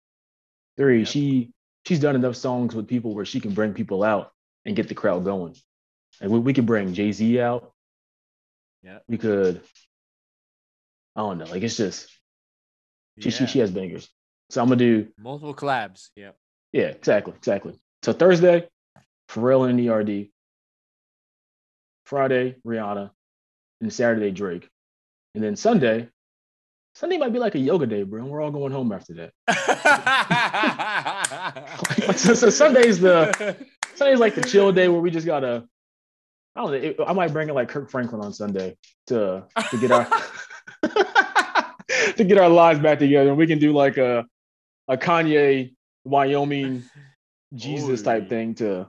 Three, 0.77 1.01
Yep. 1.01 1.09
she 1.09 1.53
she's 1.87 2.01
done 2.01 2.15
enough 2.17 2.37
songs 2.37 2.75
with 2.75 2.89
people 2.89 3.15
where 3.15 3.25
she 3.27 3.41
can 3.41 3.53
bring 3.55 3.75
people 3.75 4.03
out 4.03 4.33
and 4.65 4.75
get 4.75 4.89
the 4.89 4.95
crowd 4.95 5.25
going. 5.25 5.55
And 6.21 6.31
we, 6.31 6.39
we 6.39 6.53
could 6.55 6.67
bring 6.67 6.95
Jay 6.95 7.13
Z 7.13 7.41
out. 7.41 7.73
Yeah. 8.83 8.99
We 9.09 9.19
could 9.19 9.61
I 11.17 11.21
don't 11.21 11.39
know. 11.39 11.45
Like 11.47 11.63
it's 11.63 11.77
just 11.77 12.09
she 13.19 13.31
she, 13.31 13.45
Yeah. 13.45 13.49
she 13.49 13.59
has 13.61 13.71
bangers. 13.71 14.09
So 14.51 14.61
I'm 14.63 14.69
gonna 14.69 14.77
do 14.79 15.09
multiple 15.19 15.55
collabs. 15.55 16.09
Yep. 16.17 16.37
yeah, 16.73 16.87
exactly, 16.87 17.35
exactly. 17.37 17.79
So 18.03 18.13
Thursday, 18.13 18.69
Pharrell 19.29 19.69
and 19.69 19.79
NERD. 19.79 20.31
Friday, 22.05 22.57
Rihanna, 22.67 23.11
and 23.81 23.93
Saturday, 23.93 24.31
Drake. 24.31 24.69
And 25.35 25.43
then 25.43 25.57
Sunday, 25.57 26.09
Sunday 26.95 27.19
might 27.19 27.33
be 27.33 27.41
like 27.41 27.57
a 27.57 27.59
yoga 27.59 27.87
day, 27.87 28.05
bro. 28.05 28.23
and 28.23 28.31
We're 28.31 28.41
all 28.41 28.53
going 28.53 28.73
home 28.73 28.93
after 28.93 29.15
that. 29.15 29.33
so, 32.17 32.35
so 32.35 32.51
Sunday's 32.51 33.01
the 33.01 33.57
Sunday's 33.97 34.21
like 34.21 34.35
the 34.35 34.43
chill 34.43 34.73
day 34.73 34.89
where 34.89 35.01
we 35.01 35.11
just 35.11 35.27
gotta. 35.27 35.65
I 36.57 36.61
don't 36.63 36.71
know. 36.71 36.77
it- 36.77 36.97
I 37.05 37.13
might 37.13 37.33
bring 37.33 37.49
in 37.49 37.55
like 37.55 37.69
Kirk 37.69 37.91
Franklin 37.91 38.21
on 38.23 38.33
Sunday 38.33 38.77
to 39.09 39.45
to 39.71 39.79
get 39.79 39.91
our 39.91 40.07
to 42.17 42.25
get 42.25 42.39
our 42.39 42.49
lives 42.49 42.79
back 42.79 43.01
together. 43.01 43.31
And 43.31 43.39
we 43.39 43.49
can 43.49 43.59
do 43.59 43.73
like 43.73 43.97
a 43.97 44.25
a 44.87 44.97
Kanye 44.97 45.75
Wyoming 46.05 46.85
Jesus 47.55 48.03
type 48.03 48.29
thing 48.29 48.55
to 48.57 48.87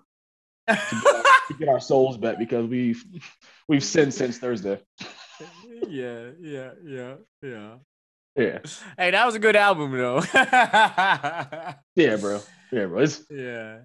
to 0.68 1.54
get 1.58 1.70
our 1.70 1.80
souls 1.80 2.18
back 2.18 2.38
because 2.38 2.68
we've 2.68 3.04
we've 3.68 3.84
sinned 3.84 4.14
since 4.14 4.38
Thursday. 4.38 4.80
yeah, 5.90 6.30
yeah, 6.40 6.70
yeah, 6.86 7.16
yeah. 7.42 7.76
Yeah, 8.38 8.60
Hey, 8.98 9.12
that 9.12 9.26
was 9.26 9.36
a 9.36 9.40
good 9.40 9.56
album 9.56 9.92
though. 9.94 10.22
yeah, 10.34 11.76
bro. 12.20 12.42
Yeah, 12.72 12.86
bro. 12.86 13.00
It's 13.00 13.24
yeah. 13.30 13.80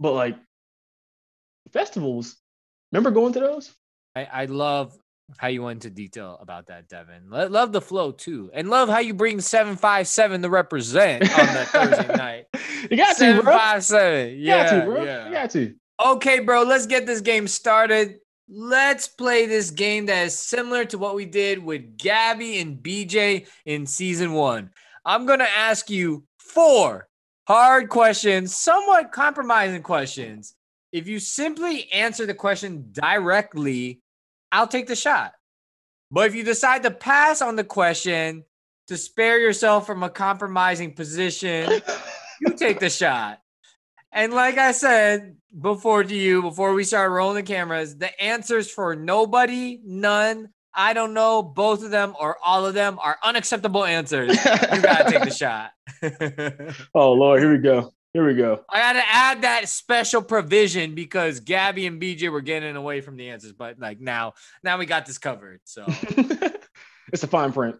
but 0.00 0.12
like 0.12 0.36
festivals. 1.72 2.36
Remember 2.90 3.10
going 3.10 3.32
to 3.34 3.40
those? 3.40 3.72
I, 4.16 4.24
I 4.24 4.44
love 4.46 4.96
how 5.38 5.48
you 5.48 5.62
went 5.62 5.84
into 5.84 5.94
detail 5.94 6.36
about 6.40 6.66
that, 6.66 6.88
Devin. 6.88 7.30
Lo- 7.30 7.46
love 7.46 7.72
the 7.72 7.80
flow 7.80 8.10
too. 8.12 8.50
And 8.52 8.68
love 8.68 8.88
how 8.88 8.98
you 8.98 9.14
bring 9.14 9.40
757 9.40 10.42
to 10.42 10.50
represent 10.50 11.22
on 11.22 11.46
that 11.46 11.68
Thursday 11.68 12.14
night. 12.16 12.46
You 12.90 12.96
got 12.96 13.16
to, 13.18 13.40
bro. 13.42 13.52
757. 13.52 14.30
You 14.30 14.36
Yeah, 14.36 14.64
got 14.70 14.70
to, 14.80 14.84
bro. 14.90 15.04
yeah. 15.04 15.26
You 15.26 15.32
got 15.32 15.50
to. 15.50 15.74
Okay, 16.04 16.40
bro, 16.40 16.64
let's 16.64 16.86
get 16.86 17.06
this 17.06 17.20
game 17.20 17.46
started. 17.48 18.18
Let's 18.54 19.08
play 19.08 19.46
this 19.46 19.70
game 19.70 20.04
that 20.06 20.26
is 20.26 20.38
similar 20.38 20.84
to 20.86 20.98
what 20.98 21.14
we 21.14 21.24
did 21.24 21.64
with 21.64 21.96
Gabby 21.96 22.58
and 22.58 22.82
BJ 22.82 23.46
in 23.64 23.86
season 23.86 24.34
one. 24.34 24.68
I'm 25.06 25.24
going 25.24 25.38
to 25.38 25.50
ask 25.50 25.88
you 25.88 26.24
four 26.36 27.08
hard 27.48 27.88
questions, 27.88 28.54
somewhat 28.54 29.10
compromising 29.10 29.82
questions. 29.82 30.54
If 30.92 31.08
you 31.08 31.18
simply 31.18 31.90
answer 31.92 32.26
the 32.26 32.34
question 32.34 32.90
directly, 32.92 34.02
I'll 34.52 34.68
take 34.68 34.86
the 34.86 34.96
shot. 34.96 35.32
But 36.10 36.26
if 36.26 36.34
you 36.34 36.44
decide 36.44 36.82
to 36.82 36.90
pass 36.90 37.40
on 37.40 37.56
the 37.56 37.64
question 37.64 38.44
to 38.88 38.98
spare 38.98 39.38
yourself 39.38 39.86
from 39.86 40.02
a 40.02 40.10
compromising 40.10 40.92
position, 40.92 41.80
you 42.42 42.54
take 42.54 42.80
the 42.80 42.90
shot. 42.90 43.41
And 44.12 44.32
like 44.32 44.58
I 44.58 44.72
said 44.72 45.36
before 45.58 46.04
to 46.04 46.14
you, 46.14 46.42
before 46.42 46.74
we 46.74 46.84
start 46.84 47.10
rolling 47.10 47.36
the 47.36 47.42
cameras, 47.42 47.96
the 47.96 48.22
answers 48.22 48.70
for 48.70 48.94
nobody, 48.94 49.80
none, 49.84 50.50
I 50.74 50.92
don't 50.92 51.14
know, 51.14 51.42
both 51.42 51.82
of 51.82 51.90
them 51.90 52.14
or 52.20 52.36
all 52.44 52.66
of 52.66 52.74
them 52.74 52.98
are 53.02 53.18
unacceptable 53.24 53.84
answers. 53.84 54.28
You 54.28 54.82
gotta 54.82 55.10
take 55.10 55.24
the 55.24 55.30
shot. 55.34 55.70
oh 56.94 57.12
Lord, 57.12 57.40
here 57.40 57.52
we 57.52 57.58
go. 57.58 57.92
Here 58.12 58.26
we 58.26 58.34
go. 58.34 58.62
I 58.68 58.78
gotta 58.78 59.02
add 59.06 59.42
that 59.42 59.70
special 59.70 60.20
provision 60.20 60.94
because 60.94 61.40
Gabby 61.40 61.86
and 61.86 62.00
BJ 62.00 62.30
were 62.30 62.42
getting 62.42 62.76
away 62.76 63.00
from 63.00 63.16
the 63.16 63.30
answers, 63.30 63.52
but 63.52 63.78
like 63.78 64.00
now, 64.00 64.34
now 64.62 64.76
we 64.76 64.84
got 64.84 65.06
this 65.06 65.16
covered. 65.16 65.60
So 65.64 65.84
it's 65.88 67.22
a 67.22 67.26
fine 67.26 67.52
print. 67.52 67.76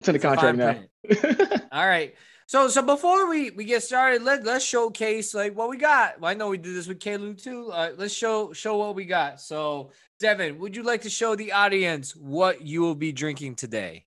It's 0.00 0.08
in 0.08 0.14
the 0.14 0.16
It's 0.16 0.24
contract 0.24 0.58
now. 0.58 1.58
All 1.70 1.86
right. 1.86 2.16
So 2.48 2.68
so 2.68 2.80
before 2.80 3.28
we 3.28 3.50
we 3.50 3.64
get 3.64 3.82
started, 3.82 4.22
let 4.22 4.44
let's 4.44 4.64
showcase 4.64 5.34
like 5.34 5.56
what 5.56 5.68
we 5.68 5.76
got. 5.76 6.20
Well, 6.20 6.30
I 6.30 6.34
know 6.34 6.48
we 6.48 6.58
did 6.58 6.76
this 6.76 6.86
with 6.86 7.00
Kalu 7.00 7.42
too. 7.42 7.72
Uh, 7.72 7.90
let's 7.96 8.14
show 8.14 8.52
show 8.52 8.76
what 8.76 8.94
we 8.94 9.04
got. 9.04 9.40
So 9.40 9.90
Devin, 10.20 10.58
would 10.60 10.76
you 10.76 10.84
like 10.84 11.02
to 11.02 11.10
show 11.10 11.34
the 11.34 11.52
audience 11.52 12.14
what 12.14 12.62
you 12.62 12.80
will 12.82 12.94
be 12.94 13.12
drinking 13.12 13.56
today? 13.56 14.04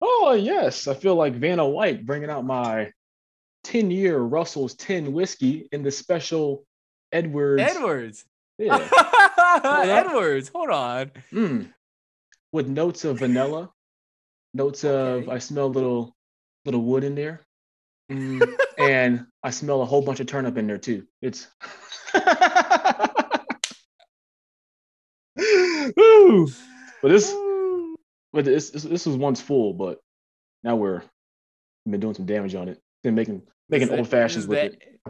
oh 0.00 0.34
yes, 0.34 0.86
I 0.86 0.94
feel 0.94 1.16
like 1.16 1.34
Vanna 1.34 1.68
White 1.68 2.06
bringing 2.06 2.30
out 2.30 2.44
my 2.44 2.92
ten-year 3.64 4.16
Russell's 4.18 4.74
Ten 4.74 5.12
whiskey 5.12 5.68
in 5.72 5.82
the 5.82 5.90
special 5.90 6.64
Edwards. 7.10 7.62
Edwards. 7.62 8.24
Yeah. 8.58 8.88
Edwards. 9.64 10.50
Hold 10.54 10.70
on. 10.70 11.10
Mm. 11.32 11.72
With 12.52 12.68
notes 12.68 13.04
of 13.04 13.18
vanilla, 13.18 13.70
notes 14.54 14.84
of 14.84 15.24
Okay. 15.24 15.32
I 15.32 15.38
smell 15.38 15.66
a 15.66 15.74
little 15.74 16.14
little 16.64 16.82
wood 16.82 17.02
in 17.02 17.14
there, 17.16 17.46
Mm, 18.10 18.56
and 18.78 19.26
I 19.42 19.50
smell 19.50 19.82
a 19.82 19.84
whole 19.84 20.02
bunch 20.02 20.20
of 20.20 20.26
turnip 20.26 20.56
in 20.56 20.66
there 20.66 20.78
too. 20.78 21.06
It's 21.20 21.46
Ooh. 25.98 26.48
But 27.02 27.08
this, 27.08 27.34
but 28.32 28.44
this, 28.44 28.70
this, 28.70 28.82
this 28.82 29.06
was 29.06 29.16
once 29.16 29.40
full, 29.40 29.72
but 29.72 30.00
now 30.64 30.76
we're 30.76 31.02
been 31.86 32.00
doing 32.00 32.14
some 32.14 32.26
damage 32.26 32.54
on 32.54 32.68
it. 32.68 32.80
Been 33.02 33.14
making 33.14 33.42
making 33.68 33.90
old 33.90 34.08
fashions 34.08 34.46
with 34.46 34.58
it. 34.58 35.00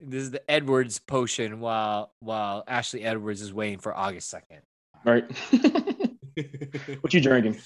This 0.00 0.24
is 0.24 0.30
the 0.30 0.50
Edwards 0.50 0.98
potion 0.98 1.60
while 1.60 2.12
while 2.20 2.64
Ashley 2.66 3.02
Edwards 3.02 3.40
is 3.40 3.52
waiting 3.52 3.78
for 3.78 3.96
August 3.96 4.28
second. 4.28 4.62
Right? 5.04 5.24
what 7.00 7.14
you 7.14 7.20
drinking? 7.20 7.58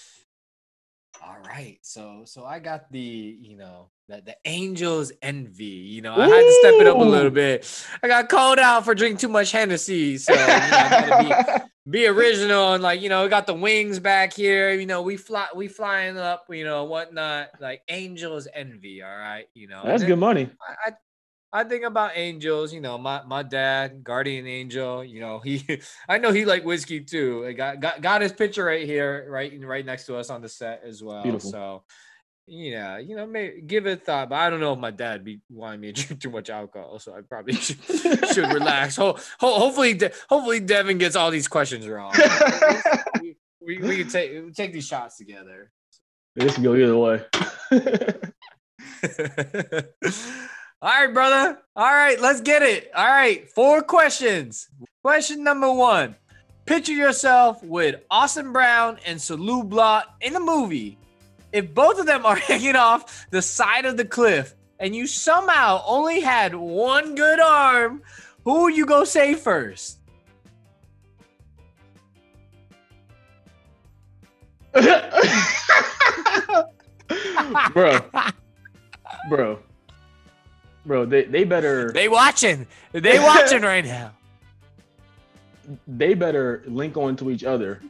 All 1.26 1.38
right, 1.44 1.78
so 1.82 2.22
so 2.24 2.44
I 2.44 2.60
got 2.60 2.92
the 2.92 3.00
you 3.00 3.56
know 3.56 3.90
the 4.06 4.22
the 4.24 4.36
Angels 4.44 5.10
envy. 5.22 5.64
You 5.64 6.02
know, 6.02 6.14
I 6.14 6.28
had 6.28 6.40
to 6.40 6.58
step 6.60 6.74
it 6.74 6.86
up 6.86 6.98
a 6.98 7.00
little 7.00 7.32
bit. 7.32 7.66
I 8.00 8.06
got 8.06 8.28
called 8.28 8.60
out 8.60 8.84
for 8.84 8.94
drinking 8.94 9.18
too 9.18 9.28
much 9.28 9.50
Hennessy, 9.50 10.18
so 10.18 10.32
you 10.32 10.38
know, 10.38 10.46
I 10.48 11.64
be 11.64 11.64
be 11.90 12.06
original 12.06 12.74
and 12.74 12.82
like 12.82 13.00
you 13.00 13.08
know 13.08 13.24
we 13.24 13.28
got 13.28 13.48
the 13.48 13.54
wings 13.54 13.98
back 13.98 14.34
here. 14.34 14.72
You 14.72 14.86
know, 14.86 15.02
we 15.02 15.16
fly 15.16 15.48
we 15.52 15.66
flying 15.66 16.16
up. 16.16 16.44
You 16.48 16.64
know, 16.64 16.84
whatnot 16.84 17.48
like 17.60 17.82
Angels 17.88 18.46
envy. 18.54 19.02
All 19.02 19.16
right, 19.16 19.46
you 19.52 19.66
know 19.66 19.82
That's 19.84 20.02
then 20.02 20.10
good 20.10 20.20
money. 20.20 20.48
I, 20.60 20.90
I 20.90 20.94
I 21.52 21.64
think 21.64 21.85
about 21.85 22.12
angels. 22.14 22.72
You 22.72 22.80
know, 22.80 22.98
my 22.98 23.22
my 23.24 23.42
dad, 23.42 24.02
guardian 24.04 24.46
angel. 24.46 25.04
You 25.04 25.20
know, 25.20 25.38
he 25.44 25.80
I 26.09 26.18
know 26.18 26.32
he 26.32 26.44
like 26.44 26.64
whiskey 26.64 27.00
too. 27.00 27.44
I 27.46 27.52
got 27.52 27.80
got 27.80 28.00
got 28.00 28.22
his 28.22 28.32
picture 28.32 28.64
right 28.64 28.87
here, 28.87 29.26
right 29.28 29.52
right 29.62 29.85
next 29.85 30.06
to 30.06 30.16
us 30.16 30.30
on 30.30 30.42
the 30.42 30.48
set 30.48 30.82
as 30.85 31.02
well. 31.02 31.22
Beautiful. 31.22 31.50
So. 31.50 31.85
Yeah, 32.48 32.98
you 32.98 33.16
know, 33.16 33.26
may 33.26 33.61
give 33.61 33.88
it 33.88 34.02
a 34.02 34.04
thought, 34.04 34.28
but 34.28 34.37
I 34.37 34.50
don't 34.50 34.61
know 34.61 34.72
if 34.72 34.78
my 34.78 34.92
dad 34.92 35.24
be 35.24 35.40
wanting 35.50 35.80
me 35.80 35.92
to 35.92 36.00
drink 36.06 36.22
too 36.22 36.30
much 36.30 36.48
alcohol, 36.48 37.00
so 37.00 37.12
I 37.12 37.22
probably 37.22 37.54
should, 37.56 37.76
should 37.85 38.52
relax. 38.52 38.94
Ho- 38.94 39.18
ho- 39.40 39.59
hopefully, 39.59 39.94
De- 39.94 40.12
hopefully 40.28 40.61
Devin 40.61 40.98
gets 40.98 41.16
all 41.16 41.32
these 41.32 41.48
questions 41.48 41.88
wrong. 41.88 42.14
we, 43.20 43.37
we, 43.61 43.78
we 43.78 43.96
can 43.96 44.09
take 44.09 44.54
take 44.54 44.72
these 44.72 44.87
shots 44.87 45.16
together. 45.16 45.72
this 46.37 46.54
can 46.54 46.62
go 46.62 46.76
either 46.76 46.96
way. 46.96 47.24
All 50.87 50.92
right, 50.92 51.12
brother. 51.12 51.59
All 51.75 51.92
right, 51.92 52.20
let's 52.20 52.40
get 52.40 52.62
it. 52.62 52.92
All 52.94 53.09
right, 53.09 53.51
four 53.51 53.83
questions. 53.83 54.68
Question 55.03 55.42
number 55.42 55.72
one 55.72 56.14
Picture 56.64 56.92
yourself 56.92 57.61
with 57.64 57.96
Austin 58.09 58.53
Brown 58.53 59.01
and 59.05 59.18
Salou 59.18 59.68
Blah 59.68 60.05
in 60.20 60.37
a 60.37 60.40
movie. 60.40 60.96
If 61.53 61.75
both 61.75 61.99
of 61.99 62.07
them 62.07 62.25
are 62.25 62.37
hanging 62.37 62.77
off 62.77 63.27
the 63.33 63.42
side 63.42 63.85
of 63.85 63.96
the 63.96 64.05
cliff 64.05 64.55
and 64.79 64.94
you 64.94 65.09
somehow 65.09 65.83
only 65.85 66.20
had 66.20 66.55
one 66.55 67.16
good 67.16 67.40
arm, 67.40 68.01
who 68.44 68.62
would 68.62 68.77
you 68.77 68.87
go 68.87 69.03
save 69.03 69.40
first? 69.40 69.99
bro, 77.72 77.99
bro, 79.29 79.59
bro. 80.87 81.05
They 81.05 81.25
they 81.25 81.44
better 81.44 81.92
They 81.92 82.09
watching. 82.09 82.66
They 82.92 83.18
watching 83.33 83.62
right 83.62 83.85
now. 83.85 84.12
they 85.87 86.14
better 86.14 86.62
link 86.66 86.96
on 86.96 87.16
to 87.16 87.31
each 87.31 87.44
other, 87.44 87.81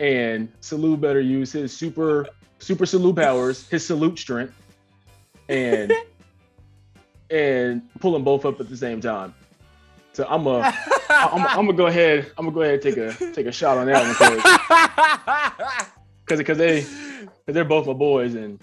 and 0.00 0.50
Salute 0.60 1.00
better 1.00 1.20
use 1.20 1.52
his 1.52 1.76
super 1.76 2.26
super 2.58 2.86
salute 2.86 3.16
powers, 3.16 3.68
his 3.68 3.86
salute 3.86 4.18
strength, 4.18 4.54
and 5.48 5.92
and 7.30 7.82
pull 8.00 8.12
them 8.12 8.22
both 8.24 8.44
up 8.46 8.60
at 8.60 8.68
the 8.68 8.76
same 8.76 9.00
time. 9.00 9.34
So 10.12 10.26
I'm 10.28 10.46
a 10.46 10.60
I'm, 11.10 11.46
I'm 11.46 11.56
gonna 11.66 11.72
go 11.74 11.86
ahead. 11.86 12.32
I'm 12.38 12.44
gonna 12.46 12.54
go 12.54 12.62
ahead 12.62 12.74
and 12.74 12.82
take 12.82 12.96
a 12.96 13.32
take 13.32 13.46
a 13.46 13.52
shot 13.52 13.76
on 13.78 13.86
that 13.86 14.02
one 14.02 14.38
because 16.26 16.44
because 16.44 16.58
they 16.58 16.82
cause 16.82 17.54
they're 17.54 17.64
both 17.64 17.86
my 17.86 17.92
boys 17.92 18.34
and 18.34 18.58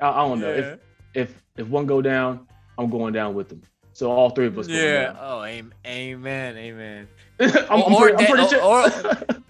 I, 0.00 0.08
I 0.10 0.16
don't 0.28 0.40
know 0.40 0.52
Yeah. 0.52 0.58
if 0.58 0.78
if 1.14 1.42
if 1.56 1.68
one 1.68 1.86
go 1.86 2.02
down, 2.02 2.45
I'm 2.78 2.90
going 2.90 3.12
down 3.12 3.34
with 3.34 3.48
them. 3.48 3.62
So 3.92 4.10
all 4.10 4.30
three 4.30 4.46
of 4.46 4.58
us. 4.58 4.68
Yeah. 4.68 5.04
down. 5.06 5.16
Oh, 5.20 5.42
amen. 5.44 6.56
Amen. 6.56 7.08
I'm, 7.40 7.52
I'm 7.70 7.94
Or- 7.94 8.00
pretty, 8.10 8.24
I'm 8.24 8.30
pretty 8.30 8.48
sure. 8.48 8.62
or- 8.62 8.88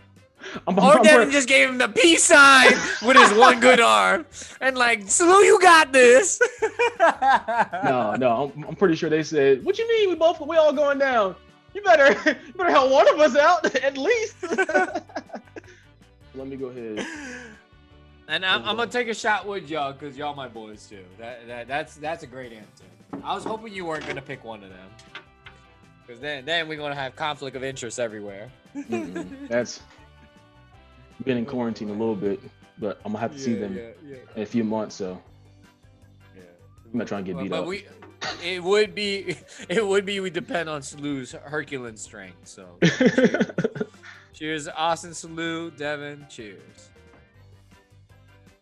I'm, 0.69 0.79
Or 0.79 1.03
Devin 1.03 1.33
just 1.33 1.49
gave 1.49 1.69
him 1.69 1.77
the 1.79 1.89
peace 1.89 2.23
sign 2.25 2.71
with 3.05 3.17
his 3.17 3.33
one 3.37 3.59
good 3.61 3.81
arm, 3.99 4.25
and 4.61 4.79
like, 4.79 5.03
Salute, 5.09 5.45
you 5.45 5.61
got 5.61 5.93
this. 5.93 6.41
no, 7.85 8.15
no, 8.17 8.53
I'm, 8.57 8.65
I'm 8.65 8.77
pretty 8.77 8.95
sure 8.95 9.11
they 9.11 9.25
said, 9.25 9.65
"What 9.65 9.77
you 9.77 9.89
mean? 9.89 10.09
We 10.11 10.15
both 10.15 10.41
we 10.41 10.57
all 10.57 10.73
going 10.73 10.99
down? 10.99 11.35
You 11.75 11.83
better 11.83 12.13
you 12.47 12.53
better 12.55 12.71
help 12.71 12.91
one 12.93 13.09
of 13.13 13.19
us 13.21 13.37
out 13.37 13.75
at 13.75 13.99
least." 13.99 14.37
Let 16.35 16.47
me 16.47 16.57
go 16.57 16.67
ahead. 16.67 17.05
And 18.29 18.45
I'm, 18.47 18.63
I'm 18.65 18.77
gonna 18.77 18.91
take 18.91 19.09
a 19.09 19.15
shot 19.15 19.47
with 19.47 19.69
y'all 19.69 19.93
because 19.93 20.17
y'all 20.17 20.35
my 20.35 20.49
boys 20.49 20.87
too. 20.87 21.05
That, 21.19 21.47
that 21.49 21.69
that's 21.69 21.97
that's 21.97 22.23
a 22.23 22.27
great 22.27 22.53
answer. 22.53 22.85
I 23.25 23.35
was 23.35 23.45
hoping 23.45 23.73
you 23.73 23.85
weren't 23.85 24.07
gonna 24.07 24.23
pick 24.23 24.45
one 24.45 24.63
of 24.63 24.71
them, 24.71 24.89
because 26.07 26.21
then 26.21 26.45
then 26.45 26.69
we're 26.69 26.79
gonna 26.79 26.95
have 26.95 27.17
conflict 27.17 27.57
of 27.57 27.65
interest 27.65 27.99
everywhere. 27.99 28.51
That's 29.49 29.81
been 31.25 31.39
in 31.39 31.47
quarantine 31.47 31.89
a 31.89 31.93
little 31.93 32.15
bit, 32.17 32.41
but 32.79 33.01
I'm 33.05 33.13
gonna 33.13 33.21
have 33.21 33.33
to 33.33 33.39
see 33.39 33.55
them 33.55 33.77
Yeah, 33.77 33.89
yeah, 34.07 34.17
in 34.37 34.43
a 34.43 34.47
few 34.47 34.65
months. 34.65 34.95
So 34.97 35.21
yeah. 36.35 36.43
I'm 36.93 36.99
not 36.99 37.07
trying 37.09 37.25
to 37.25 37.33
get 37.33 37.41
beat 37.43 37.51
but 37.51 37.63
up. 37.63 37.67
we, 37.67 37.87
it 38.45 38.63
would 38.63 38.95
be, 38.95 39.37
it 39.69 39.87
would 39.87 40.05
be. 40.05 40.21
We 40.21 40.31
depend 40.31 40.69
on 40.69 40.83
Salu's 40.83 41.33
Herculean 41.33 41.97
strength. 41.97 42.47
So, 42.47 42.79
cheers, 44.33 44.69
Austin, 44.69 45.11
Salu, 45.11 45.77
Devin. 45.77 46.27
Cheers. 46.29 46.91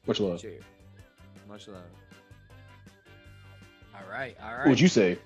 Much 0.07 0.21
love. 0.21 0.41
Cheers. 0.41 0.63
Much 1.49 1.69
love. 1.69 1.83
All 3.95 4.11
right, 4.11 4.37
all 4.43 4.59
What'd 4.59 4.81
you 4.81 4.89
say? 4.89 5.19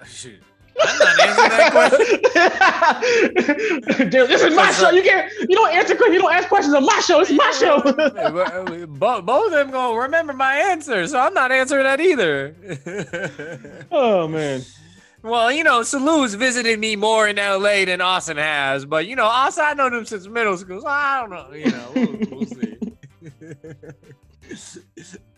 Shoot. 0.06 0.42
I'm 0.82 0.98
not 0.98 1.20
answering 1.20 1.50
that 1.50 1.72
question. 1.72 2.20
Dude, 4.10 4.28
this 4.28 4.42
is 4.42 4.54
my 4.54 4.68
uh, 4.68 4.72
show. 4.72 4.90
You 4.90 5.02
can't. 5.02 5.30
You 5.40 5.56
don't 5.56 5.74
answer 5.74 5.94
questions. 5.94 6.14
You 6.14 6.22
don't 6.22 6.32
ask 6.32 6.48
questions 6.48 6.74
on 6.74 6.86
my 6.86 7.00
show. 7.00 7.20
It's 7.20 7.30
my 7.30 7.50
show. 7.58 7.80
Uh, 8.20 8.86
both, 8.86 9.24
both 9.24 9.46
of 9.46 9.52
them 9.52 9.70
gonna 9.70 9.98
remember 9.98 10.32
my 10.32 10.54
answer, 10.54 11.06
so 11.06 11.18
I'm 11.18 11.34
not 11.34 11.52
answering 11.52 11.84
that 11.84 12.00
either. 12.00 12.54
oh 13.90 14.28
man. 14.28 14.62
well, 15.22 15.52
you 15.52 15.64
know, 15.64 15.82
Salu's 15.82 16.34
visited 16.34 16.78
me 16.78 16.96
more 16.96 17.28
in 17.28 17.36
LA 17.36 17.84
than 17.84 18.00
Austin 18.00 18.36
has, 18.36 18.84
but 18.84 19.06
you 19.06 19.16
know, 19.16 19.24
Austin, 19.24 19.64
I 19.66 19.74
know 19.74 19.90
them 19.90 20.04
since 20.04 20.26
middle 20.26 20.56
school, 20.56 20.80
so 20.80 20.86
I 20.86 21.20
don't 21.20 21.30
know. 21.30 21.52
You 21.54 21.70
know, 21.70 21.92
we'll, 21.94 22.18
we'll 22.30 22.46
see. 22.46 22.76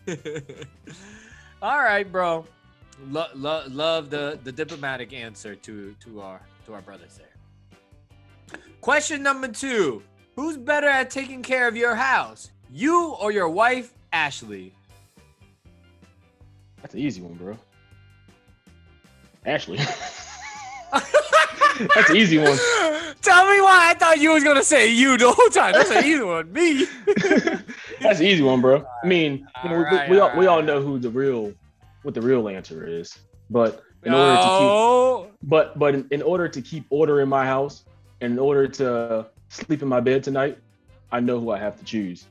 All 1.61 1.79
right, 1.79 2.09
bro. 2.09 2.45
Lo- 3.09 3.27
lo- 3.35 3.63
love 3.69 4.09
the 4.09 4.39
the 4.43 4.51
diplomatic 4.51 5.13
answer 5.13 5.55
to 5.55 5.95
to 5.99 6.21
our 6.21 6.41
to 6.65 6.73
our 6.73 6.81
brothers 6.81 7.17
there. 7.17 8.59
Question 8.81 9.23
number 9.23 9.47
two: 9.47 10.03
Who's 10.35 10.57
better 10.57 10.87
at 10.87 11.09
taking 11.09 11.41
care 11.41 11.67
of 11.67 11.75
your 11.75 11.95
house, 11.95 12.51
you 12.71 13.15
or 13.19 13.31
your 13.31 13.49
wife, 13.49 13.93
Ashley? 14.11 14.73
That's 16.81 16.93
an 16.93 16.99
easy 16.99 17.21
one, 17.21 17.33
bro. 17.33 17.57
Ashley. 19.45 19.77
That's 21.95 22.09
an 22.09 22.15
easy 22.17 22.37
one. 22.37 22.57
Tell 23.21 23.49
me 23.49 23.61
why 23.61 23.89
I 23.89 23.95
thought 23.97 24.19
you 24.19 24.31
was 24.33 24.43
gonna 24.43 24.63
say 24.63 24.91
you 24.91 25.17
the 25.17 25.31
whole 25.31 25.49
time. 25.49 25.73
That's 25.73 25.89
an 25.89 26.05
easy 26.05 26.21
one. 26.21 26.51
Me. 26.51 26.85
That's 28.01 28.19
an 28.19 28.25
easy 28.25 28.43
one, 28.43 28.61
bro. 28.61 28.85
I 29.03 29.07
mean, 29.07 29.47
you 29.63 29.69
know, 29.69 29.77
we- 29.77 29.83
Alright, 29.83 30.09
we, 30.09 30.19
all 30.19 30.37
we 30.37 30.47
all 30.47 30.61
know 30.61 30.81
who 30.81 30.99
the 30.99 31.09
real 31.09 31.53
what 32.03 32.13
the 32.13 32.21
real 32.21 32.47
answer 32.49 32.85
is. 32.85 33.17
But 33.49 33.81
in 34.03 34.13
order 34.13 34.37
to 34.37 34.49
keep 34.57 34.73
but 35.43 35.77
but 35.79 35.95
in, 35.95 36.07
in 36.11 36.21
order 36.21 36.47
to 36.47 36.61
keep 36.61 36.85
order 36.89 37.21
in 37.21 37.29
my 37.29 37.45
house 37.45 37.83
and 38.21 38.33
in 38.33 38.39
order 38.39 38.67
to 38.67 39.27
sleep 39.49 39.81
in 39.81 39.87
my 39.87 39.99
bed 39.99 40.23
tonight, 40.23 40.57
I 41.11 41.19
know 41.19 41.39
who 41.39 41.51
I 41.51 41.59
have 41.59 41.77
to 41.77 41.83
choose. 41.83 42.25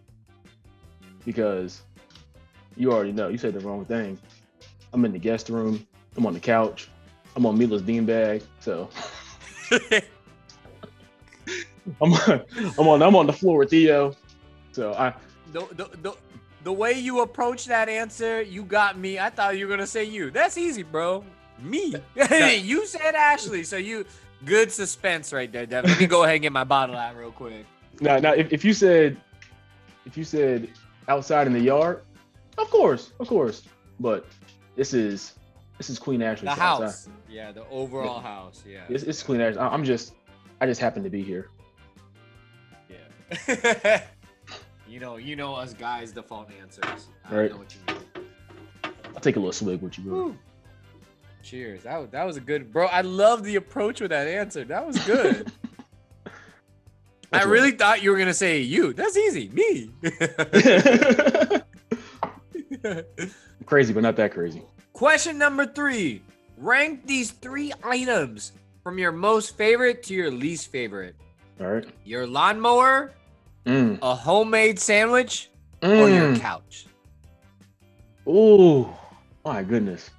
Because 1.24 1.82
you 2.76 2.92
already 2.92 3.12
know, 3.12 3.28
you 3.28 3.38
said 3.38 3.54
the 3.54 3.60
wrong 3.60 3.84
thing. 3.84 4.18
I'm 4.92 5.04
in 5.04 5.12
the 5.12 5.18
guest 5.18 5.48
room, 5.48 5.86
I'm 6.16 6.26
on 6.26 6.34
the 6.34 6.40
couch, 6.40 6.88
I'm 7.36 7.46
on 7.46 7.56
Mila's 7.56 7.82
beanbag, 7.82 8.42
so 8.60 8.88
I'm 12.00 12.12
on, 12.12 12.42
I'm 12.78 12.88
on 12.88 13.02
I'm 13.02 13.16
on 13.16 13.26
the 13.26 13.32
floor 13.32 13.58
with 13.58 13.70
Theo. 13.70 14.14
So 14.72 14.94
I 14.94 15.14
the, 15.52 15.66
the, 15.72 15.90
the, 16.02 16.16
the 16.64 16.72
way 16.72 16.92
you 16.92 17.20
approach 17.20 17.66
that 17.66 17.88
answer, 17.88 18.42
you 18.42 18.62
got 18.62 18.98
me. 18.98 19.18
I 19.18 19.30
thought 19.30 19.56
you 19.56 19.66
were 19.66 19.70
gonna 19.70 19.86
say 19.86 20.04
you. 20.04 20.30
That's 20.30 20.56
easy, 20.56 20.82
bro. 20.82 21.24
Me. 21.60 21.94
you 22.62 22.86
said 22.86 23.14
Ashley, 23.14 23.64
so 23.64 23.76
you 23.76 24.04
good 24.44 24.72
suspense 24.72 25.32
right 25.32 25.50
there, 25.52 25.66
Devin. 25.66 25.90
Let 25.90 26.00
me 26.00 26.06
go 26.06 26.24
ahead 26.24 26.36
and 26.36 26.42
get 26.42 26.52
my 26.52 26.64
bottle 26.64 26.96
out 26.96 27.16
real 27.16 27.32
quick. 27.32 27.66
now 28.00 28.18
now 28.18 28.32
if, 28.32 28.52
if 28.52 28.64
you 28.64 28.72
said 28.72 29.16
if 30.06 30.16
you 30.16 30.24
said 30.24 30.68
outside 31.08 31.46
in 31.46 31.52
the 31.52 31.60
yard, 31.60 32.02
of 32.58 32.70
course, 32.70 33.12
of 33.20 33.28
course. 33.28 33.62
But 34.00 34.26
this 34.76 34.94
is 34.94 35.34
this 35.78 35.90
is 35.90 35.98
Queen 35.98 36.22
Ashley. 36.22 36.46
The 36.46 36.56
so 36.56 36.62
outside. 36.62 36.84
house. 36.84 37.08
Yeah, 37.28 37.52
the 37.52 37.66
overall 37.68 38.20
house. 38.20 38.62
Yeah. 38.66 38.84
It's, 38.88 39.04
it's 39.04 39.22
Queen 39.22 39.40
Ashley. 39.40 39.60
I'm 39.60 39.84
just 39.84 40.14
I 40.60 40.66
just 40.66 40.80
happen 40.80 41.02
to 41.02 41.10
be 41.10 41.22
here. 41.22 41.50
Yeah. 42.88 44.02
you 44.92 45.00
know, 45.00 45.16
you 45.16 45.36
know 45.36 45.54
us 45.54 45.72
guys 45.72 46.12
default 46.12 46.50
answers. 46.60 47.08
I 47.24 47.34
Right. 47.34 47.50
know 47.50 47.56
what 47.56 47.74
you 47.74 47.94
mean. 47.94 48.04
I'll 49.14 49.20
take 49.22 49.36
a 49.36 49.38
little 49.38 49.52
swig 49.52 49.80
with 49.80 49.96
you, 49.96 50.04
bro. 50.04 50.36
Cheers. 51.42 51.84
That 51.84 51.98
was, 51.98 52.10
that 52.10 52.24
was 52.24 52.36
a 52.36 52.40
good 52.40 52.70
bro. 52.70 52.86
I 52.86 53.00
love 53.00 53.42
the 53.42 53.56
approach 53.56 54.02
with 54.02 54.10
that 54.10 54.28
answer. 54.28 54.64
That 54.64 54.86
was 54.86 54.98
good. 55.06 55.50
I 57.32 57.44
really 57.44 57.70
thought 57.70 58.02
you 58.02 58.10
were 58.10 58.18
gonna 58.18 58.34
say 58.34 58.60
you. 58.60 58.92
That's 58.92 59.16
easy. 59.16 59.48
Me. 59.48 59.90
crazy, 63.64 63.94
but 63.94 64.02
not 64.02 64.16
that 64.16 64.32
crazy. 64.32 64.62
Question 64.92 65.38
number 65.38 65.64
three. 65.64 66.20
Rank 66.58 67.06
these 67.06 67.30
three 67.30 67.72
items 67.82 68.52
from 68.84 68.98
your 68.98 69.12
most 69.12 69.56
favorite 69.56 70.02
to 70.04 70.14
your 70.14 70.30
least 70.30 70.70
favorite. 70.70 71.16
All 71.60 71.68
right. 71.68 71.86
Your 72.04 72.26
lawnmower, 72.26 73.12
Mm. 73.64 73.98
a 74.02 74.14
homemade 74.14 74.78
sandwich, 74.78 75.50
or 75.82 76.08
your 76.10 76.32
Mm. 76.34 76.40
couch. 76.40 76.86
Ooh, 78.28 78.88
my 79.44 79.62
goodness. 79.62 80.10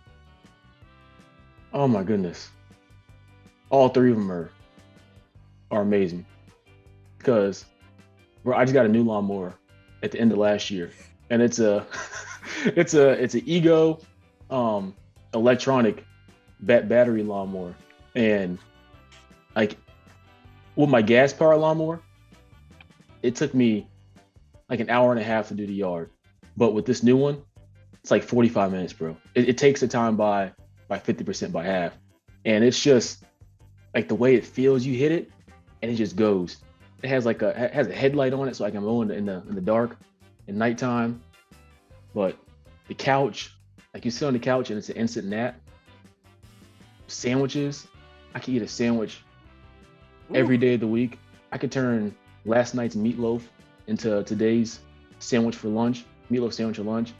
Oh 1.73 1.87
my 1.87 2.03
goodness. 2.03 2.49
All 3.69 3.89
three 3.89 4.11
of 4.11 4.17
them 4.17 4.31
are 4.31 4.49
are 5.71 5.81
amazing. 5.81 6.25
Because 7.17 7.65
bro, 8.43 8.55
I 8.55 8.63
just 8.63 8.73
got 8.73 8.85
a 8.85 8.89
new 8.89 9.03
lawnmower 9.03 9.55
at 10.03 10.11
the 10.11 10.19
end 10.19 10.31
of 10.31 10.37
last 10.37 10.69
year. 10.69 10.91
And 11.29 11.41
it's 11.41 11.59
a 11.59 11.85
it's 12.65 12.93
a 12.93 13.09
it's 13.11 13.33
an 13.33 13.41
ego 13.45 13.99
um 14.51 14.93
electronic 15.33 16.05
bat 16.61 16.87
battery 16.87 17.23
lawnmower. 17.23 17.73
And 18.15 18.59
like 19.55 19.77
with 20.75 20.89
my 20.89 21.01
gas 21.01 21.33
power 21.33 21.57
lawnmower, 21.57 22.01
it 23.23 23.35
took 23.35 23.53
me 23.53 23.87
like 24.69 24.81
an 24.81 24.89
hour 24.89 25.11
and 25.11 25.19
a 25.19 25.23
half 25.23 25.47
to 25.47 25.55
do 25.55 25.65
the 25.65 25.73
yard. 25.73 26.11
But 26.55 26.73
with 26.73 26.85
this 26.85 27.01
new 27.01 27.17
one, 27.17 27.41
it's 27.95 28.11
like 28.11 28.21
45 28.21 28.71
minutes, 28.71 28.93
bro. 28.93 29.17
It, 29.33 29.49
it 29.49 29.57
takes 29.57 29.79
the 29.79 29.87
time 29.87 30.15
by 30.15 30.51
by 30.89 30.99
50% 30.99 31.51
by 31.51 31.63
half. 31.63 31.97
And 32.45 32.63
it's 32.63 32.79
just 32.79 33.23
like 33.95 34.09
the 34.09 34.15
way 34.15 34.35
it 34.35 34.45
feels, 34.45 34.85
you 34.85 34.95
hit 34.95 35.11
it 35.11 35.31
and 35.81 35.89
it 35.89 35.95
just 35.95 36.15
goes. 36.15 36.57
It 37.01 37.09
has 37.09 37.25
like 37.25 37.41
a 37.41 37.49
it 37.63 37.73
has 37.73 37.87
a 37.87 37.93
headlight 37.93 38.33
on 38.33 38.47
it 38.47 38.55
so 38.55 38.65
I 38.65 38.71
can 38.71 38.83
mow 38.83 39.01
in 39.01 39.07
the 39.07 39.15
in 39.15 39.25
the, 39.25 39.43
in 39.47 39.55
the 39.55 39.61
dark 39.61 39.97
at 40.47 40.53
nighttime. 40.53 41.21
But 42.13 42.37
the 42.87 42.93
couch, 42.93 43.55
like 43.93 44.05
you 44.05 44.11
sit 44.11 44.25
on 44.27 44.33
the 44.33 44.39
couch 44.39 44.69
and 44.69 44.77
it's 44.77 44.89
an 44.89 44.97
instant 44.97 45.27
nap. 45.27 45.55
Sandwiches, 47.07 47.87
I 48.35 48.39
can 48.39 48.53
eat 48.53 48.61
a 48.61 48.67
sandwich 48.67 49.21
every 50.33 50.57
day 50.57 50.75
of 50.75 50.81
the 50.81 50.87
week. 50.87 51.19
I 51.51 51.57
could 51.57 51.71
turn 51.71 52.15
last 52.45 52.75
night's 52.75 52.95
meatloaf 52.95 53.41
into 53.87 54.23
today's 54.23 54.79
sandwich 55.19 55.55
for 55.55 55.69
lunch, 55.69 56.05
meatloaf 56.31 56.53
sandwich 56.53 56.77
for 56.77 56.83
lunch, 56.83 57.13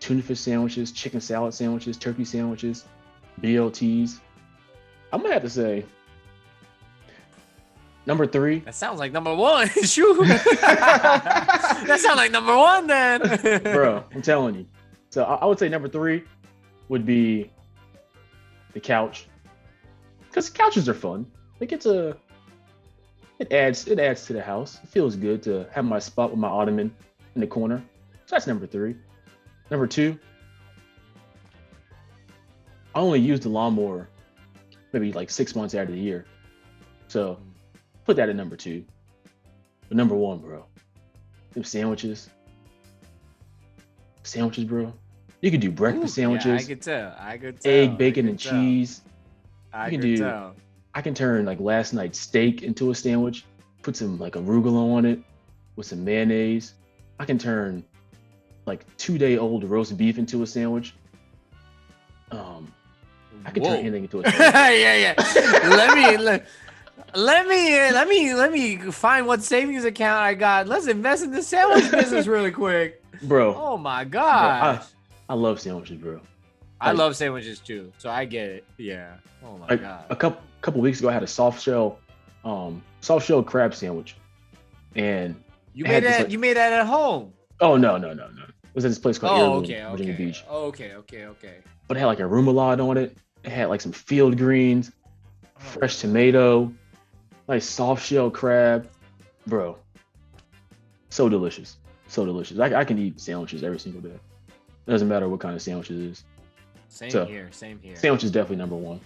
tuna 0.00 0.22
fish 0.22 0.40
sandwiches, 0.40 0.92
chicken 0.92 1.20
salad 1.20 1.54
sandwiches, 1.54 1.96
turkey 1.96 2.24
sandwiches, 2.24 2.84
BLTs. 3.40 4.20
I'm 5.12 5.22
gonna 5.22 5.34
have 5.34 5.42
to 5.42 5.50
say 5.50 5.84
number 8.06 8.26
three. 8.26 8.60
That 8.60 8.74
sounds 8.74 8.98
like 8.98 9.12
number 9.12 9.34
one. 9.34 9.68
Shoot. 9.84 10.26
that 10.26 11.98
sounds 12.00 12.16
like 12.16 12.30
number 12.30 12.56
one 12.56 12.86
then. 12.86 13.20
Bro, 13.62 14.04
I'm 14.14 14.22
telling 14.22 14.54
you. 14.56 14.66
So 15.10 15.24
I, 15.24 15.36
I 15.36 15.44
would 15.46 15.58
say 15.58 15.68
number 15.68 15.88
three 15.88 16.24
would 16.88 17.06
be 17.06 17.50
the 18.72 18.80
couch. 18.80 19.28
Because 20.28 20.50
couches 20.50 20.88
are 20.88 20.94
fun. 20.94 21.26
Like 21.60 21.72
it's 21.72 21.86
a 21.86 22.16
it 23.38 23.52
adds 23.52 23.86
it 23.88 23.98
adds 23.98 24.26
to 24.26 24.32
the 24.32 24.42
house. 24.42 24.78
It 24.82 24.88
feels 24.88 25.16
good 25.16 25.42
to 25.44 25.66
have 25.72 25.84
my 25.84 25.98
spot 25.98 26.30
with 26.30 26.38
my 26.38 26.48
ottoman 26.48 26.94
in 27.34 27.40
the 27.40 27.46
corner. 27.46 27.82
So 28.26 28.36
that's 28.36 28.46
number 28.46 28.66
three. 28.66 28.96
Number 29.70 29.86
two, 29.86 30.18
I 32.94 33.00
only 33.00 33.20
use 33.20 33.40
the 33.40 33.48
lawnmower 33.48 34.08
maybe 34.92 35.12
like 35.12 35.28
six 35.30 35.56
months 35.56 35.74
out 35.74 35.82
of 35.88 35.92
the 35.92 35.98
year. 35.98 36.24
So 37.08 37.38
put 38.04 38.16
that 38.16 38.28
at 38.28 38.36
number 38.36 38.56
two. 38.56 38.84
But 39.88 39.96
number 39.96 40.14
one, 40.14 40.38
bro, 40.38 40.64
them 41.52 41.64
sandwiches. 41.64 42.30
Sandwiches, 44.22 44.64
bro. 44.64 44.92
You 45.40 45.50
can 45.50 45.60
do 45.60 45.70
breakfast 45.70 46.16
Ooh, 46.16 46.20
yeah, 46.22 46.26
sandwiches, 46.38 46.64
I 46.64 46.68
could 46.68 46.80
tell. 46.82 47.14
I 47.18 47.36
could 47.36 47.60
tell. 47.60 47.72
egg, 47.72 47.98
bacon, 47.98 48.28
and 48.28 48.38
tell. 48.40 48.52
cheese. 48.52 49.02
I 49.72 49.86
You 49.86 49.90
can 49.90 50.00
could 50.00 50.16
do- 50.16 50.22
tell. 50.22 50.54
I 50.94 51.02
can 51.02 51.14
turn 51.14 51.44
like 51.44 51.58
last 51.60 51.92
night's 51.92 52.18
steak 52.18 52.62
into 52.62 52.90
a 52.90 52.94
sandwich, 52.94 53.44
put 53.82 53.96
some 53.96 54.18
like 54.18 54.34
arugula 54.34 54.94
on 54.96 55.04
it 55.04 55.20
with 55.76 55.86
some 55.86 56.04
mayonnaise. 56.04 56.74
I 57.18 57.24
can 57.24 57.38
turn 57.38 57.84
like 58.66 58.84
two 58.96 59.18
day 59.18 59.36
old 59.38 59.64
roast 59.64 59.96
beef 59.96 60.18
into 60.18 60.42
a 60.42 60.46
sandwich. 60.46 60.94
Um, 62.30 62.72
I 63.44 63.50
can 63.50 63.62
Whoa. 63.62 63.70
turn 63.70 63.80
anything 63.80 64.04
into 64.04 64.20
a 64.20 64.24
sandwich. 64.30 64.80
yeah, 64.80 64.96
yeah. 64.96 65.68
let 65.68 65.94
me 65.94 66.16
let, 66.24 66.46
let 67.14 67.46
me 67.46 67.90
let 67.92 68.08
me 68.08 68.34
let 68.34 68.52
me 68.52 68.76
find 68.90 69.26
what 69.26 69.42
savings 69.42 69.84
account 69.84 70.20
I 70.22 70.34
got. 70.34 70.66
Let's 70.68 70.86
invest 70.86 71.24
in 71.24 71.30
the 71.32 71.42
sandwich 71.42 71.90
business 71.90 72.26
really 72.26 72.50
quick. 72.52 73.02
bro. 73.22 73.54
Oh 73.54 73.76
my 73.76 74.04
god. 74.04 74.80
I, 75.28 75.32
I 75.32 75.34
love 75.34 75.60
sandwiches, 75.60 75.96
bro. 75.98 76.20
I 76.80 76.88
like- 76.90 76.98
love 76.98 77.16
sandwiches 77.16 77.58
too, 77.58 77.92
so 77.98 78.10
I 78.10 78.24
get 78.24 78.48
it. 78.48 78.64
Yeah. 78.78 79.14
Oh 79.44 79.58
my 79.58 79.66
Like 79.68 79.80
god. 79.82 80.04
a 80.10 80.16
couple 80.16 80.42
couple 80.64 80.80
weeks 80.80 80.98
ago, 80.98 81.10
I 81.10 81.12
had 81.12 81.22
a 81.22 81.26
soft 81.26 81.62
shell, 81.62 81.98
um, 82.44 82.82
soft 83.02 83.26
shell 83.26 83.42
crab 83.42 83.74
sandwich, 83.74 84.16
and 84.96 85.36
You 85.74 85.84
made 85.84 86.02
that. 86.04 86.22
like- 86.22 86.30
you 86.32 86.38
made 86.38 86.56
that 86.56 86.72
at 86.72 86.86
home. 86.86 87.32
oh 87.60 87.76
no 87.76 87.96
no 87.98 88.08
no 88.14 88.28
no, 88.28 88.42
it 88.44 88.74
was 88.74 88.84
at 88.84 88.88
this 88.88 88.98
place 88.98 89.18
called 89.18 89.38
Oh, 89.38 89.44
Heirloom, 89.44 89.64
okay, 89.64 89.90
Virginia 89.90 90.14
okay. 90.14 90.24
Beach. 90.24 90.44
Oh, 90.48 90.64
okay, 90.66 90.94
okay, 90.94 91.26
okay. 91.26 91.56
But 91.86 91.96
it 91.96 92.00
had 92.00 92.06
like 92.06 92.20
a 92.20 92.22
remoulade 92.22 92.80
on 92.86 92.96
it. 92.96 93.16
It 93.44 93.50
had 93.50 93.68
like 93.68 93.82
some 93.82 93.92
field 93.92 94.38
greens, 94.38 94.90
fresh 95.58 95.98
tomato, 95.98 96.72
nice 97.46 97.66
soft 97.66 98.04
shell 98.06 98.30
crab, 98.30 98.88
bro. 99.46 99.76
So 101.10 101.28
delicious, 101.28 101.76
so 102.08 102.24
delicious. 102.24 102.58
I, 102.58 102.74
I 102.74 102.84
can 102.84 102.98
eat 102.98 103.20
sandwiches 103.20 103.62
every 103.62 103.78
single 103.78 104.00
day. 104.00 104.18
It 104.86 104.90
Doesn't 104.90 105.08
matter 105.08 105.28
what 105.28 105.40
kind 105.40 105.54
of 105.54 105.60
sandwich 105.62 105.90
it 105.90 105.98
is. 105.98 106.24
Same 106.88 107.10
So, 107.10 107.24
here. 107.26 107.48
Same 107.52 107.78
here. 107.82 107.96
Sandwich 107.96 108.24
is 108.24 108.30
definitely 108.30 108.56
number 108.56 108.76
one. 108.76 109.00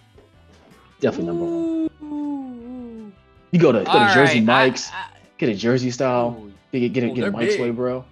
Definitely 1.00 1.26
number 1.26 1.44
one. 1.44 3.12
You 3.50 3.58
go 3.60 3.72
to 3.72 3.84
go 3.84 4.06
to 4.06 4.10
Jersey 4.14 4.40
Mike's, 4.40 4.90
I, 4.92 5.06
get 5.38 5.48
a 5.48 5.54
Jersey 5.54 5.90
style, 5.90 6.48
get 6.72 6.82
a, 6.82 6.88
get 6.88 7.04
a, 7.04 7.10
Oh, 7.10 7.14
get 7.14 7.28
a 7.28 7.30
Mike's 7.32 7.52
big. 7.54 7.60
way, 7.62 7.70
bro. 7.70 8.04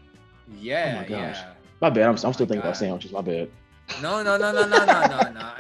yeah, 0.59 0.92
Oh 0.96 1.03
my 1.03 1.09
gosh. 1.09 1.37
yeah. 1.37 1.51
My 1.81 1.90
bad. 1.90 2.05
I'm, 2.05 2.09
I'm 2.11 2.14
Oh 2.14 2.16
still 2.16 2.31
my 2.31 2.35
thinking 2.37 2.59
about 2.59 2.77
sandwiches. 2.77 3.12
My 3.12 3.20
bad. 3.20 3.51
No, 4.03 4.22
no, 4.22 4.37
no, 4.38 4.53
no, 4.53 4.66
no, 4.66 4.85
no, 4.85 5.07
no, 5.07 5.31
no. 5.33 5.53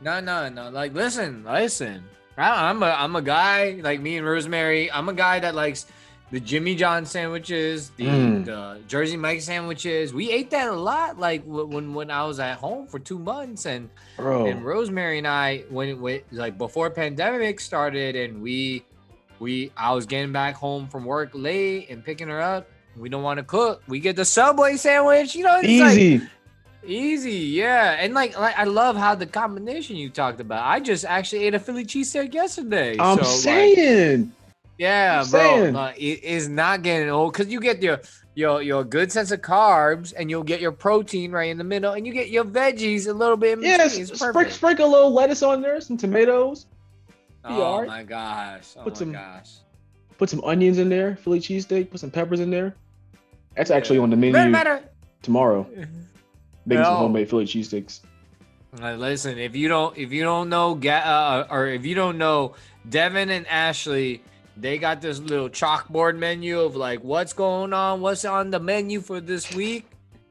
No, 0.00 0.20
no, 0.20 0.48
no. 0.48 0.70
Like, 0.70 0.92
listen, 0.94 1.44
listen. 1.44 2.04
I- 2.36 2.68
I'm 2.70 2.82
a, 2.82 2.86
I'm 2.86 3.14
a 3.16 3.22
guy 3.22 3.80
like 3.82 4.00
me 4.00 4.16
and 4.16 4.26
Rosemary. 4.26 4.90
I'm 4.90 5.08
a 5.08 5.14
guy 5.14 5.38
that 5.40 5.54
likes 5.54 5.86
the 6.34 6.40
Jimmy 6.40 6.74
John 6.74 7.06
sandwiches, 7.06 7.90
the, 7.90 8.06
Mm. 8.06 8.44
the 8.44 8.80
Jersey 8.88 9.16
Mike 9.16 9.40
sandwiches. 9.40 10.12
We 10.12 10.32
ate 10.32 10.50
that 10.50 10.66
a 10.66 10.72
lot. 10.72 11.16
Like 11.16 11.44
when 11.44 11.94
when 11.94 12.10
I 12.10 12.24
was 12.24 12.40
at 12.40 12.56
home 12.58 12.88
for 12.88 12.98
two 12.98 13.20
months, 13.20 13.66
and 13.66 13.88
Bro. 14.16 14.46
and 14.46 14.64
Rosemary 14.64 15.18
and 15.18 15.28
I, 15.28 15.62
when 15.70 16.00
went 16.00 16.24
like 16.32 16.58
before 16.58 16.90
pandemic 16.90 17.60
started, 17.60 18.16
and 18.16 18.42
we 18.42 18.84
we 19.38 19.70
I 19.76 19.92
was 19.94 20.06
getting 20.06 20.32
back 20.32 20.56
home 20.56 20.88
from 20.88 21.04
work 21.04 21.30
late 21.34 21.88
and 21.88 22.04
picking 22.04 22.26
her 22.26 22.40
up. 22.40 22.66
We 22.96 23.08
don't 23.08 23.22
want 23.22 23.38
to 23.38 23.44
cook. 23.44 23.84
We 23.86 24.00
get 24.00 24.16
the 24.16 24.24
Subway 24.24 24.76
sandwich. 24.76 25.36
You 25.36 25.44
know, 25.44 25.60
it's 25.62 25.80
like, 25.80 25.98
Easy. 25.98 26.28
Easy, 26.86 27.32
yeah, 27.32 27.92
and 28.00 28.12
like, 28.12 28.36
like 28.38 28.58
I 28.58 28.64
love 28.64 28.96
how 28.96 29.14
the 29.14 29.24
combination 29.24 29.94
you 29.94 30.10
talked 30.10 30.40
about. 30.40 30.66
I 30.66 30.80
just 30.80 31.04
actually 31.04 31.44
ate 31.44 31.54
a 31.54 31.60
Philly 31.60 31.84
cheesesteak 31.84 32.34
yesterday. 32.34 32.96
I'm 32.98 33.18
so, 33.18 33.22
like, 33.22 33.30
saying. 33.40 34.32
Yeah, 34.78 35.22
I'm 35.24 35.30
bro, 35.30 35.40
saying. 35.40 35.74
like, 35.74 35.96
it 35.98 36.22
is 36.24 36.48
not 36.48 36.82
getting 36.82 37.08
old 37.10 37.32
because 37.32 37.48
you 37.52 37.60
get 37.60 37.82
your 37.82 38.00
your 38.34 38.62
your 38.62 38.82
good 38.84 39.12
sense 39.12 39.30
of 39.30 39.40
carbs, 39.40 40.12
and 40.16 40.28
you'll 40.30 40.42
get 40.42 40.60
your 40.60 40.72
protein 40.72 41.30
right 41.32 41.50
in 41.50 41.58
the 41.58 41.64
middle, 41.64 41.92
and 41.92 42.06
you 42.06 42.12
get 42.12 42.30
your 42.30 42.44
veggies 42.44 43.06
a 43.08 43.12
little 43.12 43.36
bit 43.36 43.58
in 43.58 43.64
Yes. 43.64 43.90
between. 43.92 44.02
It's 44.10 44.18
Sprinkle, 44.20 44.50
sprinkle 44.52 44.86
a 44.86 44.90
little 44.90 45.12
lettuce 45.12 45.42
on 45.42 45.60
there, 45.62 45.80
some 45.80 45.96
tomatoes. 45.96 46.66
oh 47.44 47.84
my 47.86 48.02
gosh! 48.02 48.74
Oh 48.76 48.82
Put 48.84 48.94
my 48.94 48.98
some- 48.98 49.12
gosh! 49.12 49.50
Put 50.18 50.30
some 50.30 50.42
onions 50.44 50.78
in 50.78 50.88
there. 50.88 51.16
Philly 51.16 51.40
cheesesteak. 51.40 51.90
Put 51.90 52.00
some 52.00 52.10
peppers 52.10 52.40
in 52.40 52.50
there. 52.50 52.74
That's 53.56 53.70
actually 53.70 53.98
on 53.98 54.10
the 54.10 54.16
menu 54.16 54.32
Matter, 54.32 54.50
matter. 54.50 54.84
tomorrow. 55.22 55.66
Making 56.66 56.84
some 56.84 56.96
homemade 56.96 57.28
Philly 57.28 57.44
cheesesteaks. 57.46 58.00
Uh, 58.82 58.94
listen, 58.94 59.38
if 59.38 59.54
you 59.54 59.68
don't, 59.68 59.96
if 59.98 60.12
you 60.12 60.22
don't 60.24 60.48
know, 60.48 60.76
uh, 60.88 61.46
or 61.50 61.66
if 61.68 61.84
you 61.84 61.94
don't 61.94 62.16
know, 62.18 62.54
Devin 62.88 63.30
and 63.30 63.46
Ashley, 63.46 64.22
they 64.56 64.78
got 64.78 65.00
this 65.00 65.18
little 65.20 65.48
chalkboard 65.48 66.16
menu 66.18 66.60
of 66.60 66.76
like 66.76 67.02
what's 67.02 67.32
going 67.32 67.72
on, 67.72 68.00
what's 68.00 68.24
on 68.24 68.50
the 68.50 68.60
menu 68.60 69.00
for 69.00 69.20
this 69.20 69.54
week. 69.54 69.86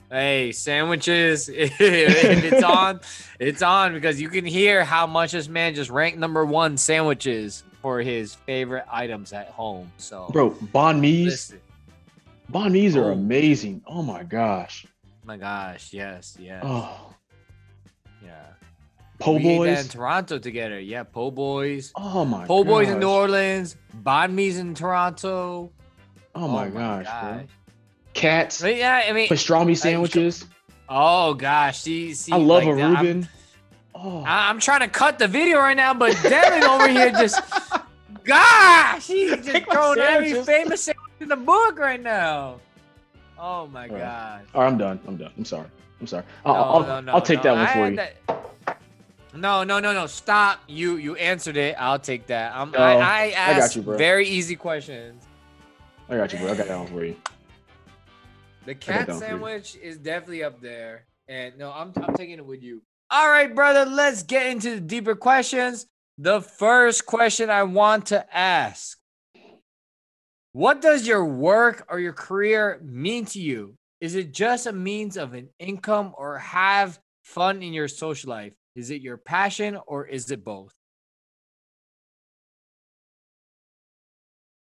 Hey, 0.09 0.51
sandwiches. 0.51 1.49
if 1.53 1.79
it's 1.79 2.63
on, 2.63 2.99
it's 3.39 3.62
on 3.63 3.93
because 3.93 4.21
you 4.21 4.29
can 4.29 4.45
hear 4.45 4.83
how 4.86 5.07
much 5.07 5.31
this 5.31 5.47
man 5.47 5.73
just 5.73 5.89
ranked 5.89 6.19
number 6.19 6.45
one 6.45 6.77
sandwiches 6.77 7.63
for 7.81 7.99
his 7.99 8.36
favorite 8.36 8.86
items 8.91 9.33
at 9.33 9.49
home. 9.49 9.91
So, 9.97 10.29
Bro, 10.31 10.51
banh 10.73 10.99
mi's. 10.99 11.25
listen. 11.25 11.59
Banh 12.51 12.71
mi's 12.71 12.95
are 12.95 13.05
Oh. 13.09 13.13
amazing. 13.13 13.81
Oh 13.88 14.03
my 14.03 14.23
gosh. 14.23 14.86
My 15.25 15.38
gosh, 15.38 15.91
yes, 15.93 16.38
yes, 16.39 16.62
Oh. 16.65 17.13
Po' 19.23 19.33
we 19.33 19.47
ate 19.49 19.63
that 19.75 19.83
in. 19.86 19.89
Toronto 19.89 20.38
together. 20.39 20.79
Yeah, 20.79 21.03
po' 21.03 21.31
boys. 21.31 21.91
Oh 21.95 22.25
my. 22.25 22.45
Po' 22.45 22.63
boys 22.63 22.89
in 22.89 22.99
New. 22.99 23.09
Orleans, 23.09 23.75
banh 24.03 24.33
mi's 24.33 24.57
in 24.57 24.73
Toronto. 24.75 25.71
Oh 26.36 26.47
my 26.47 26.67
oh 26.67 26.71
gosh, 26.71 27.05
bro. 27.05 27.43
Cats. 28.13 28.62
But 28.62 28.75
yeah, 28.75 29.03
I 29.07 29.12
mean, 29.13 29.27
Pastrami 29.29 29.77
sandwiches. 29.77 30.45
oh 30.89 31.33
gosh, 31.33 31.79
see, 31.79 32.13
see, 32.13 32.31
I 32.31 32.38
love 32.38 32.63
like 32.65 32.73
a 32.73 32.75
that- 32.77 32.83
I'm- 32.83 33.05
Reuben. 33.05 33.29
Oh. 33.95 34.23
I- 34.25 34.49
I'm 34.49 34.59
trying 34.59 34.79
to 34.81 34.88
cut 34.88 35.19
the 35.19 35.27
video 35.27 35.59
right 35.59 35.77
now, 35.77 35.93
but 35.93 36.12
Devin 36.23 36.63
over 36.63 36.88
here 36.88 37.12
just, 37.12 37.39
gosh, 38.23 39.05
he's 39.07 39.29
just 39.31 39.49
Take 39.49 39.67
my 39.67 39.73
throwing 39.73 39.99
every 39.99 40.33
famous 40.43 40.81
sandwich 40.83 41.12
in 41.19 41.27
the 41.29 41.36
book 41.36 41.77
right 41.79 42.01
now. 42.01 42.59
Oh 43.39 43.67
my 43.67 43.81
Right. 43.88 43.99
god. 43.99 44.41
All 44.55 44.62
right, 44.62 44.67
I'm 44.67 44.77
done. 44.77 44.99
I'm 45.07 45.17
done. 45.17 45.31
I'm 45.38 45.45
sorry. 45.45 45.67
I'm 46.01 46.07
sorry. 46.07 46.23
I'll, 46.45 46.53
No, 46.53 46.62
I'll, 46.62 46.81
no, 46.81 46.99
no, 47.01 47.12
I'll 47.13 47.21
take 47.21 47.43
no, 47.43 47.55
that 47.55 47.55
one 47.55 47.67
for 47.67 47.73
had 47.73 47.89
you. 47.91 47.95
that- 47.97 48.42
No, 49.36 49.63
no, 49.63 49.80
no, 49.80 49.93
no. 49.93 50.06
Stop. 50.06 50.60
You 50.67 50.98
you 50.98 51.15
answered 51.15 51.58
it. 51.58 51.76
I'll 51.80 52.00
take 52.00 52.28
that. 52.28 52.56
I'm, 52.56 52.72
No, 52.72 52.80
I, 52.80 52.96
oh, 52.96 53.00
I 53.00 53.22
I 53.22 53.32
got 53.32 53.62
asked 53.63 53.76
you, 53.76 53.82
bro. 53.82 53.98
very 53.98 54.28
easy 54.28 54.56
questions. 54.56 55.24
I 56.10 56.17
got 56.17 56.32
you, 56.34 56.39
bro. 56.39 56.52
I 56.52 56.56
got 56.56 56.67
that 56.67 56.78
one 56.78 56.88
for 56.88 57.04
you. 57.06 57.15
The 58.65 58.76
cat 58.76 59.08
that 59.08 59.13
one 59.13 59.19
for 59.19 59.26
you. 59.26 59.32
sandwich 59.32 59.76
is 59.82 59.98
definitely 59.98 60.43
up 60.43 60.62
there. 60.62 61.06
And 61.28 61.58
no, 61.58 61.72
I'm 61.72 61.91
I'm 61.96 62.15
taking 62.15 62.38
it 62.38 62.46
with 62.46 62.62
you. 62.62 62.82
All 63.10 63.30
right, 63.30 63.54
brother, 63.54 63.89
let's 63.89 64.24
get 64.24 64.48
into 64.48 64.76
the 64.76 64.82
deeper 64.82 65.15
questions. 65.15 65.88
The 66.17 66.41
first 66.41 67.06
question 67.06 67.50
I 67.50 67.63
want 67.63 68.08
to 68.08 68.36
ask. 68.36 68.98
What 70.52 70.82
does 70.82 71.08
your 71.08 71.26
work 71.26 71.86
or 71.89 72.00
your 72.00 72.13
career 72.13 72.80
mean 72.84 73.26
to 73.26 73.39
you? 73.39 73.76
Is 74.00 74.13
it 74.15 74.32
just 74.32 74.67
a 74.67 74.72
means 74.72 75.17
of 75.17 75.34
an 75.34 75.50
income 75.58 76.13
or 76.15 76.38
have 76.38 77.00
fun 77.24 77.63
in 77.63 77.74
your 77.74 77.88
social 77.88 78.30
life? 78.30 78.54
Is 78.75 78.89
it 78.89 79.01
your 79.01 79.17
passion 79.17 79.77
or 79.88 80.05
is 80.05 80.31
it 80.31 80.43
both? 80.43 80.73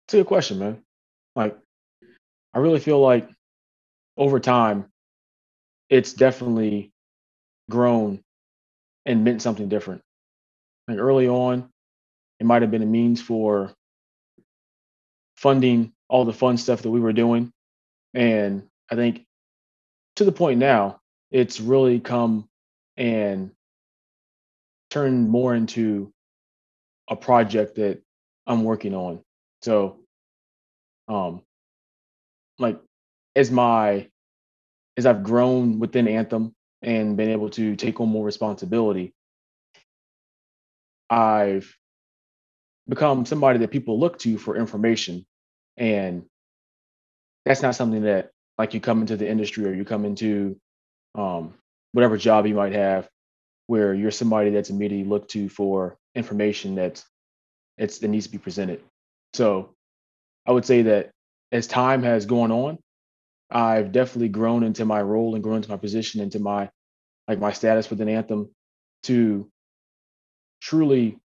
It's 0.05 0.15
a 0.15 0.17
good 0.17 0.27
question, 0.27 0.59
man. 0.59 0.83
Like, 1.35 1.57
I 2.53 2.59
really 2.59 2.79
feel 2.79 2.99
like 2.99 3.29
over 4.17 4.39
time, 4.39 4.85
it's 5.89 6.13
definitely 6.13 6.91
grown 7.69 8.21
and 9.05 9.23
meant 9.23 9.41
something 9.41 9.69
different. 9.69 10.01
Like 10.87 10.97
early 10.97 11.27
on, 11.27 11.69
it 12.39 12.45
might 12.45 12.61
have 12.61 12.71
been 12.71 12.83
a 12.83 12.87
means 12.87 13.21
for 13.21 13.73
funding 15.37 15.93
all 16.09 16.25
the 16.25 16.33
fun 16.33 16.57
stuff 16.57 16.81
that 16.81 16.89
we 16.89 16.99
were 16.99 17.13
doing. 17.13 17.51
And 18.13 18.63
I 18.91 18.95
think 18.95 19.25
to 20.17 20.25
the 20.25 20.31
point 20.31 20.59
now, 20.59 20.99
it's 21.31 21.59
really 21.59 21.99
come 21.99 22.47
and 22.97 23.51
turned 24.93 25.27
more 25.27 25.55
into 25.55 26.13
a 27.09 27.15
project 27.15 27.75
that 27.75 28.01
I'm 28.45 28.63
working 28.63 28.93
on. 28.93 29.21
So, 29.63 29.99
um, 31.07 31.41
like 32.59 32.79
as 33.35 33.49
my 33.49 34.07
as 34.95 35.07
I've 35.07 35.23
grown 35.23 35.79
within 35.79 36.07
Anthem 36.07 36.53
and 36.83 37.17
been 37.17 37.29
able 37.29 37.49
to 37.51 37.75
take 37.75 37.99
on 37.99 38.09
more 38.09 38.23
responsibility, 38.23 39.13
I've 41.09 41.75
become 42.87 43.25
somebody 43.25 43.59
that 43.59 43.71
people 43.71 43.99
look 43.99 44.19
to 44.19 44.37
for 44.37 44.55
information, 44.55 45.25
and 45.75 46.23
that's 47.45 47.63
not 47.63 47.75
something 47.75 48.03
that 48.03 48.29
like 48.59 48.75
you 48.75 48.79
come 48.79 49.01
into 49.01 49.17
the 49.17 49.27
industry 49.27 49.65
or 49.65 49.73
you 49.73 49.85
come 49.85 50.05
into 50.05 50.59
um, 51.15 51.55
whatever 51.93 52.15
job 52.15 52.45
you 52.45 52.53
might 52.53 52.73
have, 52.73 53.09
where 53.67 53.93
you're 53.93 54.11
somebody 54.11 54.49
that's 54.49 54.69
immediately 54.69 55.09
looked 55.09 55.31
to 55.31 55.49
for 55.49 55.97
information 56.15 56.75
that's 56.75 57.05
it's 57.77 57.99
that 57.99 58.07
needs 58.07 58.25
to 58.27 58.31
be 58.31 58.37
presented. 58.37 58.81
So 59.33 59.73
I 60.45 60.51
would 60.51 60.65
say 60.65 60.83
that 60.83 61.11
as 61.51 61.67
time 61.67 62.03
has 62.03 62.25
gone 62.25 62.51
on, 62.51 62.77
I've 63.49 63.91
definitely 63.91 64.29
grown 64.29 64.63
into 64.63 64.85
my 64.85 65.01
role 65.01 65.35
and 65.35 65.43
grown 65.43 65.57
into 65.57 65.69
my 65.69 65.77
position, 65.77 66.21
and 66.21 66.33
into 66.33 66.43
my 66.43 66.69
like 67.27 67.39
my 67.39 67.51
status 67.51 67.89
within 67.89 68.09
Anthem 68.09 68.49
to 69.03 69.49
truly, 70.61 71.17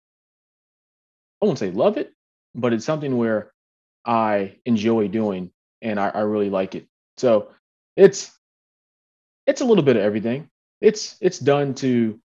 I 1.43 1.47
won't 1.47 1.59
say 1.59 1.71
love 1.71 1.97
it, 1.97 2.13
but 2.55 2.73
it's 2.73 2.85
something 2.85 3.17
where 3.17 3.53
I 4.05 4.57
enjoy 4.65 5.09
doing 5.09 5.51
and 5.83 5.99
I, 6.01 6.09
I 6.09 6.21
really 6.21 6.51
like 6.51 6.75
it. 6.75 6.87
So 7.17 7.51
it's 7.97 8.31
it's 9.47 9.61
a 9.61 9.65
little 9.65 9.85
bit 9.85 9.97
of 9.97 10.03
everything. 10.03 10.49
It's 10.81 11.17
it's 11.21 11.39
done 11.39 11.75
to 11.75 12.21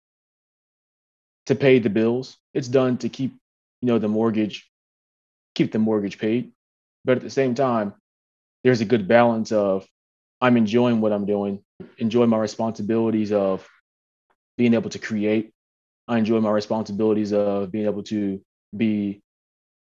to 1.49 1.55
pay 1.55 1.79
the 1.79 1.89
bills. 1.89 2.37
It's 2.53 2.67
done 2.67 2.97
to 2.99 3.09
keep 3.09 3.33
you 3.81 3.87
know 3.87 3.97
the 3.97 4.07
mortgage 4.07 4.69
keep 5.55 5.71
the 5.71 5.79
mortgage 5.79 6.19
paid. 6.19 6.51
But 7.05 7.17
at 7.17 7.23
the 7.23 7.29
same 7.29 7.55
time, 7.55 7.95
there's 8.63 8.81
a 8.81 8.85
good 8.85 9.07
balance 9.07 9.51
of 9.51 9.85
I'm 10.39 10.57
enjoying 10.57 11.01
what 11.01 11.11
I'm 11.11 11.25
doing, 11.25 11.63
enjoy 11.97 12.27
my 12.27 12.37
responsibilities 12.37 13.31
of 13.31 13.67
being 14.57 14.75
able 14.75 14.91
to 14.91 14.99
create. 14.99 15.51
I 16.07 16.19
enjoy 16.19 16.39
my 16.39 16.51
responsibilities 16.51 17.33
of 17.33 17.71
being 17.71 17.85
able 17.85 18.03
to 18.03 18.39
be, 18.75 19.21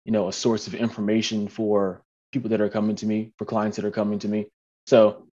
you 0.06 0.12
know, 0.12 0.28
a 0.28 0.34
source 0.34 0.68
of 0.68 0.76
information 0.76 1.48
for 1.48 2.04
people 2.32 2.52
that 2.52 2.62
are 2.62 2.70
coming 2.70 2.96
to 2.98 3.06
me, 3.08 3.34
for 3.40 3.46
clients 3.46 3.78
that 3.78 3.86
are 3.86 3.92
coming 3.92 4.20
to 4.20 4.28
me. 4.28 4.46
So 4.86 5.24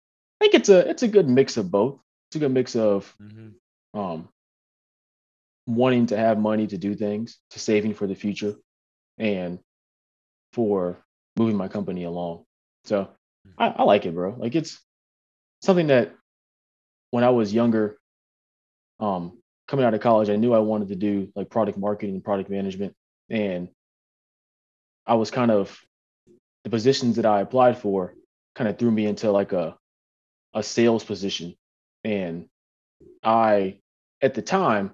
I 0.40 0.44
think 0.44 0.54
it's 0.54 0.70
a 0.70 0.88
it's 0.88 1.02
a 1.02 1.08
good 1.08 1.28
mix 1.28 1.58
of 1.58 1.70
both. 1.70 2.00
It's 2.28 2.36
a 2.36 2.38
good 2.38 2.52
mix 2.52 2.76
of 2.76 3.14
mm-hmm. 3.20 3.98
um, 3.98 4.28
wanting 5.66 6.06
to 6.06 6.16
have 6.16 6.38
money 6.38 6.66
to 6.66 6.78
do 6.78 6.94
things, 6.94 7.38
to 7.50 7.58
saving 7.58 7.94
for 7.94 8.06
the 8.06 8.14
future, 8.14 8.54
and 9.18 9.58
for 10.52 10.98
moving 11.36 11.56
my 11.56 11.68
company 11.68 12.04
along. 12.04 12.44
So 12.84 13.04
mm-hmm. 13.04 13.62
I, 13.62 13.68
I 13.68 13.82
like 13.82 14.06
it, 14.06 14.14
bro. 14.14 14.34
Like 14.36 14.54
it's 14.54 14.80
something 15.62 15.88
that 15.88 16.14
when 17.10 17.24
I 17.24 17.30
was 17.30 17.52
younger, 17.52 17.98
um, 19.00 19.38
coming 19.66 19.84
out 19.84 19.94
of 19.94 20.00
college, 20.00 20.28
I 20.28 20.36
knew 20.36 20.52
I 20.52 20.58
wanted 20.58 20.88
to 20.88 20.96
do 20.96 21.32
like 21.34 21.50
product 21.50 21.78
marketing 21.78 22.14
and 22.14 22.24
product 22.24 22.50
management. 22.50 22.94
And 23.30 23.68
I 25.06 25.14
was 25.14 25.30
kind 25.30 25.50
of 25.50 25.78
the 26.64 26.70
positions 26.70 27.16
that 27.16 27.26
I 27.26 27.40
applied 27.40 27.78
for 27.78 28.14
kind 28.54 28.68
of 28.68 28.78
threw 28.78 28.90
me 28.90 29.06
into 29.06 29.30
like 29.30 29.52
a 29.52 29.76
a 30.54 30.62
sales 30.62 31.04
position. 31.04 31.56
And 32.04 32.46
I 33.22 33.78
at 34.22 34.34
the 34.34 34.42
time 34.42 34.92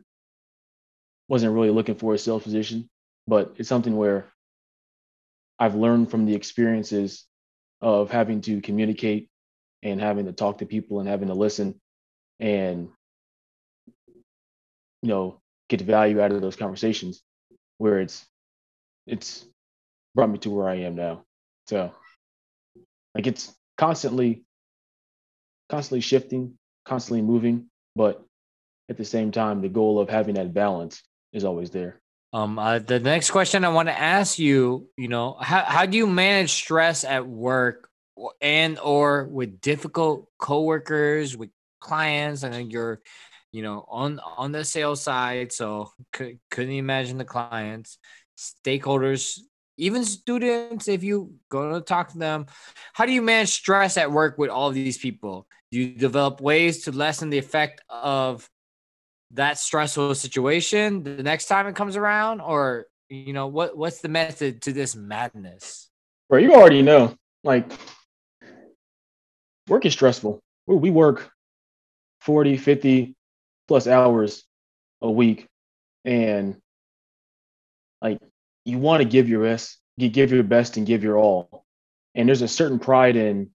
wasn't 1.30 1.54
really 1.54 1.70
looking 1.70 1.94
for 1.94 2.12
a 2.12 2.18
sales 2.18 2.42
position, 2.42 2.90
but 3.28 3.54
it's 3.56 3.68
something 3.68 3.96
where 3.96 4.26
I've 5.60 5.76
learned 5.76 6.10
from 6.10 6.26
the 6.26 6.34
experiences 6.34 7.24
of 7.80 8.10
having 8.10 8.40
to 8.42 8.60
communicate 8.60 9.30
and 9.80 10.00
having 10.00 10.26
to 10.26 10.32
talk 10.32 10.58
to 10.58 10.66
people 10.66 10.98
and 10.98 11.08
having 11.08 11.28
to 11.28 11.34
listen 11.34 11.80
and 12.40 12.88
you 15.02 15.08
know 15.08 15.40
get 15.68 15.80
value 15.82 16.20
out 16.20 16.32
of 16.32 16.40
those 16.40 16.56
conversations 16.56 17.22
where 17.78 18.00
it's 18.00 18.26
it's 19.06 19.46
brought 20.16 20.30
me 20.30 20.38
to 20.38 20.50
where 20.50 20.68
I 20.68 20.80
am 20.80 20.96
now. 20.96 21.22
So 21.68 21.92
like 23.14 23.28
it's 23.28 23.54
constantly 23.78 24.44
constantly 25.68 26.00
shifting, 26.00 26.58
constantly 26.84 27.22
moving, 27.22 27.66
but 27.94 28.20
at 28.88 28.96
the 28.96 29.04
same 29.04 29.30
time 29.30 29.60
the 29.60 29.68
goal 29.68 30.00
of 30.00 30.08
having 30.10 30.34
that 30.34 30.52
balance 30.52 31.00
is 31.32 31.44
always 31.44 31.70
there. 31.70 32.00
Um, 32.32 32.58
uh, 32.58 32.78
the 32.78 33.00
next 33.00 33.30
question 33.30 33.64
I 33.64 33.70
want 33.70 33.88
to 33.88 33.98
ask 33.98 34.38
you, 34.38 34.88
you 34.96 35.08
know, 35.08 35.36
how, 35.40 35.64
how 35.64 35.86
do 35.86 35.96
you 35.96 36.06
manage 36.06 36.50
stress 36.50 37.02
at 37.02 37.26
work 37.26 37.88
and 38.40 38.78
or 38.78 39.24
with 39.24 39.60
difficult 39.60 40.28
coworkers, 40.38 41.36
with 41.36 41.50
clients, 41.80 42.44
and 42.44 42.70
you're, 42.70 43.00
you 43.50 43.62
know, 43.62 43.84
on 43.88 44.20
on 44.20 44.52
the 44.52 44.64
sales 44.64 45.02
side, 45.02 45.52
so 45.52 45.90
could, 46.12 46.38
couldn't 46.50 46.74
imagine 46.74 47.18
the 47.18 47.24
clients, 47.24 47.98
stakeholders, 48.38 49.40
even 49.76 50.04
students. 50.04 50.86
If 50.86 51.02
you 51.02 51.34
go 51.48 51.72
to 51.72 51.80
talk 51.80 52.12
to 52.12 52.18
them, 52.18 52.46
how 52.92 53.06
do 53.06 53.12
you 53.12 53.22
manage 53.22 53.50
stress 53.50 53.96
at 53.96 54.12
work 54.12 54.38
with 54.38 54.50
all 54.50 54.70
these 54.70 54.98
people? 54.98 55.48
Do 55.72 55.80
you 55.80 55.98
develop 55.98 56.40
ways 56.40 56.84
to 56.84 56.92
lessen 56.92 57.30
the 57.30 57.38
effect 57.38 57.80
of 57.88 58.48
that 59.32 59.58
stressful 59.58 60.14
situation 60.14 61.02
the 61.02 61.22
next 61.22 61.46
time 61.46 61.66
it 61.66 61.76
comes 61.76 61.96
around? 61.96 62.40
Or 62.40 62.86
you 63.08 63.32
know 63.32 63.46
what 63.46 63.76
what's 63.76 64.00
the 64.00 64.08
method 64.08 64.62
to 64.62 64.72
this 64.72 64.94
madness? 64.94 65.88
Bro 66.28 66.40
you 66.40 66.54
already 66.54 66.82
know 66.82 67.14
like 67.44 67.70
work 69.68 69.84
is 69.86 69.92
stressful. 69.92 70.40
We 70.66 70.90
work 70.90 71.30
40 72.20 72.56
50 72.56 73.14
plus 73.66 73.86
hours 73.86 74.44
a 75.00 75.10
week 75.10 75.48
and 76.04 76.60
like 78.02 78.18
you 78.64 78.78
want 78.78 79.02
to 79.02 79.08
give 79.08 79.28
your 79.28 79.42
best 79.42 79.78
you 79.96 80.08
give 80.08 80.32
your 80.32 80.42
best 80.42 80.76
and 80.76 80.86
give 80.86 81.02
your 81.02 81.18
all. 81.18 81.64
And 82.14 82.26
there's 82.26 82.42
a 82.42 82.48
certain 82.48 82.78
pride 82.78 83.16
in 83.16 83.50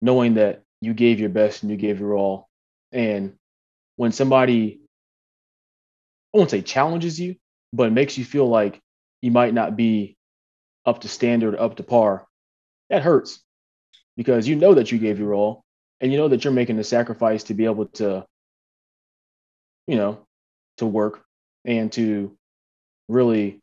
knowing 0.00 0.34
that 0.34 0.62
you 0.80 0.94
gave 0.94 1.18
your 1.18 1.30
best 1.30 1.62
and 1.62 1.70
you 1.70 1.76
gave 1.76 1.98
your 1.98 2.14
all. 2.14 2.48
And 2.92 3.34
when 3.96 4.12
somebody 4.12 4.81
I 6.32 6.38
won't 6.38 6.50
say 6.50 6.62
challenges 6.62 7.20
you, 7.20 7.36
but 7.72 7.88
it 7.88 7.92
makes 7.92 8.16
you 8.16 8.24
feel 8.24 8.48
like 8.48 8.80
you 9.20 9.30
might 9.30 9.54
not 9.54 9.76
be 9.76 10.16
up 10.84 11.02
to 11.02 11.08
standard, 11.08 11.54
up 11.54 11.76
to 11.76 11.82
par, 11.82 12.26
that 12.90 13.02
hurts 13.02 13.42
because 14.16 14.46
you 14.46 14.56
know 14.56 14.74
that 14.74 14.92
you 14.92 14.98
gave 14.98 15.18
your 15.18 15.34
all 15.34 15.64
and 16.00 16.12
you 16.12 16.18
know 16.18 16.28
that 16.28 16.44
you're 16.44 16.52
making 16.52 16.78
a 16.78 16.84
sacrifice 16.84 17.44
to 17.44 17.54
be 17.54 17.64
able 17.64 17.86
to, 17.86 18.26
you 19.86 19.96
know, 19.96 20.26
to 20.78 20.86
work 20.86 21.22
and 21.64 21.92
to 21.92 22.36
really 23.08 23.60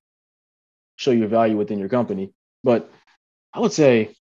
show 0.95 1.11
your 1.11 1.27
value 1.27 1.57
within 1.57 1.79
your 1.79 1.89
company. 1.89 2.33
But 2.63 2.89
I 3.53 3.59
would 3.59 3.73
say, 3.73 4.15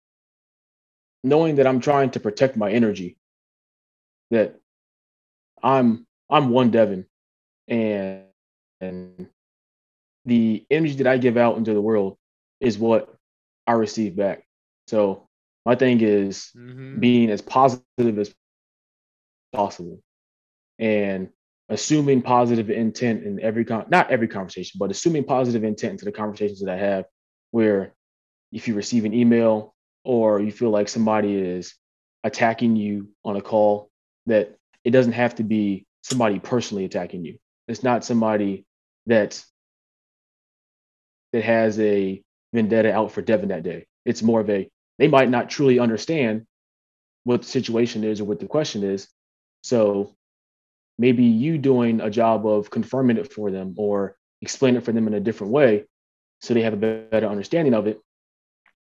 knowing 1.23 1.55
that 1.55 1.67
I'm 1.67 1.79
trying 1.79 2.11
to 2.11 2.19
protect 2.19 2.57
my 2.57 2.71
energy, 2.71 3.17
that 4.31 4.55
I'm 5.61 6.05
I'm 6.29 6.49
one 6.49 6.71
Devin, 6.71 7.05
and 7.67 8.23
and 8.81 9.27
the 10.25 10.65
energy 10.69 10.95
that 10.95 11.07
I 11.07 11.17
give 11.17 11.37
out 11.37 11.57
into 11.57 11.73
the 11.73 11.81
world 11.81 12.17
is 12.59 12.77
what 12.77 13.13
I 13.65 13.73
receive 13.73 14.15
back. 14.15 14.43
So 14.87 15.27
my 15.65 15.75
thing 15.75 16.01
is 16.01 16.49
mm-hmm. 16.55 16.99
being 16.99 17.29
as 17.29 17.41
positive 17.41 18.19
as 18.19 18.33
possible 19.53 20.01
and 20.79 21.29
assuming 21.69 22.21
positive 22.21 22.69
intent 22.69 23.23
in 23.23 23.39
every 23.41 23.65
con 23.65 23.85
not 23.89 24.09
every 24.11 24.27
conversation, 24.27 24.77
but 24.79 24.91
assuming 24.91 25.23
positive 25.23 25.63
intent 25.63 25.93
into 25.93 26.05
the 26.05 26.11
conversations 26.11 26.61
that 26.61 26.71
I 26.71 26.77
have 26.77 27.05
where 27.51 27.93
if 28.51 28.67
you 28.67 28.75
receive 28.75 29.05
an 29.05 29.13
email 29.13 29.75
or 30.03 30.39
you 30.39 30.51
feel 30.51 30.69
like 30.69 30.87
somebody 30.87 31.35
is 31.35 31.75
attacking 32.23 32.75
you 32.75 33.09
on 33.25 33.35
a 33.35 33.41
call 33.41 33.89
that 34.25 34.55
it 34.83 34.91
doesn't 34.91 35.13
have 35.13 35.35
to 35.35 35.43
be 35.43 35.85
somebody 36.03 36.39
personally 36.39 36.85
attacking 36.85 37.25
you. 37.25 37.37
It's 37.67 37.83
not 37.83 38.05
somebody 38.05 38.65
that 39.07 39.43
that 41.33 41.43
has 41.43 41.79
a 41.79 42.23
vendetta 42.53 42.93
out 42.93 43.11
for 43.11 43.21
Devin 43.21 43.49
that 43.49 43.63
day. 43.63 43.85
It's 44.05 44.23
more 44.23 44.39
of 44.39 44.49
a 44.49 44.69
they 44.99 45.07
might 45.07 45.29
not 45.29 45.49
truly 45.49 45.79
understand 45.79 46.45
what 47.23 47.41
the 47.41 47.47
situation 47.47 48.03
is 48.03 48.21
or 48.21 48.25
what 48.25 48.39
the 48.39 48.47
question 48.47 48.83
is. 48.83 49.07
So 49.61 50.15
maybe 50.97 51.23
you 51.23 51.57
doing 51.57 52.01
a 52.01 52.09
job 52.09 52.45
of 52.45 52.69
confirming 52.69 53.17
it 53.17 53.31
for 53.31 53.51
them 53.51 53.75
or 53.77 54.15
explain 54.41 54.75
it 54.75 54.83
for 54.83 54.91
them 54.91 55.07
in 55.07 55.13
a 55.13 55.19
different 55.19 55.53
way 55.53 55.85
so 56.39 56.53
they 56.53 56.61
have 56.61 56.73
a 56.73 57.07
better 57.09 57.27
understanding 57.27 57.73
of 57.73 57.87
it 57.87 57.99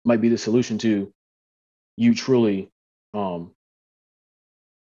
might 0.04 0.20
be 0.20 0.28
the 0.28 0.38
solution 0.38 0.78
to 0.78 1.12
you 1.96 2.14
truly 2.14 2.70
um 3.14 3.52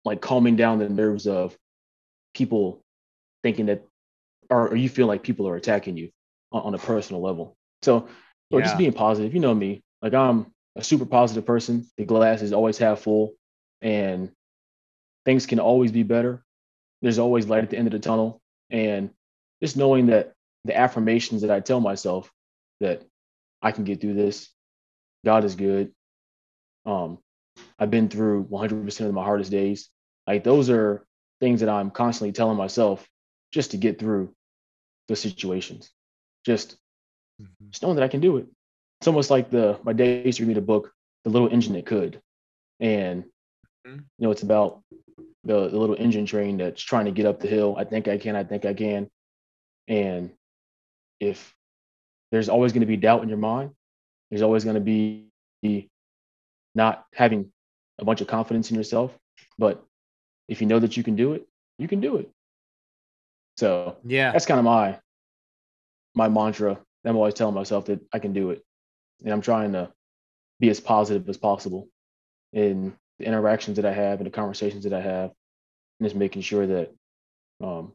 like 0.04 0.22
calming 0.22 0.56
down 0.56 0.80
the 0.80 0.90
nerves 0.90 1.28
of 1.28 1.56
people 2.34 2.84
thinking 3.44 3.68
that 3.68 3.84
or, 4.52 4.68
or 4.68 4.76
you 4.76 4.90
feel 4.90 5.08
like 5.08 5.24
people 5.24 5.48
are 5.48 5.56
attacking 5.56 5.98
you 5.98 6.10
on, 6.52 6.62
on 6.64 6.76
a 6.76 6.78
personal 6.78 7.22
level. 7.22 7.58
So, 7.82 8.08
or 8.52 8.60
yeah. 8.60 8.66
just 8.66 8.78
being 8.78 8.94
positive. 8.94 9.34
You 9.34 9.40
know 9.40 9.56
me, 9.56 9.82
like 10.02 10.14
I'm 10.14 10.54
a 10.76 10.84
super 10.84 11.06
positive 11.06 11.46
person. 11.46 11.90
The 11.98 12.06
glass 12.06 12.42
is 12.42 12.54
always 12.54 12.78
half 12.78 13.00
full, 13.00 13.34
and 13.82 14.32
things 15.26 15.46
can 15.46 15.60
always 15.60 15.92
be 15.92 16.04
better. 16.04 16.44
There's 17.02 17.18
always 17.18 17.48
light 17.48 17.64
at 17.64 17.70
the 17.70 17.78
end 17.78 17.88
of 17.88 17.94
the 17.94 18.00
tunnel, 18.00 18.42
and 18.70 19.10
just 19.64 19.78
knowing 19.78 20.08
that 20.08 20.34
the 20.66 20.78
affirmations 20.78 21.42
that 21.42 21.50
I 21.50 21.62
tell 21.62 21.80
myself 21.80 22.32
that 22.82 23.04
I 23.62 23.72
can 23.72 23.84
get 23.84 24.02
through 24.02 24.16
this. 24.16 24.50
God 25.24 25.44
is 25.44 25.56
good. 25.56 25.92
Um, 26.86 27.20
I've 27.80 27.92
been 27.92 28.10
through 28.10 28.46
100% 28.46 29.08
of 29.08 29.14
my 29.14 29.24
hardest 29.24 29.52
days. 29.52 29.90
Like 30.28 30.44
those 30.44 30.70
are 30.70 31.06
things 31.40 31.60
that 31.62 31.70
I'm 31.70 31.92
constantly 31.92 32.32
telling 32.32 32.58
myself 32.58 33.08
just 33.52 33.72
to 33.72 33.78
get 33.78 34.00
through 34.00 34.34
the 35.12 35.16
situations. 35.16 35.92
Just, 36.46 36.78
mm-hmm. 37.42 37.70
just 37.70 37.84
knowing 37.84 37.96
that 37.98 38.04
I 38.04 38.08
can 38.08 38.22
do 38.22 38.38
it. 38.38 38.48
it's 39.00 39.08
almost 39.08 39.30
like 39.30 39.50
the 39.50 39.80
my 39.84 39.94
dad 39.94 40.26
used 40.26 40.40
to 40.40 40.46
read 40.46 40.58
a 40.58 40.62
book, 40.62 40.92
The 41.24 41.30
Little 41.30 41.50
Engine 41.52 41.74
That 41.74 41.86
Could. 41.86 42.22
And 42.80 43.26
Mhm. 43.88 43.98
you 44.18 44.24
know, 44.24 44.32
it's 44.32 44.44
about 44.44 44.84
the, 45.44 45.70
the 45.70 45.78
little 45.78 45.96
engine 45.98 46.26
train 46.26 46.58
that's 46.58 46.82
trying 46.82 47.06
to 47.06 47.12
get 47.12 47.26
up 47.26 47.40
the 47.40 47.48
hill. 47.48 47.76
I 47.78 47.84
think 47.84 48.08
I 48.08 48.18
can, 48.18 48.36
I 48.36 48.44
think 48.44 48.66
I 48.66 48.74
can. 48.74 49.10
And 49.88 50.32
if 51.20 51.54
there's 52.32 52.50
always 52.50 52.74
going 52.74 52.82
to 52.82 52.88
be 52.88 52.98
doubt 52.98 53.24
in 53.24 53.30
your 53.30 53.40
mind, 53.40 53.72
there's 54.30 54.44
always 54.44 54.64
going 54.64 54.76
to 54.76 54.82
be 54.82 55.30
not 56.76 57.06
having 57.14 57.52
a 58.00 58.06
bunch 58.06 58.22
of 58.22 58.28
confidence 58.28 58.72
in 58.72 58.78
yourself. 58.78 59.18
But 59.58 59.84
if 60.48 60.62
you 60.62 60.68
know 60.68 60.80
that 60.80 60.96
you 60.96 61.04
can 61.04 61.16
do 61.16 61.34
it, 61.34 61.48
you 61.78 61.88
can 61.88 62.00
do 62.00 62.18
it. 62.18 62.30
So 63.62 63.96
Yeah. 64.04 64.32
that's 64.32 64.48
kind 64.48 64.58
of 64.58 64.66
my 64.66 65.00
my 66.16 66.28
mantra. 66.28 66.80
I'm 67.06 67.16
always 67.16 67.36
telling 67.36 67.54
myself 67.54 67.86
that 67.86 68.00
I 68.12 68.18
can 68.18 68.34
do 68.34 68.50
it, 68.50 68.64
and 69.24 69.32
I'm 69.32 69.42
trying 69.42 69.74
to 69.74 69.94
be 70.60 70.70
as 70.70 70.80
positive 70.80 71.30
as 71.30 71.38
possible 71.38 71.88
in 72.54 72.94
the 73.20 73.26
interactions 73.26 73.76
that 73.76 73.86
I 73.86 73.94
have 73.94 74.20
and 74.20 74.26
the 74.26 74.32
conversations 74.32 74.84
that 74.86 74.94
I 74.94 75.02
have, 75.02 75.30
and 76.00 76.08
just 76.08 76.16
making 76.16 76.42
sure 76.42 76.66
that 76.66 76.92
um, 77.64 77.94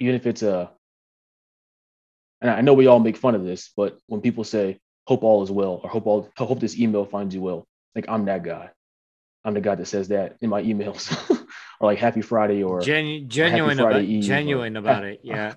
even 0.00 0.14
if 0.14 0.26
it's 0.26 0.42
a 0.42 0.70
and 2.42 2.50
I 2.50 2.60
know 2.60 2.74
we 2.74 2.88
all 2.88 3.00
make 3.00 3.16
fun 3.16 3.34
of 3.34 3.44
this, 3.44 3.72
but 3.74 3.98
when 4.06 4.20
people 4.20 4.44
say 4.44 4.78
"hope 5.06 5.22
all 5.22 5.42
is 5.42 5.50
well" 5.50 5.80
or 5.82 5.88
"hope 5.88 6.06
all 6.06 6.28
hope 6.36 6.60
this 6.60 6.78
email 6.78 7.06
finds 7.06 7.34
you 7.34 7.40
well," 7.40 7.66
like 7.94 8.04
I'm 8.06 8.26
that 8.26 8.42
guy. 8.42 8.68
I'm 9.46 9.54
the 9.54 9.62
guy 9.62 9.76
that 9.76 9.86
says 9.86 10.08
that 10.08 10.36
in 10.42 10.50
my 10.50 10.62
emails, 10.62 11.08
or 11.80 11.88
like 11.90 11.98
"Happy 11.98 12.20
Friday" 12.20 12.62
or 12.62 12.80
Genu- 12.80 13.24
genuine 13.26 13.78
Friday 13.78 13.98
about 13.98 14.04
Eve 14.04 14.24
or- 14.24 14.26
genuine 14.26 14.76
about 14.82 15.04
it. 15.04 15.20
Yeah. 15.22 15.54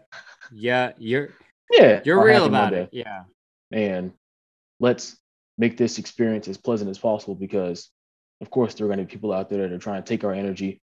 Yeah. 0.54 0.92
You're 0.98 1.30
yeah, 1.72 2.02
you're 2.04 2.24
real 2.24 2.46
about 2.46 2.72
Monday." 2.74 2.84
it. 2.84 2.90
Yeah. 2.92 3.24
and 3.72 4.12
let's 4.80 5.18
make 5.58 5.78
this 5.78 6.00
experience 6.00 6.48
as 6.48 6.58
pleasant 6.58 6.90
as 6.90 6.98
possible 6.98 7.36
because 7.36 7.90
of 8.42 8.50
course 8.50 8.74
there 8.74 8.86
are 8.86 8.90
going 8.90 9.00
to 9.00 9.06
be 9.06 9.12
people 9.12 9.32
out 9.32 9.50
there 9.50 9.68
that 9.68 9.72
are 9.74 9.78
trying 9.80 10.02
to 10.02 10.08
take 10.08 10.24
our 10.24 10.34
energy 10.34 10.82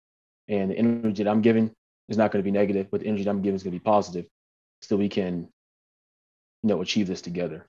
and 0.49 0.71
the 0.71 0.77
energy 0.77 1.23
that 1.23 1.29
i'm 1.29 1.41
giving 1.41 1.71
is 2.09 2.17
not 2.17 2.31
going 2.31 2.41
to 2.41 2.43
be 2.43 2.51
negative 2.51 2.87
but 2.91 3.01
the 3.01 3.07
energy 3.07 3.23
that 3.23 3.29
i'm 3.29 3.41
giving 3.41 3.55
is 3.55 3.61
going 3.63 3.71
to 3.73 3.79
be 3.79 3.83
positive 3.83 4.25
so 4.81 4.95
we 4.97 5.07
can 5.09 5.47
you 6.63 6.69
know 6.69 6.81
achieve 6.81 7.07
this 7.07 7.21
together 7.21 7.67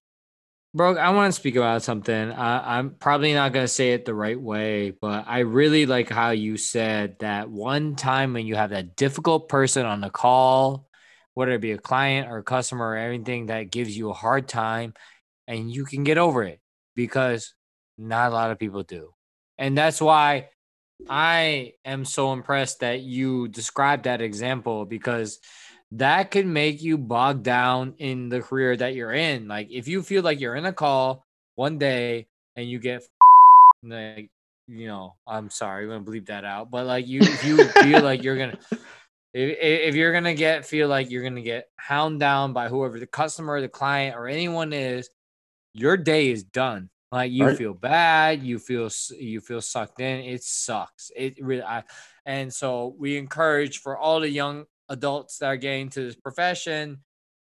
Bro, 0.76 0.96
I 0.96 1.10
want 1.10 1.32
to 1.32 1.40
speak 1.40 1.54
about 1.54 1.84
something. 1.84 2.32
I, 2.32 2.78
I'm 2.78 2.96
probably 2.96 3.32
not 3.32 3.52
going 3.52 3.62
to 3.62 3.68
say 3.68 3.92
it 3.92 4.04
the 4.04 4.14
right 4.14 4.40
way, 4.40 4.90
but 4.90 5.24
I 5.28 5.40
really 5.40 5.86
like 5.86 6.08
how 6.08 6.30
you 6.30 6.56
said 6.56 7.16
that 7.20 7.48
one 7.48 7.94
time 7.94 8.32
when 8.32 8.44
you 8.44 8.56
have 8.56 8.70
that 8.70 8.96
difficult 8.96 9.48
person 9.48 9.86
on 9.86 10.00
the 10.00 10.10
call, 10.10 10.88
whether 11.34 11.52
it 11.52 11.60
be 11.60 11.70
a 11.70 11.78
client 11.78 12.28
or 12.28 12.38
a 12.38 12.42
customer 12.42 12.88
or 12.90 12.96
anything 12.96 13.46
that 13.46 13.70
gives 13.70 13.96
you 13.96 14.10
a 14.10 14.14
hard 14.14 14.48
time, 14.48 14.94
and 15.46 15.70
you 15.70 15.84
can 15.84 16.02
get 16.02 16.18
over 16.18 16.42
it 16.42 16.58
because 16.96 17.54
not 17.96 18.32
a 18.32 18.34
lot 18.34 18.50
of 18.50 18.58
people 18.58 18.82
do. 18.82 19.14
And 19.56 19.78
that's 19.78 20.00
why 20.00 20.48
I 21.08 21.74
am 21.84 22.04
so 22.04 22.32
impressed 22.32 22.80
that 22.80 23.00
you 23.00 23.46
described 23.46 24.04
that 24.04 24.20
example 24.20 24.86
because 24.86 25.38
that 25.96 26.30
can 26.30 26.52
make 26.52 26.82
you 26.82 26.98
bogged 26.98 27.44
down 27.44 27.94
in 27.98 28.28
the 28.28 28.40
career 28.40 28.76
that 28.76 28.94
you're 28.94 29.12
in. 29.12 29.48
Like 29.48 29.70
if 29.70 29.88
you 29.88 30.02
feel 30.02 30.22
like 30.22 30.40
you're 30.40 30.56
in 30.56 30.66
a 30.66 30.72
call 30.72 31.26
one 31.56 31.78
day 31.78 32.28
and 32.56 32.68
you 32.68 32.78
get 32.78 33.02
like 33.82 34.30
you 34.66 34.86
know, 34.88 35.16
I'm 35.26 35.50
sorry, 35.50 35.84
I'm 35.84 35.90
gonna 35.90 36.04
bleep 36.04 36.26
that 36.26 36.44
out, 36.44 36.70
but 36.70 36.86
like 36.86 37.06
you 37.06 37.26
if 37.26 37.42
you 37.44 37.68
feel 37.70 38.02
like 38.02 38.22
you're 38.22 38.38
gonna 38.38 38.56
if, 39.34 39.58
if 39.60 39.94
you're 39.94 40.12
gonna 40.12 40.34
get 40.34 40.66
feel 40.66 40.88
like 40.88 41.10
you're 41.10 41.22
gonna 41.22 41.42
get 41.42 41.68
hound 41.76 42.20
down 42.20 42.52
by 42.52 42.68
whoever 42.68 42.98
the 42.98 43.06
customer, 43.06 43.60
the 43.60 43.68
client, 43.68 44.16
or 44.16 44.28
anyone 44.28 44.72
is, 44.72 45.10
your 45.74 45.96
day 45.96 46.30
is 46.30 46.44
done. 46.44 46.90
Like 47.12 47.32
you 47.32 47.48
Right. 47.48 47.56
feel 47.58 47.74
bad, 47.74 48.42
you 48.42 48.58
feel 48.58 48.90
you 49.18 49.40
feel 49.40 49.60
sucked 49.60 50.00
in. 50.00 50.20
It 50.20 50.42
sucks. 50.42 51.10
It 51.16 51.34
really, 51.42 51.62
I, 51.62 51.84
and 52.26 52.52
so 52.52 52.94
we 52.98 53.16
encourage 53.18 53.78
for 53.80 53.96
all 53.96 54.20
the 54.20 54.28
young 54.30 54.66
adults 54.94 55.38
that 55.38 55.46
are 55.46 55.56
getting 55.56 55.90
to 55.90 56.00
this 56.00 56.16
profession, 56.16 56.98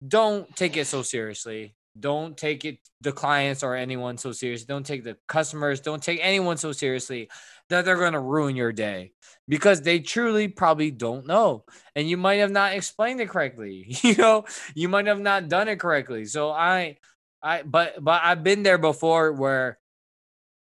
don't 0.07 0.55
take 0.55 0.77
it 0.77 0.87
so 0.87 1.01
seriously. 1.01 1.75
Don't 1.99 2.37
take 2.37 2.63
it 2.63 2.77
the 3.01 3.11
clients 3.11 3.63
or 3.63 3.75
anyone 3.75 4.17
so 4.17 4.31
seriously. 4.31 4.65
Don't 4.65 4.85
take 4.85 5.03
the 5.03 5.17
customers. 5.27 5.81
Don't 5.81 6.01
take 6.01 6.19
anyone 6.23 6.55
so 6.55 6.71
seriously 6.71 7.29
that 7.71 7.85
they're 7.85 7.97
going 7.97 8.13
to 8.13 8.19
ruin 8.19 8.55
your 8.55 8.71
day 8.71 9.11
because 9.47 9.81
they 9.81 9.99
truly 9.99 10.47
probably 10.47 10.91
don't 10.91 11.25
know 11.25 11.63
and 11.95 12.07
you 12.07 12.17
might 12.17 12.35
have 12.35 12.51
not 12.51 12.73
explained 12.73 13.19
it 13.21 13.29
correctly 13.29 13.85
you 14.03 14.15
know 14.15 14.45
you 14.75 14.87
might 14.87 15.07
have 15.07 15.19
not 15.19 15.49
done 15.49 15.67
it 15.67 15.79
correctly 15.79 16.25
so 16.25 16.51
i 16.51 16.97
i 17.41 17.63
but 17.63 18.01
but 18.03 18.21
i've 18.23 18.43
been 18.43 18.61
there 18.61 18.77
before 18.77 19.31
where 19.31 19.79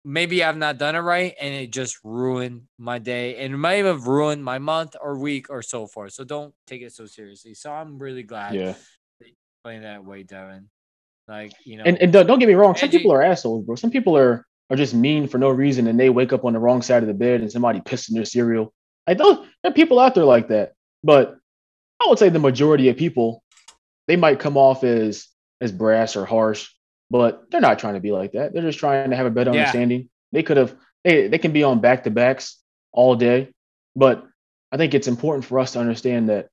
maybe 0.06 0.43
i've 0.43 0.58
not 0.58 0.78
done 0.78 0.95
it 0.95 1.00
right 1.00 1.36
and 1.39 1.54
it 1.54 1.72
just 1.72 1.97
ruined 2.04 2.64
my 2.78 3.00
day 3.00 3.38
and 3.38 3.54
it 3.54 3.58
might 3.58 3.84
have 3.86 4.08
ruined 4.08 4.43
my 4.43 4.58
month 4.58 4.95
or 5.02 5.18
week 5.18 5.50
or 5.50 5.62
so 5.62 5.88
forth 5.88 6.14
so 6.14 6.24
don't 6.24 6.54
take 6.68 6.82
it 6.82 6.93
so 6.93 7.06
seriously 7.06 7.54
so 7.54 7.72
i'm 7.72 8.00
really 8.00 8.24
glad 8.24 8.56
yeah. 8.56 8.74
playing 9.64 9.82
that 9.82 10.04
way 10.04 10.24
devin 10.24 10.70
like 11.28 11.52
you 11.66 11.78
know 11.78 11.84
and, 11.86 11.97
and 11.97 12.14
don't, 12.14 12.28
don't 12.28 12.39
get 12.39 12.47
me 12.47 12.54
wrong 12.54 12.76
some 12.76 12.88
Angie- 12.88 12.97
people 12.97 13.12
are 13.12 13.22
assholes 13.22 13.66
bro 13.66 13.76
some 13.76 13.91
people 13.91 14.18
are 14.18 14.45
are 14.70 14.78
just 14.78 14.93
mean 14.93 15.28
for 15.28 15.38
no 15.38 15.50
reason 15.50 15.88
and 15.88 16.00
they 16.00 16.10
wake 16.10 16.32
up 16.32 16.45
on 16.45 16.54
the 16.54 16.60
wrong 16.60 16.82
side 16.82 17.04
of 17.04 17.08
the 17.08 17.14
bed 17.14 17.41
and 17.41 17.52
somebody 17.52 17.82
pissed 17.82 18.10
in 18.10 18.16
their 18.16 18.26
cereal 18.26 18.74
like 19.08 19.18
those 19.18 19.45
there 19.64 19.72
are 19.72 19.74
people 19.74 20.00
out 20.00 20.16
there 20.16 20.26
like 20.26 20.47
that 20.47 20.74
but 21.04 21.38
i 22.02 22.08
would 22.08 22.20
say 22.20 22.30
the 22.30 22.39
majority 22.39 22.88
of 22.89 22.95
people 22.95 23.43
they 24.08 24.16
might 24.16 24.39
come 24.39 24.58
off 24.58 24.84
as 24.84 25.28
as 25.60 25.72
brass 25.72 26.16
or 26.16 26.26
harsh 26.26 26.70
but 27.10 27.49
they're 27.49 27.62
not 27.62 27.80
trying 27.80 27.95
to 27.95 27.99
be 27.99 28.12
like 28.12 28.32
that 28.34 28.53
they're 28.53 28.64
just 28.64 28.80
trying 28.80 29.10
to 29.10 29.16
have 29.16 29.26
a 29.26 29.32
better 29.32 29.51
Yeah. 29.51 29.60
understanding 29.62 30.10
they 30.32 30.43
could 30.43 30.57
have 30.57 30.76
they, 31.03 31.28
they 31.28 31.38
can 31.38 31.51
be 31.51 31.64
on 31.64 31.80
back 31.80 32.03
to 32.03 32.12
backs 32.12 32.57
all 32.91 33.16
day 33.16 33.51
but 33.95 34.26
i 34.72 34.78
think 34.78 34.93
it's 34.93 35.07
important 35.07 35.45
for 35.45 35.60
us 35.60 35.74
to 35.74 35.80
understand 35.80 36.30
that 36.30 36.49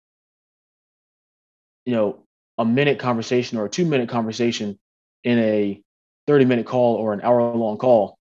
you 1.85 1.95
know 1.95 2.25
a 2.59 2.65
minute 2.65 2.99
conversation 2.99 3.59
or 3.59 3.67
a 3.67 3.71
two 3.71 3.85
minute 3.85 4.09
conversation 4.09 4.79
in 5.25 5.39
a 5.39 5.83
30 6.27 6.45
minute 6.45 6.67
call 6.67 6.95
or 6.97 7.13
an 7.13 7.21
hour 7.21 7.55
long 7.55 7.77
call, 7.79 8.19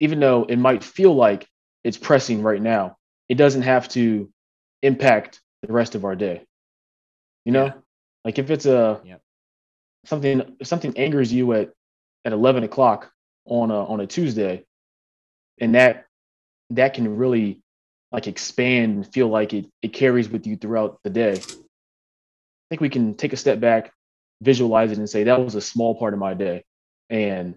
even 0.00 0.20
though 0.20 0.44
it 0.44 0.56
might 0.58 0.82
feel 0.82 1.14
like 1.14 1.46
it's 1.84 1.98
pressing 1.98 2.42
right 2.42 2.60
now, 2.62 2.96
it 3.28 3.34
doesn't 3.36 3.62
have 3.62 3.88
to 3.90 4.30
impact 4.82 5.40
the 5.62 5.72
rest 5.72 5.94
of 5.94 6.04
our 6.04 6.16
day. 6.16 6.44
You 7.44 7.52
know, 7.52 7.66
Yeah. 7.66 7.72
like 8.24 8.38
if 8.38 8.50
it's 8.50 8.66
a 8.66 9.00
Yep. 9.04 9.20
Something 10.06 10.56
something 10.62 10.96
angers 10.96 11.32
you 11.32 11.52
at 11.52 11.72
at 12.24 12.32
11 12.32 12.64
o'clock 12.64 13.10
on 13.44 13.70
a 13.70 13.84
on 13.84 14.00
a 14.00 14.06
Tuesday, 14.06 14.64
and 15.60 15.74
that 15.74 16.06
that 16.70 16.94
can 16.94 17.16
really 17.16 17.62
like 18.12 18.26
expand 18.26 18.96
and 18.96 19.12
feel 19.12 19.28
like 19.28 19.52
it 19.52 19.66
it 19.82 19.92
carries 19.92 20.28
with 20.28 20.46
you 20.46 20.56
throughout 20.56 20.98
the 21.04 21.10
day. 21.10 21.32
I 21.32 22.68
think 22.70 22.80
we 22.80 22.88
can 22.88 23.14
take 23.14 23.32
a 23.32 23.36
step 23.36 23.60
back, 23.60 23.92
visualize 24.40 24.90
it, 24.90 24.98
and 24.98 25.08
say 25.08 25.24
that 25.24 25.44
was 25.44 25.54
a 25.54 25.60
small 25.60 25.94
part 25.94 26.14
of 26.14 26.20
my 26.20 26.34
day. 26.34 26.64
And 27.10 27.56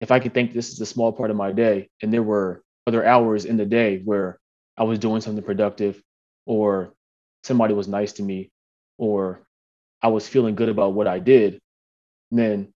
if 0.00 0.10
I 0.10 0.18
could 0.18 0.34
think 0.34 0.52
this 0.52 0.70
is 0.70 0.80
a 0.80 0.86
small 0.86 1.12
part 1.12 1.30
of 1.30 1.36
my 1.36 1.52
day, 1.52 1.88
and 2.02 2.12
there 2.12 2.22
were 2.22 2.62
other 2.86 3.04
hours 3.04 3.44
in 3.44 3.56
the 3.56 3.64
day 3.64 4.00
where 4.04 4.38
I 4.76 4.84
was 4.84 4.98
doing 4.98 5.20
something 5.20 5.44
productive, 5.44 6.02
or 6.44 6.92
somebody 7.44 7.72
was 7.72 7.88
nice 7.88 8.14
to 8.14 8.22
me, 8.22 8.50
or 8.98 9.46
I 10.02 10.08
was 10.08 10.28
feeling 10.28 10.54
good 10.54 10.68
about 10.68 10.94
what 10.94 11.06
I 11.06 11.18
did, 11.18 11.60
then 12.30 12.72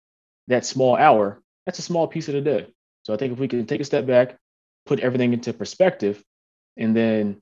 that 0.48 0.66
small 0.66 0.96
hour, 0.96 1.42
that's 1.66 1.80
a 1.80 1.84
small 1.84 2.08
piece 2.08 2.28
of 2.28 2.34
the 2.34 2.42
day. 2.42 2.68
So 3.04 3.14
I 3.14 3.18
think 3.18 3.34
if 3.34 3.40
we 3.40 3.48
can 3.48 3.66
take 3.66 3.82
a 3.82 3.86
step 3.86 4.06
back, 4.06 4.38
put 4.86 5.00
everything 5.00 5.34
into 5.34 5.54
perspective, 5.54 6.24
and 6.78 6.96
then 6.96 7.42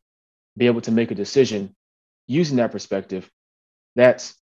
be 0.58 0.68
able 0.68 0.82
to 0.82 0.92
make 0.92 1.12
a 1.12 1.16
decision 1.16 1.76
using 2.28 2.58
that 2.58 2.72
perspective, 2.72 3.30
that's 3.96 4.36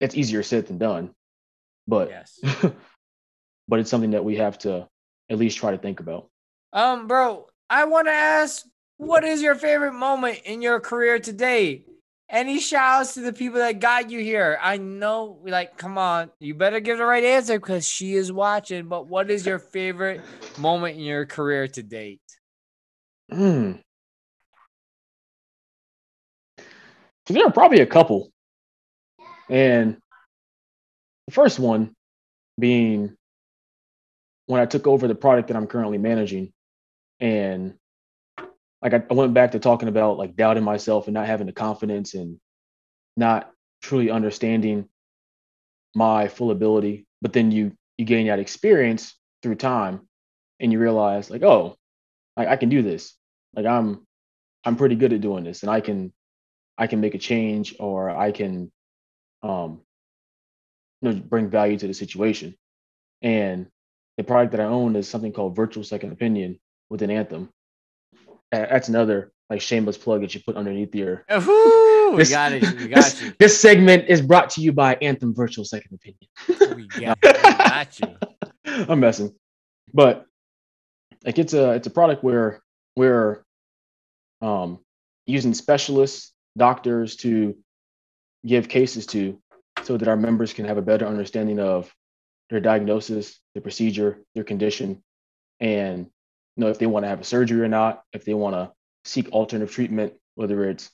that's 0.00 0.14
easier 0.14 0.42
said 0.42 0.66
than 0.66 0.78
done. 0.78 1.14
But 1.86 2.10
yes 2.10 2.40
but 3.70 3.78
it's 3.78 3.88
something 3.88 4.10
that 4.10 4.24
we 4.24 4.36
have 4.36 4.58
to 4.58 4.88
at 5.30 5.38
least 5.38 5.58
try 5.58 5.70
to 5.70 5.78
think 5.78 6.00
about. 6.00 6.28
Um, 6.72 7.06
bro, 7.06 7.46
I 7.70 7.84
want 7.84 8.08
to 8.08 8.12
ask, 8.12 8.66
what 8.96 9.24
is 9.24 9.40
your 9.40 9.54
favorite 9.54 9.92
moment 9.92 10.40
in 10.44 10.60
your 10.60 10.80
career 10.80 11.20
today? 11.20 11.84
Any 12.30 12.60
shout 12.60 13.00
outs 13.00 13.14
to 13.14 13.22
the 13.22 13.32
people 13.32 13.58
that 13.58 13.80
got 13.80 14.08
you 14.08 14.20
here? 14.20 14.56
I 14.62 14.76
know, 14.76 15.40
like, 15.44 15.76
come 15.76 15.98
on, 15.98 16.30
you 16.38 16.54
better 16.54 16.78
give 16.78 16.98
the 16.98 17.04
right 17.04 17.24
answer 17.24 17.58
because 17.58 17.86
she 17.86 18.14
is 18.14 18.30
watching. 18.30 18.86
But 18.86 19.08
what 19.08 19.30
is 19.30 19.44
your 19.44 19.58
favorite 19.58 20.20
moment 20.56 20.96
in 20.96 21.02
your 21.02 21.26
career 21.26 21.66
to 21.66 21.82
date? 21.82 22.20
Hmm. 23.32 23.72
There 27.26 27.46
are 27.46 27.52
probably 27.52 27.80
a 27.80 27.86
couple. 27.86 28.30
And 29.48 29.96
the 31.26 31.32
first 31.32 31.58
one 31.58 31.94
being 32.58 33.16
when 34.46 34.60
I 34.60 34.66
took 34.66 34.86
over 34.86 35.08
the 35.08 35.16
product 35.16 35.48
that 35.48 35.56
I'm 35.56 35.66
currently 35.66 35.98
managing. 35.98 36.52
And 37.18 37.74
like 38.82 38.94
I, 38.94 39.02
I 39.10 39.14
went 39.14 39.34
back 39.34 39.52
to 39.52 39.58
talking 39.58 39.88
about 39.88 40.18
like 40.18 40.36
doubting 40.36 40.64
myself 40.64 41.06
and 41.06 41.14
not 41.14 41.26
having 41.26 41.46
the 41.46 41.52
confidence 41.52 42.14
and 42.14 42.38
not 43.16 43.50
truly 43.82 44.10
understanding 44.10 44.88
my 45.94 46.28
full 46.28 46.50
ability, 46.50 47.06
but 47.20 47.32
then 47.32 47.50
you 47.50 47.72
you 47.98 48.04
gain 48.04 48.28
that 48.28 48.38
experience 48.38 49.14
through 49.42 49.56
time 49.56 50.08
and 50.58 50.72
you 50.72 50.78
realize 50.78 51.30
like, 51.30 51.42
oh, 51.42 51.76
I, 52.36 52.46
I 52.46 52.56
can 52.56 52.68
do 52.68 52.82
this. 52.82 53.14
Like 53.54 53.66
I'm 53.66 54.06
I'm 54.64 54.76
pretty 54.76 54.94
good 54.94 55.12
at 55.12 55.20
doing 55.20 55.44
this 55.44 55.62
and 55.62 55.70
I 55.70 55.80
can 55.80 56.12
I 56.78 56.86
can 56.86 57.00
make 57.00 57.14
a 57.14 57.18
change 57.18 57.74
or 57.78 58.10
I 58.10 58.32
can 58.32 58.72
um 59.42 59.80
you 61.02 61.12
know 61.12 61.20
bring 61.20 61.50
value 61.50 61.78
to 61.78 61.86
the 61.86 61.94
situation. 61.94 62.54
And 63.22 63.66
the 64.16 64.24
product 64.24 64.52
that 64.52 64.60
I 64.60 64.64
own 64.64 64.96
is 64.96 65.08
something 65.08 65.32
called 65.32 65.56
Virtual 65.56 65.84
Second 65.84 66.12
Opinion 66.12 66.58
within 66.88 67.10
Anthem. 67.10 67.50
That's 68.50 68.88
another 68.88 69.32
like 69.48 69.60
shameless 69.60 69.98
plug 69.98 70.20
that 70.22 70.34
you 70.34 70.40
put 70.44 70.56
underneath 70.56 70.94
your. 70.94 71.24
Ooh, 71.32 72.14
we 72.16 72.24
got 72.24 72.52
it. 72.52 72.62
We 72.62 72.88
got 72.88 73.04
this, 73.04 73.22
you. 73.22 73.34
This 73.38 73.60
segment 73.60 74.08
is 74.08 74.22
brought 74.22 74.50
to 74.50 74.60
you 74.60 74.72
by 74.72 74.94
Anthem 74.96 75.34
Virtual 75.34 75.64
Second 75.64 75.94
Opinion. 75.94 76.76
We 76.76 76.86
got, 76.86 77.18
we 77.22 77.30
got 77.32 78.00
you. 78.00 78.16
I'm 78.88 79.00
messing, 79.00 79.34
but 79.92 80.26
like 81.24 81.38
it's 81.38 81.52
a 81.52 81.72
it's 81.72 81.86
a 81.86 81.90
product 81.90 82.22
where 82.22 82.62
we're 82.96 83.44
um, 84.40 84.78
using 85.26 85.54
specialists, 85.54 86.32
doctors 86.56 87.16
to 87.16 87.56
give 88.46 88.68
cases 88.68 89.06
to, 89.06 89.40
so 89.82 89.96
that 89.96 90.08
our 90.08 90.16
members 90.16 90.52
can 90.52 90.64
have 90.64 90.78
a 90.78 90.82
better 90.82 91.06
understanding 91.06 91.58
of 91.58 91.92
their 92.48 92.60
diagnosis, 92.60 93.38
their 93.54 93.62
procedure, 93.62 94.18
their 94.34 94.44
condition, 94.44 95.02
and 95.60 96.08
know 96.60 96.68
if 96.68 96.78
they 96.78 96.86
want 96.86 97.04
to 97.04 97.08
have 97.08 97.20
a 97.20 97.24
surgery 97.24 97.60
or 97.60 97.68
not, 97.68 98.02
if 98.12 98.24
they 98.24 98.34
want 98.34 98.54
to 98.54 98.72
seek 99.04 99.30
alternative 99.30 99.74
treatment, 99.74 100.14
whether 100.34 100.68
it's 100.68 100.90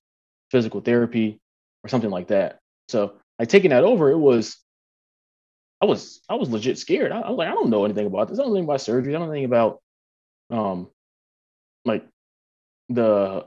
physical 0.51 0.81
therapy 0.81 1.41
or 1.85 1.89
something 1.89 2.11
like 2.11 2.29
that. 2.29 2.61
So 2.89 3.15
like 3.39 3.49
taking 3.49 3.71
that 3.71 3.85
over, 3.85 4.11
it 4.11 4.19
was 4.19 4.57
I 5.81 5.87
was 5.87 6.21
I 6.29 6.35
was 6.37 6.49
legit 6.49 6.79
scared. 6.79 7.13
I, 7.13 7.21
I, 7.21 7.31
was 7.31 7.39
like, 7.39 7.49
I 7.49 7.55
don't 7.55 7.71
know 7.71 7.85
anything 7.85 8.07
about 8.07 8.29
this. 8.29 8.39
I 8.39 8.43
don't 8.43 8.53
anything 8.53 8.65
about 8.65 8.81
surgery. 8.81 9.15
I 9.15 9.19
don't 9.19 9.29
anything 9.29 9.45
about 9.45 9.81
um 10.51 10.89
like 11.85 12.07
the 12.89 13.47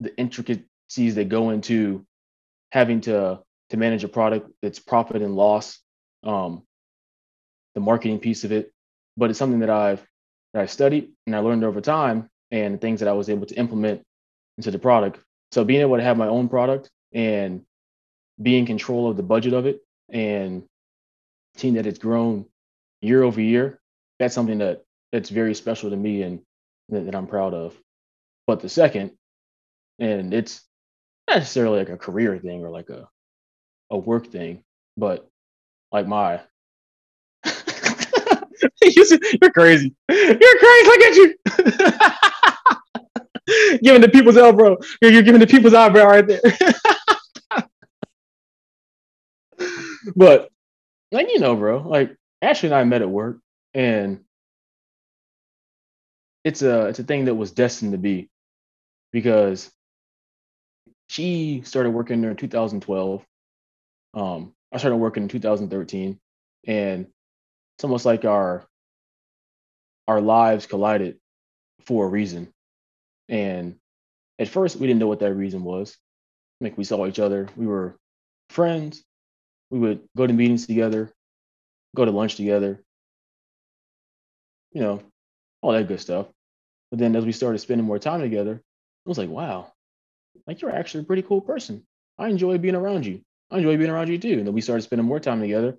the 0.00 0.16
intricacies 0.16 1.14
that 1.14 1.28
go 1.28 1.50
into 1.50 2.04
having 2.72 3.00
to 3.02 3.40
to 3.70 3.76
manage 3.76 4.04
a 4.04 4.08
product, 4.08 4.50
that's 4.62 4.78
profit 4.78 5.20
and 5.20 5.36
loss, 5.36 5.78
um, 6.24 6.62
the 7.74 7.80
marketing 7.80 8.18
piece 8.18 8.44
of 8.44 8.52
it. 8.52 8.72
But 9.16 9.30
it's 9.30 9.38
something 9.38 9.60
that 9.60 9.70
I've 9.70 10.04
that 10.52 10.62
I 10.62 10.66
studied 10.66 11.10
and 11.26 11.34
I 11.36 11.40
learned 11.40 11.64
over 11.64 11.80
time 11.80 12.28
and 12.50 12.80
things 12.80 13.00
that 13.00 13.08
I 13.08 13.12
was 13.12 13.28
able 13.28 13.46
to 13.46 13.54
implement 13.54 14.02
into 14.56 14.70
the 14.70 14.78
product. 14.78 15.20
So 15.52 15.64
being 15.64 15.80
able 15.80 15.96
to 15.96 16.02
have 16.02 16.16
my 16.16 16.28
own 16.28 16.48
product 16.48 16.90
and 17.12 17.62
be 18.40 18.58
in 18.58 18.66
control 18.66 19.10
of 19.10 19.16
the 19.16 19.22
budget 19.22 19.52
of 19.52 19.66
it 19.66 19.80
and 20.08 20.64
seeing 21.56 21.74
that 21.74 21.86
it's 21.86 21.98
grown 21.98 22.46
year 23.00 23.22
over 23.22 23.40
year, 23.40 23.80
that's 24.18 24.34
something 24.34 24.58
that 24.58 24.84
that's 25.12 25.30
very 25.30 25.54
special 25.54 25.90
to 25.90 25.96
me 25.96 26.22
and 26.22 26.40
that, 26.90 27.06
that 27.06 27.14
I'm 27.14 27.26
proud 27.26 27.54
of. 27.54 27.76
But 28.46 28.60
the 28.60 28.68
second, 28.68 29.12
and 29.98 30.32
it's 30.32 30.62
not 31.28 31.38
necessarily 31.38 31.78
like 31.78 31.88
a 31.88 31.96
career 31.96 32.38
thing 32.38 32.64
or 32.64 32.70
like 32.70 32.90
a 32.90 33.08
a 33.90 33.98
work 33.98 34.26
thing, 34.26 34.62
but 34.96 35.28
like 35.92 36.06
my 36.06 36.40
you're 38.82 39.50
crazy. 39.52 39.94
You're 40.08 40.58
crazy. 40.58 40.86
Look 40.86 41.00
at 41.00 41.14
you. 41.16 41.34
giving 43.82 44.00
the 44.00 44.08
people's 44.08 44.36
elbow. 44.36 44.76
You're, 45.00 45.12
you're 45.12 45.22
giving 45.22 45.40
the 45.40 45.46
people's 45.46 45.74
eyebrow 45.74 46.06
right 46.06 46.26
there. 46.26 46.40
but 50.16 50.50
like 51.12 51.28
you 51.28 51.38
know, 51.38 51.56
bro, 51.56 51.78
like 51.78 52.14
Ashley 52.42 52.68
and 52.68 52.76
I 52.76 52.84
met 52.84 53.02
at 53.02 53.10
work, 53.10 53.38
and 53.74 54.24
it's 56.44 56.62
a 56.62 56.86
it's 56.86 56.98
a 56.98 57.04
thing 57.04 57.26
that 57.26 57.34
was 57.34 57.52
destined 57.52 57.92
to 57.92 57.98
be 57.98 58.28
because 59.12 59.70
she 61.08 61.62
started 61.64 61.90
working 61.90 62.20
there 62.20 62.30
in 62.30 62.36
2012. 62.36 63.24
Um, 64.14 64.54
I 64.72 64.78
started 64.78 64.96
working 64.96 65.24
in 65.24 65.28
2013, 65.28 66.18
and 66.66 67.06
it's 67.78 67.84
almost 67.84 68.04
like 68.04 68.24
our 68.24 68.66
our 70.08 70.20
lives 70.20 70.66
collided 70.66 71.20
for 71.86 72.06
a 72.06 72.08
reason. 72.08 72.52
And 73.28 73.76
at 74.36 74.48
first, 74.48 74.74
we 74.74 74.88
didn't 74.88 74.98
know 74.98 75.06
what 75.06 75.20
that 75.20 75.34
reason 75.34 75.62
was. 75.62 75.96
Like 76.60 76.76
we 76.76 76.82
saw 76.82 77.06
each 77.06 77.20
other, 77.20 77.48
we 77.54 77.68
were 77.68 77.96
friends. 78.50 79.04
We 79.70 79.78
would 79.78 80.00
go 80.16 80.26
to 80.26 80.32
meetings 80.32 80.66
together, 80.66 81.12
go 81.94 82.04
to 82.04 82.10
lunch 82.10 82.34
together, 82.34 82.82
you 84.72 84.80
know, 84.80 85.00
all 85.62 85.70
that 85.70 85.86
good 85.86 86.00
stuff. 86.00 86.26
But 86.90 86.98
then 86.98 87.14
as 87.14 87.24
we 87.24 87.32
started 87.32 87.58
spending 87.58 87.86
more 87.86 88.00
time 88.00 88.22
together, 88.22 88.60
I 89.06 89.08
was 89.08 89.18
like, 89.18 89.28
wow, 89.28 89.72
like 90.48 90.62
you're 90.62 90.74
actually 90.74 91.02
a 91.02 91.06
pretty 91.06 91.22
cool 91.22 91.42
person. 91.42 91.86
I 92.18 92.26
enjoy 92.26 92.58
being 92.58 92.74
around 92.74 93.06
you. 93.06 93.20
I 93.52 93.58
enjoy 93.58 93.76
being 93.76 93.90
around 93.90 94.08
you 94.08 94.18
too. 94.18 94.38
And 94.38 94.46
then 94.48 94.54
we 94.54 94.62
started 94.62 94.82
spending 94.82 95.06
more 95.06 95.20
time 95.20 95.40
together, 95.40 95.78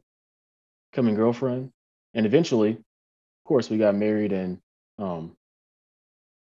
becoming 0.91 1.15
girlfriend. 1.15 1.73
And 2.13 2.25
eventually, 2.25 2.71
of 2.71 3.45
course, 3.45 3.69
we 3.69 3.77
got 3.77 3.95
married 3.95 4.31
and 4.31 4.59
um, 4.97 5.35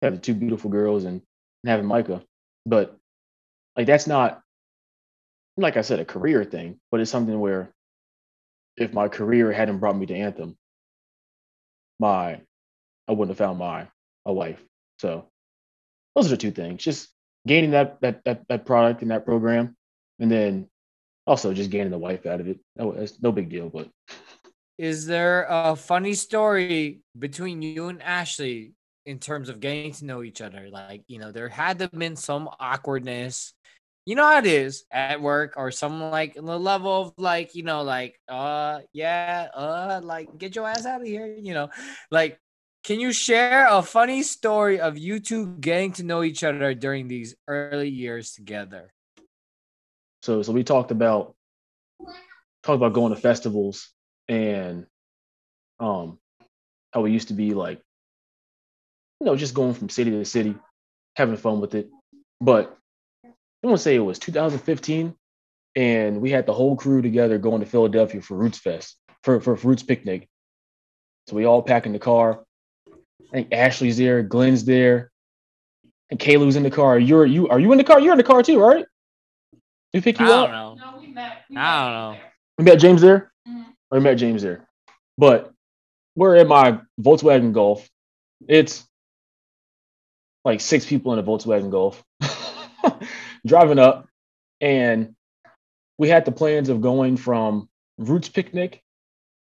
have 0.01 0.13
the 0.15 0.19
two 0.19 0.33
beautiful 0.33 0.69
girls 0.69 1.05
and, 1.05 1.21
and 1.63 1.69
having 1.69 1.85
Micah. 1.85 2.23
But 2.65 2.95
like 3.75 3.87
that's 3.87 4.07
not 4.07 4.41
like 5.57 5.77
I 5.77 5.81
said, 5.81 5.99
a 5.99 6.05
career 6.05 6.43
thing, 6.43 6.79
but 6.91 6.99
it's 6.99 7.11
something 7.11 7.39
where 7.39 7.71
if 8.77 8.93
my 8.93 9.07
career 9.07 9.51
hadn't 9.51 9.79
brought 9.79 9.97
me 9.97 10.05
to 10.07 10.15
Anthem, 10.15 10.57
my 11.99 12.41
I 13.07 13.11
wouldn't 13.11 13.29
have 13.29 13.37
found 13.37 13.59
my 13.59 13.87
a 14.25 14.33
wife. 14.33 14.63
So 14.99 15.27
those 16.15 16.27
are 16.27 16.29
the 16.29 16.37
two 16.37 16.51
things. 16.51 16.83
Just 16.83 17.09
gaining 17.47 17.71
that 17.71 17.99
that 18.01 18.23
that, 18.25 18.43
that 18.49 18.65
product 18.65 19.01
and 19.01 19.11
that 19.11 19.25
program, 19.25 19.75
and 20.19 20.31
then 20.31 20.67
also 21.27 21.53
just 21.53 21.69
gaining 21.69 21.91
the 21.91 21.97
wife 21.97 22.25
out 22.25 22.39
of 22.39 22.47
it. 22.47 22.59
No, 22.75 22.93
it's 22.93 23.21
no 23.21 23.31
big 23.31 23.49
deal, 23.49 23.69
but 23.69 23.89
is 24.81 25.05
there 25.05 25.45
a 25.47 25.75
funny 25.75 26.15
story 26.15 27.01
between 27.19 27.61
you 27.61 27.89
and 27.89 28.01
Ashley 28.01 28.73
in 29.05 29.19
terms 29.19 29.47
of 29.47 29.59
getting 29.59 29.91
to 29.93 30.05
know 30.05 30.23
each 30.23 30.41
other? 30.41 30.69
Like, 30.71 31.03
you 31.07 31.19
know, 31.19 31.31
there 31.31 31.49
had 31.49 31.77
to 31.77 31.83
have 31.83 31.91
been 31.91 32.15
some 32.15 32.49
awkwardness. 32.59 33.53
You 34.07 34.15
know 34.15 34.25
how 34.25 34.39
it 34.39 34.47
is 34.47 34.85
at 34.91 35.21
work 35.21 35.53
or 35.55 35.69
some 35.69 36.01
like 36.09 36.33
the 36.33 36.41
level 36.41 36.99
of 36.99 37.13
like, 37.17 37.53
you 37.53 37.61
know, 37.61 37.83
like, 37.83 38.19
uh, 38.27 38.79
yeah, 38.91 39.49
uh, 39.53 40.01
like 40.03 40.35
get 40.39 40.55
your 40.55 40.67
ass 40.67 40.87
out 40.87 41.01
of 41.01 41.07
here, 41.07 41.27
you 41.27 41.53
know, 41.53 41.69
like, 42.09 42.39
can 42.83 42.99
you 42.99 43.13
share 43.13 43.67
a 43.69 43.83
funny 43.83 44.23
story 44.23 44.79
of 44.79 44.97
you 44.97 45.19
two 45.19 45.57
getting 45.57 45.91
to 45.93 46.03
know 46.03 46.23
each 46.23 46.43
other 46.43 46.73
during 46.73 47.07
these 47.07 47.35
early 47.47 47.89
years 47.89 48.31
together? 48.31 48.91
So, 50.23 50.41
so 50.41 50.51
we 50.51 50.63
talked 50.63 50.89
about 50.89 51.35
talked 52.63 52.77
about 52.77 52.93
going 52.93 53.13
to 53.13 53.21
festivals 53.21 53.93
and 54.31 54.85
um 55.81 56.17
how 56.93 57.03
it 57.05 57.11
used 57.11 57.27
to 57.27 57.33
be 57.33 57.53
like 57.53 57.81
you 59.19 59.25
know 59.25 59.35
just 59.35 59.53
going 59.53 59.73
from 59.73 59.89
city 59.89 60.09
to 60.09 60.23
city 60.25 60.55
having 61.17 61.35
fun 61.35 61.59
with 61.59 61.75
it 61.75 61.89
but 62.39 62.77
i 63.25 63.27
want 63.67 63.77
to 63.77 63.83
say 63.83 63.93
it 63.95 63.99
was 63.99 64.17
2015 64.19 65.13
and 65.75 66.21
we 66.21 66.31
had 66.31 66.45
the 66.45 66.53
whole 66.53 66.75
crew 66.77 67.01
together 67.01 67.37
going 67.37 67.59
to 67.59 67.65
philadelphia 67.67 68.21
for 68.21 68.35
roots 68.35 68.57
fest 68.57 68.97
for, 69.23 69.41
for 69.41 69.55
roots 69.55 69.83
picnic 69.83 70.29
so 71.27 71.35
we 71.35 71.45
all 71.45 71.61
pack 71.61 71.85
in 71.85 71.91
the 71.91 71.99
car 71.99 72.43
i 72.89 73.31
think 73.33 73.49
ashley's 73.51 73.97
there 73.97 74.23
glenn's 74.23 74.63
there 74.63 75.11
and 76.09 76.19
kayla's 76.19 76.55
in 76.55 76.63
the 76.63 76.71
car 76.71 76.97
you're 76.97 77.25
you 77.25 77.49
are 77.49 77.59
you 77.59 77.71
in 77.73 77.77
the 77.77 77.83
car 77.83 77.99
you're 77.99 78.13
in 78.13 78.17
the 78.17 78.23
car 78.23 78.41
too 78.41 78.59
right 78.59 78.85
we 79.93 79.99
pick 79.99 80.17
you 80.21 80.25
I 80.25 80.31
up 80.31 80.49
don't 80.49 80.77
know. 80.79 80.91
No, 80.93 80.99
we 81.01 81.07
met. 81.07 81.43
We 81.49 81.57
I 81.57 81.59
met 81.59 81.83
don't 81.83 81.93
know. 81.93 82.11
there. 82.13 82.33
we 82.59 82.63
met 82.63 82.75
james 82.79 83.01
there 83.01 83.30
I 83.91 83.99
met 83.99 84.15
James 84.15 84.41
there. 84.41 84.67
But 85.17 85.51
we're 86.15 86.35
in 86.37 86.47
my 86.47 86.79
Volkswagen 86.99 87.53
Golf. 87.53 87.87
It's 88.47 88.85
like 90.43 90.61
six 90.61 90.85
people 90.85 91.13
in 91.13 91.19
a 91.19 91.23
Volkswagen 91.23 91.69
Golf 91.71 92.03
driving 93.45 93.79
up. 93.79 94.07
And 94.59 95.15
we 95.97 96.09
had 96.09 96.25
the 96.25 96.31
plans 96.31 96.69
of 96.69 96.81
going 96.81 97.17
from 97.17 97.69
Roots 97.97 98.29
Picnic 98.29 98.81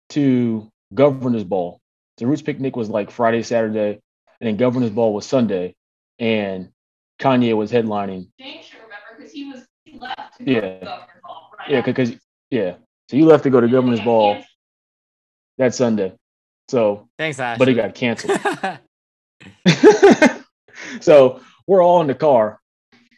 to 0.10 0.70
Governor's 0.94 1.44
Ball. 1.44 1.80
The 2.18 2.28
Roots 2.28 2.42
Picnic 2.42 2.76
was 2.76 2.90
like 2.90 3.12
Friday, 3.12 3.44
Saturday, 3.44 4.00
and 4.42 4.48
then 4.48 4.58
Governor's 4.58 4.90
Ball 4.92 5.14
was 5.14 5.26
Sunday. 5.26 5.76
And 6.18 6.70
Kanye 7.20 7.56
was 7.56 7.72
headlining. 7.72 8.30
James 8.40 8.66
should 8.66 8.80
remember 8.80 9.18
because 9.18 9.32
he 9.32 9.46
was 9.46 9.66
he 9.86 9.98
left 9.98 10.38
to 10.38 10.44
go 10.44 10.52
Yeah. 10.52 10.62
to 10.62 10.86
Governor's 10.86 11.22
Ball, 11.24 11.52
right? 11.60 11.70
Yeah, 11.72 11.82
because, 11.82 12.12
yeah. 12.50 12.76
So 13.10 13.18
you 13.18 13.26
left 13.26 13.44
to 13.44 13.50
go 13.50 13.60
to 13.60 13.68
Governor's 13.68 14.02
Ball 14.02 14.44
that 15.58 15.74
Sunday. 15.74 16.14
So, 16.68 17.10
Thanks, 17.18 17.40
Ashley. 17.40 17.58
but 17.58 17.70
it 17.70 17.74
got 17.74 17.96
canceled. 17.96 18.40
so 21.02 21.42
we're 21.66 21.84
all 21.84 22.02
in 22.02 22.08
the 22.08 22.14
car, 22.14 22.60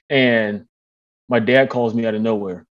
and 0.10 0.66
my 1.28 1.40
dad 1.40 1.70
calls 1.70 1.94
me 1.94 2.06
out 2.06 2.14
of 2.14 2.22
nowhere, 2.22 2.66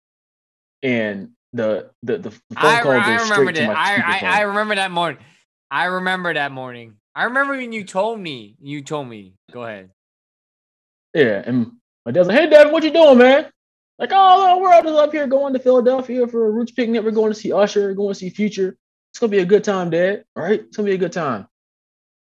and 0.83 1.31
the 1.53 1.89
the 2.03 2.19
the 2.19 2.29
phone 2.29 2.41
I, 2.55 2.81
call 2.81 2.91
I 2.91 2.97
goes 3.17 3.29
remember 3.29 3.33
straight 3.33 3.55
to 3.55 3.61
that. 3.61 3.67
my 3.67 3.73
I, 3.73 4.19
I. 4.35 4.39
I 4.39 4.41
remember 4.41 4.75
that 4.75 4.91
morning. 4.91 5.17
I 5.71 5.85
remember 5.85 6.33
that 6.35 6.51
morning. 6.51 6.97
I 7.15 7.23
remember 7.23 7.57
when 7.57 7.73
you 7.73 7.83
told 7.83 8.19
me. 8.19 8.55
You 8.61 8.83
told 8.83 9.07
me. 9.07 9.33
Go 9.51 9.63
ahead. 9.63 9.89
Yeah, 11.15 11.41
and 11.43 11.71
my 12.05 12.11
dad's 12.11 12.27
like, 12.27 12.37
"Hey, 12.37 12.47
Dad, 12.47 12.71
what 12.71 12.83
you 12.83 12.91
doing, 12.91 13.17
man?" 13.17 13.47
Like, 13.99 14.11
"Oh, 14.13 14.55
the 14.55 14.61
world 14.61 14.85
is 14.85 14.91
up 14.91 15.11
here 15.11 15.27
going 15.27 15.53
to 15.53 15.59
Philadelphia 15.59 16.27
for 16.27 16.45
a 16.45 16.51
roots 16.51 16.71
picnic. 16.71 17.03
We're 17.03 17.11
going 17.11 17.33
to 17.33 17.39
see 17.39 17.51
Usher. 17.51 17.93
Going 17.93 18.13
to 18.13 18.19
see 18.19 18.29
Future. 18.29 18.77
It's 19.11 19.19
gonna 19.19 19.31
be 19.31 19.39
a 19.39 19.45
good 19.45 19.63
time, 19.63 19.89
Dad. 19.89 20.25
All 20.35 20.43
right, 20.43 20.59
it's 20.59 20.77
gonna 20.77 20.87
be 20.87 20.93
a 20.93 20.99
good 20.99 21.11
time." 21.11 21.47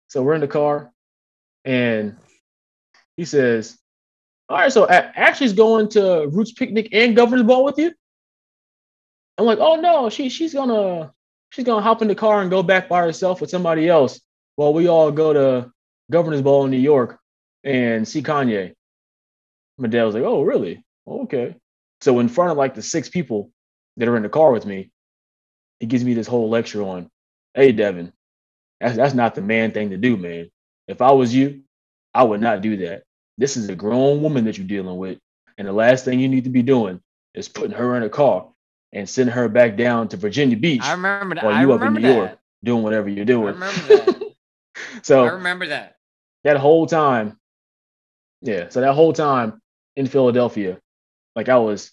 So 0.07 0.23
we're 0.23 0.33
in 0.33 0.41
the 0.41 0.47
car, 0.47 0.91
and 1.63 2.17
he 3.15 3.25
says, 3.25 3.77
"All 4.47 4.57
right, 4.57 4.71
so 4.73 4.87
Ashley's 4.87 5.53
going 5.53 5.89
to 5.89 6.27
Roots 6.29 6.51
picnic 6.51 6.89
and 6.91 7.15
Governor's 7.15 7.45
Ball 7.45 7.63
with 7.63 7.77
you." 7.77 7.93
I'm 9.37 9.45
like, 9.45 9.59
"Oh 9.59 9.75
no, 9.75 10.09
she 10.09 10.29
she's 10.29 10.55
gonna 10.55 11.13
she's 11.51 11.65
gonna 11.65 11.83
hop 11.83 12.01
in 12.01 12.07
the 12.07 12.15
car 12.15 12.41
and 12.41 12.49
go 12.49 12.63
back 12.63 12.89
by 12.89 13.01
herself 13.01 13.39
with 13.39 13.51
somebody 13.51 13.87
else 13.87 14.19
while 14.55 14.73
we 14.73 14.87
all 14.87 15.11
go 15.11 15.31
to 15.31 15.71
Governor's 16.09 16.41
Ball 16.41 16.65
in 16.65 16.71
New 16.71 16.77
York 16.77 17.19
and 17.63 18.07
see 18.07 18.23
Kanye." 18.23 18.73
My 19.77 19.89
dad 19.89 20.05
was 20.05 20.15
like, 20.15 20.23
"Oh, 20.23 20.41
really? 20.41 20.83
Okay." 21.09 21.55
So 22.01 22.19
in 22.19 22.29
front 22.29 22.51
of 22.51 22.57
like 22.57 22.75
the 22.75 22.81
six 22.81 23.09
people 23.09 23.51
that 23.97 24.07
are 24.07 24.15
in 24.17 24.23
the 24.23 24.29
car 24.29 24.51
with 24.51 24.65
me, 24.65 24.91
he 25.79 25.85
gives 25.85 26.03
me 26.03 26.13
this 26.13 26.27
whole 26.27 26.49
lecture 26.49 26.81
on, 26.83 27.09
"Hey, 27.53 27.71
Devin, 27.71 28.13
that's 28.79 28.95
that's 28.95 29.13
not 29.13 29.35
the 29.35 29.41
man 29.41 29.71
thing 29.71 29.89
to 29.89 29.97
do, 29.97 30.15
man. 30.17 30.49
If 30.87 31.01
I 31.01 31.11
was 31.11 31.33
you, 31.33 31.61
I 32.13 32.23
would 32.23 32.41
not 32.41 32.61
do 32.61 32.77
that. 32.77 33.03
This 33.37 33.57
is 33.57 33.69
a 33.69 33.75
grown 33.75 34.21
woman 34.21 34.45
that 34.45 34.57
you're 34.57 34.67
dealing 34.67 34.97
with, 34.97 35.19
and 35.57 35.67
the 35.67 35.73
last 35.73 36.05
thing 36.05 36.19
you 36.19 36.27
need 36.29 36.45
to 36.45 36.49
be 36.49 36.61
doing 36.61 37.01
is 37.33 37.47
putting 37.47 37.71
her 37.77 37.95
in 37.95 38.03
a 38.03 38.09
car 38.09 38.47
and 38.91 39.07
sending 39.07 39.33
her 39.33 39.47
back 39.47 39.77
down 39.77 40.07
to 40.09 40.17
Virginia 40.17 40.57
Beach 40.57 40.81
I 40.83 40.93
remember 40.93 41.35
that. 41.35 41.43
while 41.43 41.53
I 41.53 41.61
you 41.61 41.71
up 41.73 41.81
in 41.81 41.93
New 41.93 42.07
York 42.07 42.37
doing 42.63 42.83
whatever 42.83 43.09
you're 43.09 43.21
I 43.21 43.25
doing." 43.25 43.53
remember 43.53 43.87
that. 43.87 44.35
so 45.03 45.25
I 45.25 45.29
remember 45.31 45.67
that. 45.67 45.97
that 46.43 46.57
whole 46.57 46.85
time, 46.87 47.37
yeah. 48.41 48.69
So 48.69 48.81
that 48.81 48.93
whole 48.93 49.13
time 49.13 49.61
in 49.95 50.07
Philadelphia, 50.07 50.79
like 51.35 51.49
I 51.49 51.57
was 51.57 51.91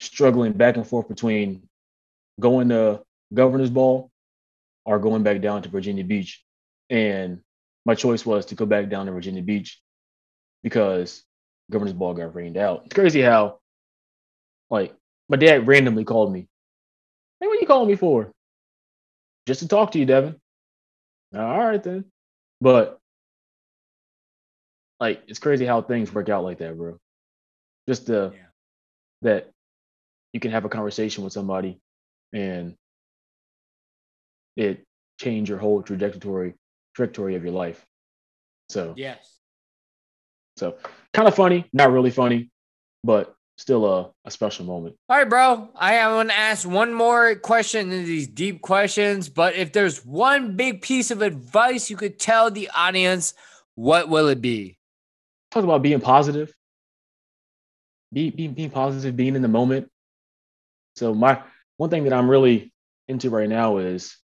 struggling 0.00 0.52
back 0.52 0.76
and 0.76 0.86
forth 0.86 1.08
between 1.08 1.68
going 2.40 2.68
to 2.70 3.02
Governor's 3.32 3.70
Ball 3.70 4.10
or 4.84 4.98
going 4.98 5.22
back 5.22 5.40
down 5.40 5.62
to 5.62 5.68
Virginia 5.68 6.04
Beach. 6.04 6.44
And 6.90 7.40
my 7.86 7.94
choice 7.94 8.24
was 8.24 8.46
to 8.46 8.54
go 8.54 8.66
back 8.66 8.88
down 8.88 9.06
to 9.06 9.12
Virginia 9.12 9.42
Beach 9.42 9.80
because 10.62 11.24
Governor's 11.70 11.94
Ball 11.94 12.14
got 12.14 12.34
rained 12.34 12.56
out. 12.56 12.82
It's 12.86 12.94
crazy 12.94 13.22
how, 13.22 13.58
like, 14.70 14.94
my 15.28 15.36
dad 15.36 15.66
randomly 15.66 16.04
called 16.04 16.32
me. 16.32 16.48
Hey, 17.40 17.46
what 17.46 17.56
are 17.56 17.60
you 17.60 17.66
calling 17.66 17.88
me 17.88 17.96
for? 17.96 18.30
Just 19.46 19.60
to 19.60 19.68
talk 19.68 19.92
to 19.92 19.98
you, 19.98 20.06
Devin. 20.06 20.36
All 21.34 21.58
right 21.58 21.82
then. 21.82 22.04
But 22.60 22.98
like 25.00 25.22
it's 25.26 25.38
crazy 25.38 25.66
how 25.66 25.82
things 25.82 26.12
work 26.12 26.28
out 26.28 26.44
like 26.44 26.58
that, 26.58 26.76
bro. 26.76 26.98
Just 27.88 28.06
the 28.06 28.32
Yeah. 28.34 28.40
That 29.24 29.50
you 30.32 30.40
can 30.40 30.52
have 30.52 30.64
a 30.64 30.68
conversation 30.68 31.24
with 31.24 31.32
somebody 31.32 31.80
and 32.32 32.76
it 34.56 34.84
change 35.18 35.48
your 35.48 35.58
whole 35.58 35.82
trajectory 35.82 36.54
trajectory 36.94 37.34
of 37.34 37.42
your 37.42 37.52
life. 37.52 37.84
So 38.68 38.94
Yes. 38.96 39.38
so 40.56 40.76
kind 41.12 41.26
of 41.26 41.34
funny, 41.34 41.66
not 41.72 41.90
really 41.90 42.10
funny, 42.10 42.50
but 43.02 43.34
still 43.56 43.86
a, 43.86 44.10
a 44.24 44.30
special 44.30 44.64
moment. 44.66 44.96
All 45.08 45.16
right, 45.16 45.28
bro. 45.28 45.68
I 45.74 46.06
want 46.12 46.30
to 46.30 46.36
ask 46.36 46.68
one 46.68 46.92
more 46.92 47.34
question 47.36 47.92
in 47.92 48.04
these 48.04 48.26
deep 48.26 48.62
questions, 48.62 49.28
but 49.28 49.54
if 49.54 49.72
there's 49.72 50.04
one 50.04 50.56
big 50.56 50.82
piece 50.82 51.10
of 51.10 51.22
advice 51.22 51.90
you 51.90 51.96
could 51.96 52.18
tell 52.18 52.50
the 52.50 52.70
audience, 52.74 53.34
what 53.74 54.08
will 54.08 54.28
it 54.28 54.40
be? 54.40 54.78
Talk 55.50 55.64
about 55.64 55.82
being 55.82 56.00
positive. 56.00 56.52
Be, 58.14 58.30
be 58.30 58.48
being 58.48 58.70
positive, 58.70 59.16
being 59.16 59.34
in 59.34 59.42
the 59.42 59.48
moment. 59.48 59.90
So 60.96 61.12
my 61.12 61.42
one 61.76 61.90
thing 61.90 62.04
that 62.04 62.12
I'm 62.12 62.30
really 62.30 62.72
into 63.08 63.28
right 63.28 63.48
now 63.48 63.78
is 63.78 64.16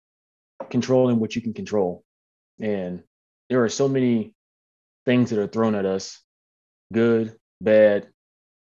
controlling 0.70 1.18
what 1.18 1.34
you 1.34 1.43
can 1.43 1.55
control. 1.55 2.05
And 2.61 3.03
there 3.49 3.64
are 3.64 3.68
so 3.68 3.89
many 3.89 4.34
things 5.07 5.30
that 5.30 5.39
are 5.39 5.47
thrown 5.47 5.74
at 5.74 5.86
us, 5.86 6.20
good, 6.93 7.34
bad, 7.61 8.09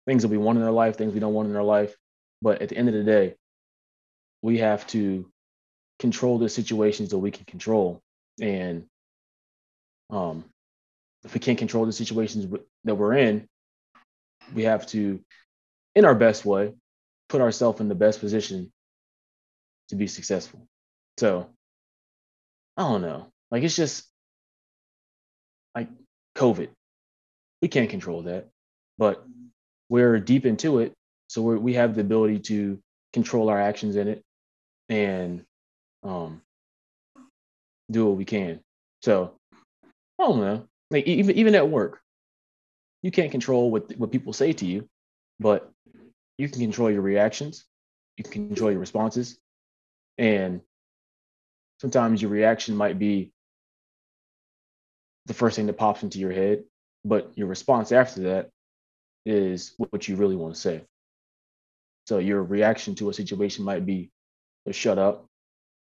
things 0.05 0.21
that 0.21 0.29
we 0.29 0.37
want 0.37 0.57
in 0.57 0.63
our 0.63 0.71
life, 0.71 0.95
things 0.95 1.13
we 1.13 1.19
don't 1.19 1.33
want 1.33 1.49
in 1.49 1.55
our 1.55 1.63
life. 1.63 1.95
But 2.41 2.61
at 2.61 2.69
the 2.69 2.77
end 2.77 2.87
of 2.87 2.93
the 2.93 3.03
day, 3.03 3.35
we 4.41 4.59
have 4.59 4.87
to 4.87 5.29
control 5.99 6.37
the 6.37 6.47
situations 6.47 7.09
that 7.09 7.17
we 7.17 7.31
can 7.31 7.45
control. 7.45 8.01
And 8.39 8.85
um, 10.09 10.45
if 11.25 11.33
we 11.33 11.39
can't 11.41 11.57
control 11.57 11.85
the 11.85 11.91
situations 11.91 12.47
that 12.85 12.95
we're 12.95 13.17
in, 13.17 13.49
we 14.53 14.63
have 14.63 14.87
to, 14.87 15.19
in 15.95 16.05
our 16.05 16.15
best 16.15 16.45
way, 16.45 16.73
put 17.29 17.41
ourselves 17.41 17.81
in 17.81 17.89
the 17.89 17.95
best 17.95 18.19
position 18.19 18.71
to 19.89 19.95
be 19.95 20.07
successful. 20.07 20.67
So 21.17 21.49
I 22.75 22.83
don't 22.83 23.01
know. 23.01 23.27
Like 23.51 23.63
it's 23.63 23.75
just 23.75 24.05
like 25.75 25.89
COVID. 26.35 26.69
We 27.61 27.67
can't 27.67 27.89
control 27.89 28.23
that, 28.23 28.47
but 28.97 29.25
we're 29.89 30.19
deep 30.19 30.45
into 30.45 30.79
it, 30.79 30.93
so 31.27 31.41
we're, 31.41 31.57
we 31.57 31.73
have 31.73 31.95
the 31.95 32.01
ability 32.01 32.39
to 32.39 32.79
control 33.13 33.49
our 33.49 33.59
actions 33.59 33.95
in 33.95 34.07
it 34.07 34.23
and 34.89 35.43
um, 36.03 36.41
do 37.89 38.05
what 38.05 38.17
we 38.17 38.25
can. 38.25 38.59
So 39.01 39.33
I 40.19 40.23
don't 40.23 40.39
know. 40.39 40.67
Like 40.91 41.05
even 41.05 41.35
even 41.35 41.55
at 41.55 41.69
work, 41.69 41.99
you 43.07 43.11
can't 43.11 43.31
control 43.31 43.71
what 43.71 43.97
what 43.97 44.11
people 44.11 44.33
say 44.33 44.51
to 44.51 44.65
you, 44.65 44.85
but 45.39 45.71
you 46.37 46.49
can 46.49 46.59
control 46.59 46.91
your 46.91 47.01
reactions. 47.01 47.63
You 48.17 48.25
can 48.25 48.49
control 48.49 48.69
your 48.69 48.81
responses, 48.81 49.39
and 50.17 50.59
sometimes 51.79 52.21
your 52.21 52.31
reaction 52.31 52.75
might 52.75 52.99
be 52.99 53.31
the 55.25 55.33
first 55.33 55.55
thing 55.55 55.67
that 55.67 55.77
pops 55.77 56.03
into 56.03 56.19
your 56.19 56.33
head, 56.33 56.65
but 57.05 57.31
your 57.37 57.47
response 57.47 57.93
after 57.93 58.23
that 58.23 58.49
is 59.25 59.73
what 59.77 60.09
you 60.09 60.17
really 60.17 60.35
want 60.35 60.53
to 60.55 60.59
say. 60.59 60.83
So 62.07 62.17
your 62.17 62.43
reaction 62.43 62.93
to 62.95 63.09
a 63.09 63.13
situation 63.13 63.63
might 63.63 63.85
be 63.85 64.11
shut 64.71 64.97
up, 64.97 65.27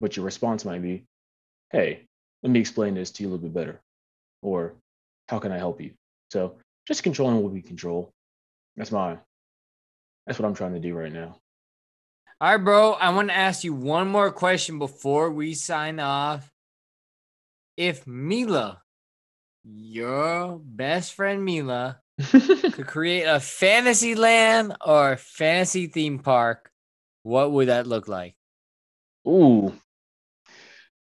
but 0.02 0.16
your 0.16 0.26
response 0.26 0.66
might 0.66 0.82
be, 0.82 1.06
hey, 1.70 2.02
let 2.42 2.52
me 2.52 2.60
explain 2.60 2.92
this 2.92 3.10
to 3.12 3.22
you 3.22 3.30
a 3.30 3.30
little 3.30 3.48
bit 3.48 3.54
better. 3.54 3.80
Or 4.42 4.74
how 5.30 5.38
can 5.38 5.50
I 5.50 5.56
help 5.56 5.80
you? 5.80 5.92
So 6.30 6.56
just 6.86 7.02
controlling 7.02 7.42
what 7.42 7.52
we 7.52 7.62
control. 7.62 8.12
That's 8.76 8.92
my 8.92 9.18
that's 10.26 10.38
what 10.38 10.46
I'm 10.46 10.54
trying 10.54 10.74
to 10.74 10.80
do 10.80 10.94
right 10.94 11.12
now. 11.12 11.40
All 12.40 12.50
right, 12.50 12.62
bro. 12.62 12.92
I 12.92 13.10
want 13.10 13.28
to 13.28 13.36
ask 13.36 13.64
you 13.64 13.72
one 13.72 14.08
more 14.08 14.30
question 14.30 14.78
before 14.78 15.30
we 15.30 15.54
sign 15.54 16.00
off. 16.00 16.52
If 17.76 18.06
Mila, 18.06 18.82
your 19.64 20.60
best 20.62 21.14
friend 21.14 21.44
Mila, 21.44 22.00
could 22.30 22.86
create 22.86 23.24
a 23.24 23.40
fantasy 23.40 24.14
land 24.14 24.76
or 24.84 25.12
a 25.12 25.16
fantasy 25.16 25.86
theme 25.86 26.18
park, 26.18 26.70
what 27.22 27.52
would 27.52 27.68
that 27.68 27.86
look 27.86 28.08
like? 28.08 28.34
Ooh. 29.26 29.72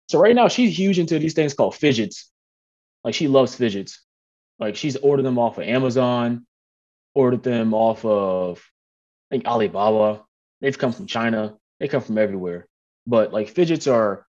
So 0.07 0.19
right 0.19 0.36
now 0.36 0.47
she's 0.47 0.78
huge 0.78 0.99
into 0.99 1.17
these 1.19 1.34
things 1.34 1.53
called 1.53 1.76
fidgets. 1.76 2.32
Like 3.03 3.13
she 3.13 3.28
loves 3.28 3.55
fidgets. 3.55 4.05
Like 4.60 4.76
she's 4.76 4.95
ordered 4.95 5.24
them 5.24 5.38
off 5.38 5.58
of 5.58 5.66
Amazon, 5.66 6.45
ordered 7.14 7.43
them 7.43 7.74
off 7.74 8.06
of 8.06 8.64
I 9.30 9.36
think 9.36 9.45
Alibaba. 9.45 10.24
They've 10.62 10.78
come 10.78 10.93
from 10.93 11.08
China. 11.08 11.58
They 11.80 11.88
come 11.88 12.01
from 12.01 12.18
everywhere. 12.18 12.68
But 13.08 13.34
like 13.34 13.49
fidgets 13.49 13.88
are 13.88 14.26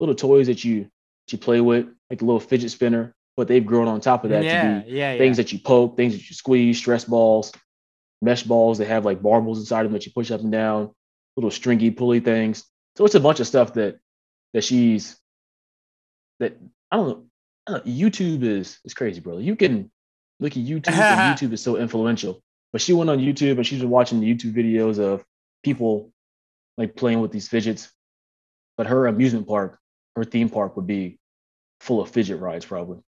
little 0.00 0.14
toys 0.14 0.48
that 0.48 0.64
you 0.64 0.82
that 0.82 1.32
you 1.32 1.38
play 1.38 1.60
with, 1.60 1.86
like 2.10 2.22
a 2.22 2.24
little 2.24 2.40
fidget 2.40 2.70
spinner. 2.70 3.14
But 3.36 3.48
they've 3.48 3.64
grown 3.64 3.88
on 3.88 4.00
top 4.00 4.24
of 4.24 4.30
that 4.30 4.44
yeah, 4.44 4.62
to 4.62 4.84
be 4.84 4.92
yeah, 4.92 5.12
yeah. 5.12 5.18
things 5.18 5.38
that 5.38 5.52
you 5.52 5.58
poke, 5.58 5.96
things 5.96 6.12
that 6.12 6.28
you 6.28 6.34
squeeze, 6.34 6.76
stress 6.76 7.04
balls, 7.04 7.52
mesh 8.20 8.42
balls 8.42 8.78
that 8.78 8.88
have 8.88 9.06
like 9.06 9.22
marbles 9.22 9.58
inside 9.58 9.84
them 9.84 9.92
that 9.92 10.04
you 10.04 10.12
push 10.12 10.30
up 10.30 10.42
and 10.42 10.52
down, 10.52 10.90
little 11.36 11.50
stringy 11.50 11.90
pulley 11.90 12.20
things. 12.20 12.64
So 12.96 13.06
it's 13.06 13.14
a 13.14 13.20
bunch 13.20 13.40
of 13.40 13.46
stuff 13.46 13.74
that 13.74 13.98
that 14.52 14.64
she's 14.64 15.16
that 16.40 16.58
I 16.90 16.96
don't 16.96 17.08
know. 17.08 17.24
I 17.66 17.80
YouTube 17.80 18.42
is 18.42 18.78
is 18.84 18.94
crazy, 18.94 19.20
bro. 19.20 19.38
You 19.38 19.56
can 19.56 19.90
look 20.40 20.52
at 20.56 20.62
YouTube, 20.62 20.88
and 20.94 21.38
YouTube 21.38 21.52
is 21.52 21.62
so 21.62 21.76
influential. 21.76 22.42
But 22.72 22.80
she 22.80 22.92
went 22.92 23.10
on 23.10 23.18
YouTube 23.18 23.58
and 23.58 23.66
she's 23.66 23.80
been 23.80 23.90
watching 23.90 24.20
the 24.20 24.34
YouTube 24.34 24.54
videos 24.54 24.98
of 24.98 25.24
people 25.62 26.10
like 26.78 26.96
playing 26.96 27.20
with 27.20 27.30
these 27.30 27.48
fidgets. 27.48 27.92
But 28.78 28.86
her 28.86 29.06
amusement 29.06 29.46
park, 29.46 29.78
her 30.16 30.24
theme 30.24 30.48
park 30.48 30.76
would 30.76 30.86
be 30.86 31.18
full 31.80 32.00
of 32.00 32.08
fidget 32.08 32.40
rides, 32.40 32.64
probably. 32.64 32.98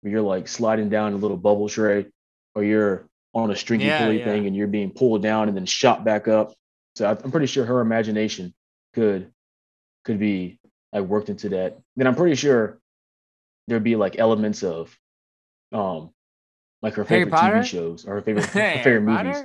Where 0.00 0.12
you're 0.12 0.22
like 0.22 0.46
sliding 0.46 0.88
down 0.88 1.12
a 1.14 1.16
little 1.16 1.36
bubble 1.36 1.68
tray, 1.68 2.06
or 2.54 2.62
you're 2.62 3.08
on 3.34 3.50
a 3.50 3.56
stringy 3.56 3.86
Yeah, 3.86 4.04
pulley 4.04 4.20
yeah. 4.20 4.24
thing 4.24 4.46
and 4.46 4.56
you're 4.56 4.68
being 4.68 4.90
pulled 4.90 5.22
down 5.22 5.48
and 5.48 5.56
then 5.56 5.66
shot 5.66 6.04
back 6.04 6.28
up. 6.28 6.54
So 6.96 7.06
I'm 7.08 7.30
pretty 7.30 7.46
sure 7.46 7.64
her 7.64 7.80
imagination 7.80 8.54
could 8.94 9.32
could 10.04 10.18
be 10.18 10.58
like 10.92 11.04
worked 11.04 11.28
into 11.28 11.50
that. 11.50 11.78
Then 11.96 12.06
I'm 12.06 12.14
pretty 12.14 12.36
sure 12.36 12.78
there'd 13.68 13.84
be 13.84 13.96
like 13.96 14.18
elements 14.18 14.62
of 14.62 14.96
um 15.72 16.10
like 16.82 16.94
her 16.94 17.04
Harry 17.04 17.24
favorite 17.24 17.38
Potter? 17.38 17.56
TV 17.56 17.64
shows 17.64 18.04
or 18.06 18.14
her 18.14 18.22
favorite 18.22 18.44
her 18.46 18.82
favorite 18.82 19.02
movies. 19.02 19.36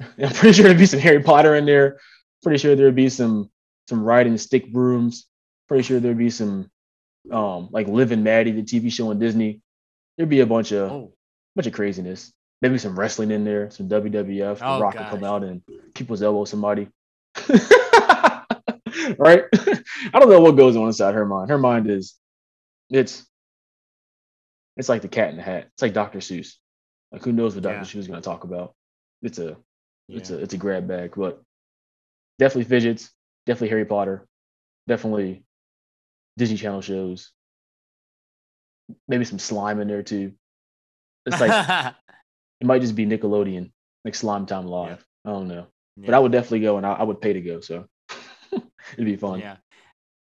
I'm 0.18 0.30
pretty 0.34 0.52
sure 0.52 0.64
there'd 0.64 0.78
be 0.78 0.86
some 0.86 1.00
Harry 1.00 1.22
Potter 1.22 1.54
in 1.56 1.66
there. 1.66 1.98
Pretty 2.42 2.58
sure 2.58 2.74
there'd 2.76 2.94
be 2.94 3.08
some 3.08 3.50
some 3.88 4.02
riding 4.02 4.38
stick 4.38 4.72
brooms. 4.72 5.26
Pretty 5.68 5.82
sure 5.82 6.00
there'd 6.00 6.18
be 6.18 6.30
some 6.30 6.70
um 7.30 7.68
like 7.70 7.88
Liv 7.88 8.12
and 8.12 8.24
Maddie, 8.24 8.52
the 8.52 8.62
TV 8.62 8.92
show 8.92 9.10
on 9.10 9.18
Disney. 9.18 9.60
There'd 10.16 10.28
be 10.28 10.40
a 10.40 10.46
bunch 10.46 10.72
of 10.72 10.90
Oh, 10.90 11.12
bunch 11.56 11.66
of 11.66 11.72
craziness. 11.72 12.32
Maybe 12.62 12.78
some 12.78 12.98
wrestling 12.98 13.30
in 13.30 13.44
there, 13.44 13.70
some 13.70 13.88
WWF. 13.88 14.58
The 14.58 14.66
Oh, 14.66 14.80
Rock 14.80 14.96
could 14.96 15.06
come 15.08 15.24
out 15.24 15.42
and 15.44 15.60
people's 15.94 16.22
elbow 16.22 16.44
somebody. 16.44 16.88
right? 19.18 19.44
I 19.52 20.18
don't 20.18 20.30
know 20.30 20.40
what 20.40 20.56
goes 20.56 20.76
on 20.76 20.86
inside 20.86 21.14
her 21.14 21.26
mind. 21.26 21.50
Her 21.50 21.58
mind 21.58 21.90
is 21.90 22.14
it's 22.90 23.26
it's 24.76 24.88
like 24.88 25.02
the 25.02 25.08
cat 25.08 25.30
in 25.30 25.36
the 25.36 25.42
hat. 25.42 25.68
It's 25.72 25.82
like 25.82 25.92
Dr. 25.92 26.18
Seuss. 26.18 26.54
Like 27.12 27.22
who 27.22 27.32
knows 27.32 27.54
what 27.54 27.62
Dr. 27.62 27.76
Yeah. 27.76 27.82
Seuss 27.82 27.96
is 27.96 28.08
gonna 28.08 28.20
talk 28.20 28.44
about. 28.44 28.74
It's 29.22 29.38
a 29.38 29.56
it's 30.08 30.30
yeah. 30.30 30.36
a 30.36 30.40
it's 30.40 30.54
a 30.54 30.58
grab 30.58 30.88
bag, 30.88 31.14
but 31.16 31.42
definitely 32.38 32.64
fidgets, 32.64 33.10
definitely 33.46 33.68
Harry 33.68 33.84
Potter, 33.84 34.26
definitely 34.88 35.44
Disney 36.36 36.56
Channel 36.56 36.80
shows. 36.80 37.30
Maybe 39.08 39.24
some 39.24 39.38
slime 39.38 39.80
in 39.80 39.88
there 39.88 40.02
too. 40.02 40.32
It's 41.24 41.40
like 41.40 41.94
it 42.60 42.66
might 42.66 42.82
just 42.82 42.96
be 42.96 43.06
Nickelodeon, 43.06 43.70
like 44.04 44.14
Slime 44.14 44.46
Time 44.46 44.66
Live. 44.66 45.04
I 45.24 45.30
don't 45.30 45.48
know, 45.48 45.68
but 45.96 46.14
I 46.14 46.18
would 46.18 46.32
definitely 46.32 46.60
go 46.60 46.76
and 46.76 46.84
I, 46.84 46.92
I 46.92 47.02
would 47.02 47.20
pay 47.20 47.32
to 47.32 47.40
go. 47.40 47.60
So 47.60 47.86
it'd 48.52 49.06
be 49.06 49.16
fun. 49.16 49.40
Yeah. 49.40 49.56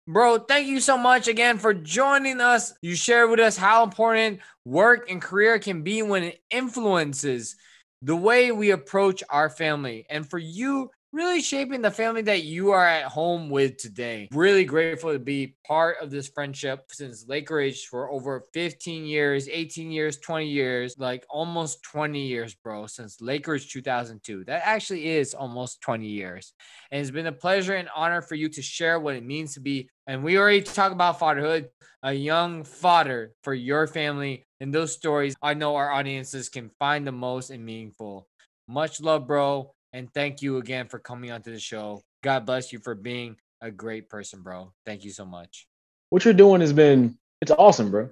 Bro, 0.09 0.39
thank 0.47 0.65
you 0.65 0.79
so 0.79 0.97
much 0.97 1.27
again 1.27 1.59
for 1.59 1.71
joining 1.71 2.41
us. 2.41 2.73
You 2.81 2.95
shared 2.95 3.29
with 3.29 3.39
us 3.39 3.55
how 3.55 3.83
important 3.83 4.39
work 4.65 5.07
and 5.07 5.21
career 5.21 5.59
can 5.59 5.83
be 5.83 6.01
when 6.01 6.23
it 6.23 6.41
influences 6.49 7.55
the 8.01 8.15
way 8.15 8.51
we 8.51 8.71
approach 8.71 9.23
our 9.29 9.51
family. 9.51 10.07
And 10.09 10.27
for 10.27 10.39
you, 10.39 10.89
really 11.11 11.41
shaping 11.41 11.81
the 11.81 11.89
family 11.89 12.21
that 12.21 12.43
you 12.43 12.71
are 12.71 12.85
at 12.85 13.05
home 13.05 13.49
with 13.49 13.77
today. 13.77 14.27
Really 14.31 14.63
grateful 14.63 15.11
to 15.11 15.19
be 15.19 15.55
part 15.65 15.97
of 16.01 16.11
this 16.11 16.27
friendship 16.27 16.85
since 16.91 17.27
Laker 17.27 17.59
Age 17.59 17.87
for 17.87 18.11
over 18.11 18.43
15 18.53 19.05
years, 19.05 19.49
18 19.49 19.91
years, 19.91 20.17
20 20.17 20.47
years, 20.47 20.95
like 20.99 21.25
almost 21.29 21.81
20 21.83 22.19
years, 22.19 22.53
bro, 22.53 22.85
since 22.85 23.21
Lakers 23.21 23.67
2002. 23.67 24.43
That 24.45 24.61
actually 24.63 25.07
is 25.07 25.33
almost 25.33 25.81
20 25.81 26.05
years. 26.05 26.53
And 26.91 27.01
it's 27.01 27.11
been 27.11 27.27
a 27.27 27.31
pleasure 27.31 27.75
and 27.75 27.89
honor 27.95 28.21
for 28.21 28.35
you 28.35 28.49
to 28.49 28.61
share 28.61 28.99
what 28.99 29.15
it 29.15 29.25
means 29.25 29.55
to 29.55 29.61
be. 29.61 29.89
And 30.05 30.23
we 30.23 30.37
already 30.37 30.61
talked 30.61 30.93
about 30.93 31.19
fatherhood, 31.19 31.69
a 32.03 32.13
young 32.13 32.63
father 32.63 33.33
for 33.43 33.53
your 33.53 33.87
family. 33.87 34.45
And 34.59 34.73
those 34.73 34.93
stories 34.93 35.35
I 35.41 35.55
know 35.55 35.75
our 35.75 35.91
audiences 35.91 36.49
can 36.49 36.69
find 36.77 37.07
the 37.07 37.11
most 37.11 37.49
and 37.49 37.65
meaningful. 37.65 38.27
Much 38.67 39.01
love, 39.01 39.25
bro. 39.25 39.73
And 39.93 40.13
thank 40.13 40.41
you 40.41 40.57
again 40.57 40.87
for 40.87 40.99
coming 40.99 41.31
onto 41.31 41.51
the 41.51 41.59
show. 41.59 42.01
God 42.23 42.45
bless 42.45 42.71
you 42.71 42.79
for 42.79 42.95
being 42.95 43.37
a 43.61 43.71
great 43.71 44.09
person, 44.09 44.41
bro. 44.41 44.71
Thank 44.85 45.03
you 45.03 45.11
so 45.11 45.25
much. 45.25 45.67
What 46.09 46.25
you're 46.25 46.33
doing 46.33 46.61
has 46.61 46.73
been 46.73 47.17
it's 47.41 47.51
awesome, 47.51 47.91
bro. 47.91 48.09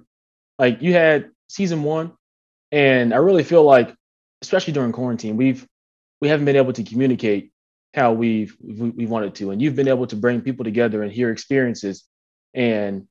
Like 0.58 0.82
you 0.82 0.92
had 0.92 1.30
season 1.48 1.82
one, 1.82 2.12
and 2.72 3.12
I 3.14 3.18
really 3.18 3.44
feel 3.44 3.62
like, 3.62 3.94
especially 4.42 4.72
during 4.72 4.92
quarantine, 4.92 5.36
we've 5.36 5.66
we 6.20 6.28
haven't 6.28 6.46
been 6.46 6.56
able 6.56 6.72
to 6.72 6.82
communicate 6.82 7.52
how 7.94 8.12
we've 8.12 8.56
we, 8.60 8.90
we 8.90 9.06
wanted 9.06 9.34
to, 9.36 9.50
and 9.50 9.62
you've 9.62 9.76
been 9.76 9.88
able 9.88 10.06
to 10.08 10.16
bring 10.16 10.40
people 10.40 10.64
together 10.64 11.02
and 11.02 11.12
hear 11.12 11.30
experiences, 11.30 12.04
and 12.54 13.06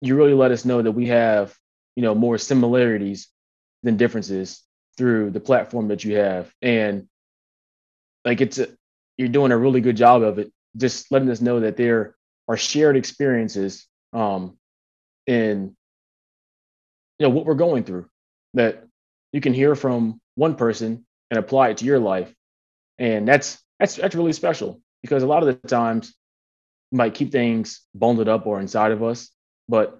you 0.00 0.16
really 0.16 0.34
let 0.34 0.52
us 0.52 0.64
know 0.64 0.80
that 0.80 0.92
we 0.92 1.08
have 1.08 1.54
you 1.96 2.02
know 2.02 2.14
more 2.14 2.38
similarities 2.38 3.28
than 3.82 3.96
differences 3.96 4.62
through 4.96 5.30
the 5.30 5.40
platform 5.40 5.88
that 5.88 6.04
you 6.04 6.16
have, 6.16 6.52
and 6.62 7.08
like 8.24 8.40
it's 8.40 8.58
a, 8.58 8.68
you're 9.16 9.28
doing 9.28 9.52
a 9.52 9.58
really 9.58 9.80
good 9.80 9.96
job 9.96 10.22
of 10.22 10.38
it, 10.38 10.52
just 10.76 11.10
letting 11.10 11.30
us 11.30 11.40
know 11.40 11.60
that 11.60 11.76
there 11.76 12.16
are 12.48 12.56
shared 12.56 12.96
experiences 12.96 13.86
um 14.12 14.58
in 15.26 15.76
you 17.18 17.26
know 17.26 17.30
what 17.30 17.46
we're 17.46 17.54
going 17.54 17.84
through 17.84 18.08
that 18.54 18.84
you 19.32 19.40
can 19.40 19.54
hear 19.54 19.74
from 19.74 20.20
one 20.34 20.56
person 20.56 21.06
and 21.30 21.38
apply 21.38 21.68
it 21.68 21.78
to 21.78 21.84
your 21.84 21.98
life. 21.98 22.34
And 22.98 23.26
that's 23.26 23.58
that's 23.78 23.96
that's 23.96 24.14
really 24.14 24.32
special 24.32 24.80
because 25.02 25.22
a 25.22 25.26
lot 25.26 25.42
of 25.42 25.46
the 25.46 25.68
times 25.68 26.14
we 26.90 26.96
might 26.98 27.14
keep 27.14 27.30
things 27.30 27.82
bundled 27.94 28.28
up 28.28 28.46
or 28.46 28.60
inside 28.60 28.92
of 28.92 29.02
us 29.02 29.30
but 29.68 29.98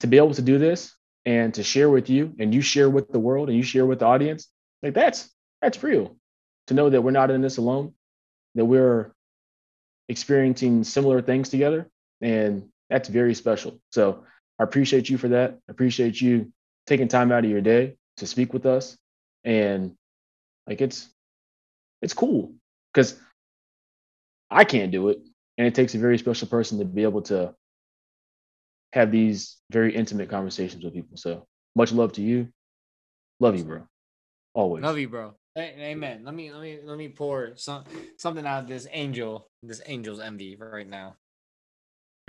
to 0.00 0.06
be 0.06 0.16
able 0.16 0.32
to 0.34 0.42
do 0.42 0.58
this 0.58 0.94
and 1.26 1.52
to 1.54 1.62
share 1.62 1.90
with 1.90 2.08
you 2.08 2.34
and 2.38 2.54
you 2.54 2.62
share 2.62 2.88
with 2.88 3.10
the 3.10 3.18
world 3.18 3.48
and 3.48 3.56
you 3.58 3.62
share 3.62 3.84
with 3.84 3.98
the 3.98 4.06
audience 4.06 4.48
like 4.82 4.94
that's 4.94 5.28
that's 5.60 5.82
real 5.82 6.16
to 6.70 6.74
know 6.74 6.88
that 6.88 7.02
we're 7.02 7.10
not 7.10 7.32
in 7.32 7.42
this 7.42 7.56
alone 7.56 7.92
that 8.54 8.64
we're 8.64 9.10
experiencing 10.08 10.84
similar 10.84 11.20
things 11.20 11.48
together 11.48 11.90
and 12.20 12.68
that's 12.88 13.08
very 13.08 13.34
special. 13.34 13.80
So 13.90 14.24
i 14.60 14.62
appreciate 14.62 15.10
you 15.10 15.18
for 15.18 15.28
that. 15.28 15.58
I 15.68 15.72
appreciate 15.72 16.20
you 16.20 16.52
taking 16.86 17.08
time 17.08 17.32
out 17.32 17.44
of 17.44 17.50
your 17.50 17.60
day 17.60 17.96
to 18.18 18.26
speak 18.26 18.52
with 18.52 18.66
us. 18.66 18.96
And 19.42 19.96
like 20.68 20.80
it's 20.80 21.08
it's 22.02 22.14
cool 22.14 22.54
because 22.94 23.18
i 24.48 24.62
can't 24.62 24.92
do 24.92 25.08
it. 25.08 25.18
And 25.58 25.66
it 25.66 25.74
takes 25.74 25.96
a 25.96 25.98
very 25.98 26.18
special 26.18 26.46
person 26.46 26.78
to 26.78 26.84
be 26.84 27.02
able 27.02 27.22
to 27.22 27.52
have 28.92 29.10
these 29.10 29.56
very 29.72 29.92
intimate 29.92 30.30
conversations 30.30 30.84
with 30.84 30.94
people. 30.94 31.16
So 31.16 31.48
much 31.74 31.90
love 31.90 32.12
to 32.12 32.22
you. 32.22 32.46
Love 33.40 33.56
you 33.56 33.64
bro. 33.64 33.82
Always. 34.54 34.84
Love 34.84 34.98
you, 34.98 35.08
bro. 35.08 35.34
Amen. 35.60 36.22
Let 36.24 36.34
me 36.34 36.52
let 36.52 36.60
me 36.62 36.78
let 36.84 36.98
me 36.98 37.08
pour 37.08 37.56
some 37.56 37.84
something 38.18 38.46
out 38.46 38.62
of 38.62 38.68
this 38.68 38.86
angel, 38.90 39.48
this 39.62 39.80
angel's 39.80 40.20
envy 40.20 40.56
right 40.56 40.88
now. 40.88 41.16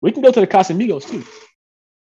we 0.00 0.12
can 0.12 0.22
go 0.22 0.32
to 0.32 0.40
the 0.40 0.46
Casamigos 0.46 1.08
too. 1.08 1.24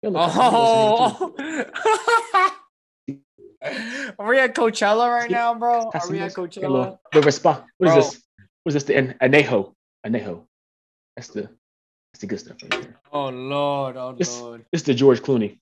Go 0.03 0.09
to 0.09 0.11
the 0.11 0.19
Casamigos 0.19 1.17
here, 1.17 1.63
too. 1.63 3.25
Oh, 3.63 4.13
are 4.19 4.27
we 4.27 4.39
at 4.39 4.55
Coachella 4.55 5.09
right 5.09 5.31
now, 5.31 5.55
bro? 5.55 5.89
Are 5.93 6.09
we 6.09 6.19
at 6.19 6.33
Coachella? 6.33 6.97
The 7.11 7.21
response. 7.21 7.63
What 7.77 7.87
is 7.87 7.93
Bro. 7.93 8.03
this? 8.03 8.21
What 8.63 8.69
is 8.69 8.73
this? 8.73 8.83
The 8.83 8.97
an- 8.97 9.15
anejo. 9.21 9.73
Anejo. 10.05 10.45
That's 11.15 11.29
the 11.29 11.41
that's 11.41 12.21
the 12.21 12.27
good 12.27 12.39
stuff 12.39 12.57
right 12.61 12.71
there. 12.71 12.99
Oh 13.11 13.29
Lord, 13.29 13.97
oh 13.97 14.15
Lord. 14.19 14.65
Is 14.71 14.83
the 14.83 14.93
George 14.93 15.21
Clooney. 15.21 15.57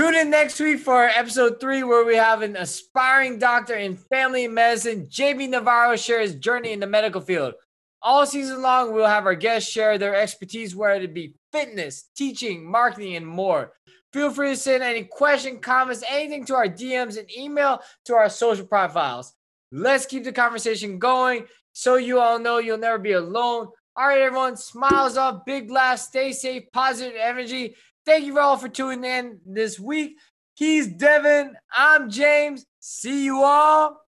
Tune 0.00 0.14
in 0.14 0.30
next 0.30 0.58
week 0.58 0.80
for 0.80 1.04
episode 1.04 1.60
three, 1.60 1.82
where 1.82 2.06
we 2.06 2.16
have 2.16 2.40
an 2.40 2.56
aspiring 2.56 3.38
doctor 3.38 3.74
in 3.74 3.98
family 3.98 4.48
medicine. 4.48 5.08
JB 5.08 5.50
Navarro 5.50 5.94
share 5.94 6.22
his 6.22 6.36
journey 6.36 6.72
in 6.72 6.80
the 6.80 6.86
medical 6.86 7.20
field. 7.20 7.52
All 8.00 8.24
season 8.24 8.62
long, 8.62 8.94
we'll 8.94 9.04
have 9.04 9.26
our 9.26 9.34
guests 9.34 9.70
share 9.70 9.98
their 9.98 10.14
expertise, 10.14 10.74
whether 10.74 11.02
it 11.02 11.12
be 11.12 11.34
fitness, 11.52 12.08
teaching, 12.16 12.64
marketing, 12.64 13.14
and 13.16 13.26
more. 13.26 13.74
Feel 14.14 14.30
free 14.30 14.48
to 14.48 14.56
send 14.56 14.82
any 14.82 15.04
question, 15.04 15.58
comments, 15.58 16.02
anything 16.08 16.46
to 16.46 16.54
our 16.54 16.66
DMs 16.66 17.18
and 17.18 17.30
email 17.36 17.82
to 18.06 18.14
our 18.14 18.30
social 18.30 18.64
profiles. 18.64 19.34
Let's 19.70 20.06
keep 20.06 20.24
the 20.24 20.32
conversation 20.32 20.98
going 20.98 21.44
so 21.74 21.96
you 21.96 22.20
all 22.20 22.38
know 22.38 22.56
you'll 22.56 22.78
never 22.78 22.96
be 22.96 23.12
alone. 23.12 23.68
All 23.96 24.06
right, 24.06 24.22
everyone, 24.22 24.56
smiles 24.56 25.18
up, 25.18 25.44
big 25.44 25.70
laughs, 25.70 26.04
stay 26.04 26.32
safe, 26.32 26.62
positive 26.72 27.18
energy. 27.20 27.74
Thank 28.10 28.26
you 28.26 28.40
all 28.40 28.56
for 28.56 28.68
tuning 28.68 29.04
in 29.04 29.38
this 29.46 29.78
week. 29.78 30.16
He's 30.54 30.88
Devin. 30.88 31.54
I'm 31.72 32.10
James. 32.10 32.66
See 32.80 33.24
you 33.24 33.44
all 33.44 34.00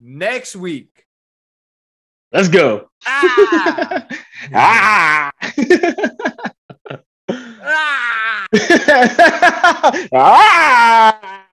next 0.00 0.56
week. 0.56 1.06
Let's 2.32 2.48
go. 2.48 2.90
Ah! 3.06 4.06
ah. 4.52 5.30
ah! 7.62 8.46
ah. 10.12 11.43